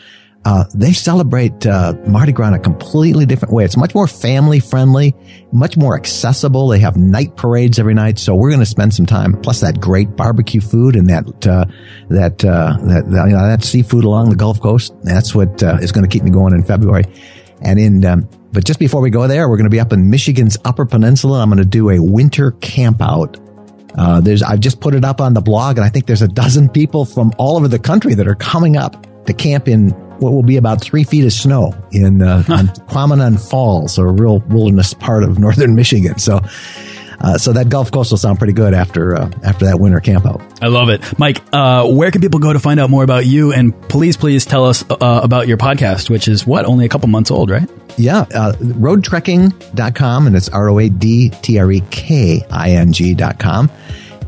uh, 0.43 0.65
they 0.73 0.93
celebrate 0.93 1.65
uh, 1.65 1.93
Mardi 2.05 2.31
Gras 2.31 2.49
in 2.49 2.53
a 2.53 2.59
completely 2.59 3.25
different 3.25 3.53
way. 3.53 3.65
It's 3.65 3.77
much 3.77 3.93
more 3.93 4.07
family 4.07 4.59
friendly, 4.59 5.15
much 5.51 5.77
more 5.77 5.95
accessible. 5.95 6.67
They 6.67 6.79
have 6.79 6.95
night 6.95 7.35
parades 7.35 7.79
every 7.79 7.93
night, 7.93 8.19
so 8.19 8.35
we're 8.35 8.49
going 8.49 8.61
to 8.61 8.65
spend 8.65 8.93
some 8.93 9.05
time. 9.05 9.41
Plus 9.41 9.61
that 9.61 9.79
great 9.79 10.15
barbecue 10.15 10.61
food 10.61 10.95
and 10.95 11.09
that 11.09 11.47
uh, 11.47 11.65
that, 12.09 12.39
that 12.39 13.25
you 13.27 13.35
know, 13.35 13.47
that 13.47 13.63
seafood 13.63 14.03
along 14.03 14.29
the 14.29 14.35
Gulf 14.35 14.61
Coast. 14.61 14.93
That's 15.03 15.35
what 15.35 15.61
is 15.61 15.91
going 15.91 16.07
to 16.07 16.09
keep 16.09 16.23
me 16.23 16.31
going 16.31 16.53
in 16.53 16.63
February. 16.63 17.03
And 17.61 17.79
in 17.79 18.05
um, 18.05 18.29
but 18.51 18.63
just 18.63 18.79
before 18.79 19.01
we 19.01 19.09
go 19.09 19.27
there, 19.27 19.49
we're 19.49 19.57
going 19.57 19.65
to 19.65 19.69
be 19.69 19.79
up 19.79 19.91
in 19.91 20.09
Michigan's 20.09 20.57
Upper 20.63 20.85
Peninsula. 20.85 21.41
I'm 21.41 21.49
going 21.49 21.57
to 21.57 21.65
do 21.65 21.89
a 21.89 22.01
winter 22.01 22.51
camp 22.51 23.01
out 23.01 23.37
uh, 23.97 24.21
there's, 24.21 24.43
I've 24.43 24.59
just 24.59 24.79
put 24.79 24.93
it 24.93 25.03
up 25.03 25.19
on 25.19 25.33
the 25.33 25.41
blog 25.41 25.77
and 25.77 25.85
I 25.85 25.89
think 25.89 26.05
there's 26.05 26.21
a 26.21 26.27
dozen 26.27 26.69
people 26.69 27.05
from 27.05 27.33
all 27.37 27.57
over 27.57 27.67
the 27.67 27.79
country 27.79 28.13
that 28.13 28.27
are 28.27 28.35
coming 28.35 28.77
up 28.77 29.05
to 29.25 29.33
camp 29.33 29.67
in 29.67 29.89
what 30.19 30.33
will 30.33 30.43
be 30.43 30.57
about 30.57 30.81
three 30.81 31.03
feet 31.03 31.25
of 31.25 31.33
snow 31.33 31.73
in, 31.91 32.21
uh, 32.21 32.43
huh. 32.47 33.37
Falls, 33.37 33.97
a 33.97 34.05
real 34.05 34.39
wilderness 34.39 34.93
part 34.93 35.23
of 35.23 35.39
northern 35.39 35.75
Michigan. 35.75 36.17
So, 36.17 36.39
uh, 37.19 37.37
so 37.37 37.53
that 37.53 37.69
Gulf 37.69 37.91
Coast 37.91 38.11
will 38.11 38.17
sound 38.17 38.37
pretty 38.37 38.53
good 38.53 38.73
after 38.73 39.15
uh, 39.15 39.31
after 39.43 39.65
that 39.65 39.79
winter 39.79 39.99
campout. 39.99 40.41
I 40.61 40.67
love 40.67 40.89
it, 40.89 41.01
Mike. 41.19 41.41
Uh, 41.51 41.87
where 41.87 42.11
can 42.11 42.21
people 42.21 42.39
go 42.39 42.53
to 42.53 42.59
find 42.59 42.79
out 42.79 42.89
more 42.89 43.03
about 43.03 43.25
you? 43.25 43.53
And 43.53 43.79
please, 43.89 44.17
please 44.17 44.45
tell 44.45 44.65
us 44.65 44.83
uh, 44.89 45.21
about 45.23 45.47
your 45.47 45.57
podcast, 45.57 46.09
which 46.09 46.27
is 46.27 46.45
what 46.45 46.65
only 46.65 46.85
a 46.85 46.89
couple 46.89 47.07
months 47.09 47.31
old, 47.31 47.49
right? 47.49 47.69
Yeah, 47.97 48.25
uh, 48.33 48.53
roadtreking.com, 48.53 50.27
and 50.27 50.35
it's 50.35 50.49
R 50.49 50.69
O 50.69 50.79
A 50.79 50.89
D 50.89 51.29
T 51.29 51.57
R 51.59 51.71
E 51.71 51.81
K 51.89 52.43
I 52.51 52.71
N 52.71 52.93
G.com. 52.93 53.71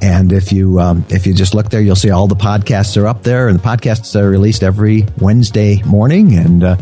And 0.02 0.32
if 0.32 0.52
you 0.52 0.80
um, 0.80 1.06
if 1.10 1.28
you 1.28 1.34
just 1.34 1.54
look 1.54 1.69
there, 1.69 1.82
you'll 1.82 1.95
see 1.95 2.10
all 2.10 2.28
the 2.28 2.36
podcasts 2.36 2.99
are 2.99 3.06
up 3.06 3.23
there, 3.23 3.47
and 3.47 3.60
the 3.60 3.63
podcasts 3.63 4.19
are 4.19 4.30
released 4.30 4.63
every 4.63 5.06
Wednesday 5.19 5.84
morning, 5.84 6.36
and 6.36 6.63
uh, 6.63 6.78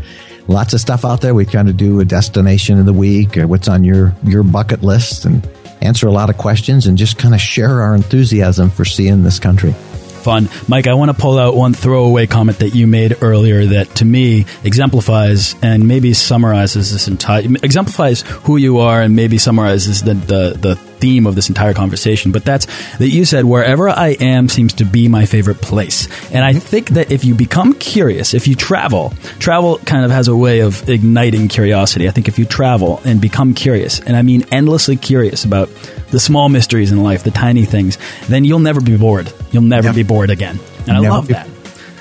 lots 0.48 0.74
of 0.74 0.80
stuff 0.80 1.04
out 1.04 1.22
there. 1.22 1.34
We 1.34 1.46
kind 1.46 1.68
of 1.68 1.78
do 1.78 2.00
a 2.00 2.06
destination 2.06 2.80
of 2.80 2.86
the 2.86 2.94
week, 2.94 3.36
or 3.38 3.48
what's 3.48 3.68
on 3.68 3.84
your 3.84 4.16
your 4.24 4.44
bucket 4.44 4.84
list, 4.84 5.26
and 5.26 5.44
answer 5.82 6.08
a 6.08 6.12
lot 6.12 6.30
of 6.30 6.38
questions 6.38 6.88
and 6.88 6.98
just 6.98 7.18
kind 7.18 7.34
of 7.34 7.42
share 7.42 7.82
our 7.82 7.96
enthusiasm 7.96 8.70
for 8.70 8.86
seeing 8.86 9.24
this 9.24 9.40
country. 9.40 9.74
Fun. 9.74 10.50
Mike, 10.68 10.88
I 10.88 10.94
want 10.94 11.10
to 11.10 11.18
pull 11.18 11.38
out 11.38 11.56
one 11.56 11.74
throwaway 11.74 12.28
comment 12.28 12.60
that 12.60 12.76
you 12.76 12.86
made 12.86 13.18
earlier 13.22 13.66
that 13.68 13.96
to 13.96 14.06
me 14.06 14.46
exemplifies 14.64 15.56
and 15.62 15.88
maybe 15.88 16.14
summarizes 16.14 16.92
this 16.92 17.08
entire, 17.08 17.44
exemplifies 17.64 18.22
who 18.22 18.58
you 18.58 18.80
are 18.80 19.02
and 19.02 19.16
maybe 19.16 19.38
summarizes 19.38 20.04
the, 20.04 20.16
the, 20.16 20.58
the 20.60 20.80
theme 21.00 21.28
of 21.28 21.36
this 21.36 21.50
entire 21.50 21.74
conversation, 21.74 22.32
but 22.32 22.46
that's 22.46 22.66
that 22.98 23.10
you 23.10 23.26
said 23.26 23.46
wherever 23.46 23.90
I 23.90 24.10
am 24.20 24.50
seems 24.50 24.74
to 24.76 24.86
be 24.86 25.08
my 25.08 25.26
favorite 25.26 25.62
place. 25.62 26.08
And 26.32 26.44
I 26.44 26.54
think 26.54 26.90
that 26.92 27.12
if 27.12 27.26
you 27.26 27.36
become 27.36 27.74
curious, 27.74 28.34
if 28.34 28.48
you 28.48 28.56
travel, 28.56 29.14
travel 29.40 29.78
kind 29.80 30.06
of 30.06 30.12
has 30.12 30.28
a 30.28 30.36
way 30.36 30.62
of 30.62 30.88
igniting 30.90 31.48
curiosity. 31.48 32.08
I 32.08 32.12
think 32.12 32.28
if 32.28 32.40
you 32.40 32.46
travel 32.46 33.02
and 33.06 33.22
become 33.22 33.54
curious, 33.54 34.00
and 34.00 34.16
I 34.16 34.22
mean 34.22 34.46
endlessly 34.52 34.98
curious 34.98 35.46
about 35.46 35.70
the 36.12 36.20
small 36.20 36.50
mysteries 36.50 36.92
in 36.92 37.04
life, 37.04 37.24
the 37.24 37.32
tiny 37.32 37.66
things, 37.66 37.98
then 38.28 38.46
you'll 38.46 38.60
never 38.60 38.82
be 38.82 38.98
bored. 38.98 39.32
You'll 39.52 39.64
never 39.64 39.94
be 39.94 40.04
bored 40.04 40.30
again. 40.30 40.60
And 40.88 40.98
I 40.98 41.00
love 41.00 41.28
that. 41.28 41.48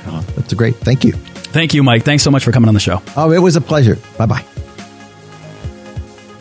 Oh, 0.07 0.21
that's 0.37 0.53
a 0.53 0.57
great. 0.57 0.77
Thank 0.77 1.05
you. 1.05 1.13
Thank 1.13 1.75
you, 1.75 1.83
Mike. 1.83 2.05
Thanks 2.05 2.23
so 2.23 2.31
much 2.31 2.45
for 2.45 2.53
coming 2.53 2.69
on 2.69 2.75
the 2.75 2.81
show. 2.81 3.03
Oh, 3.17 3.33
it 3.33 3.39
was 3.39 3.57
a 3.57 3.61
pleasure. 3.61 3.99
Bye 4.19 4.27
bye. 4.27 4.45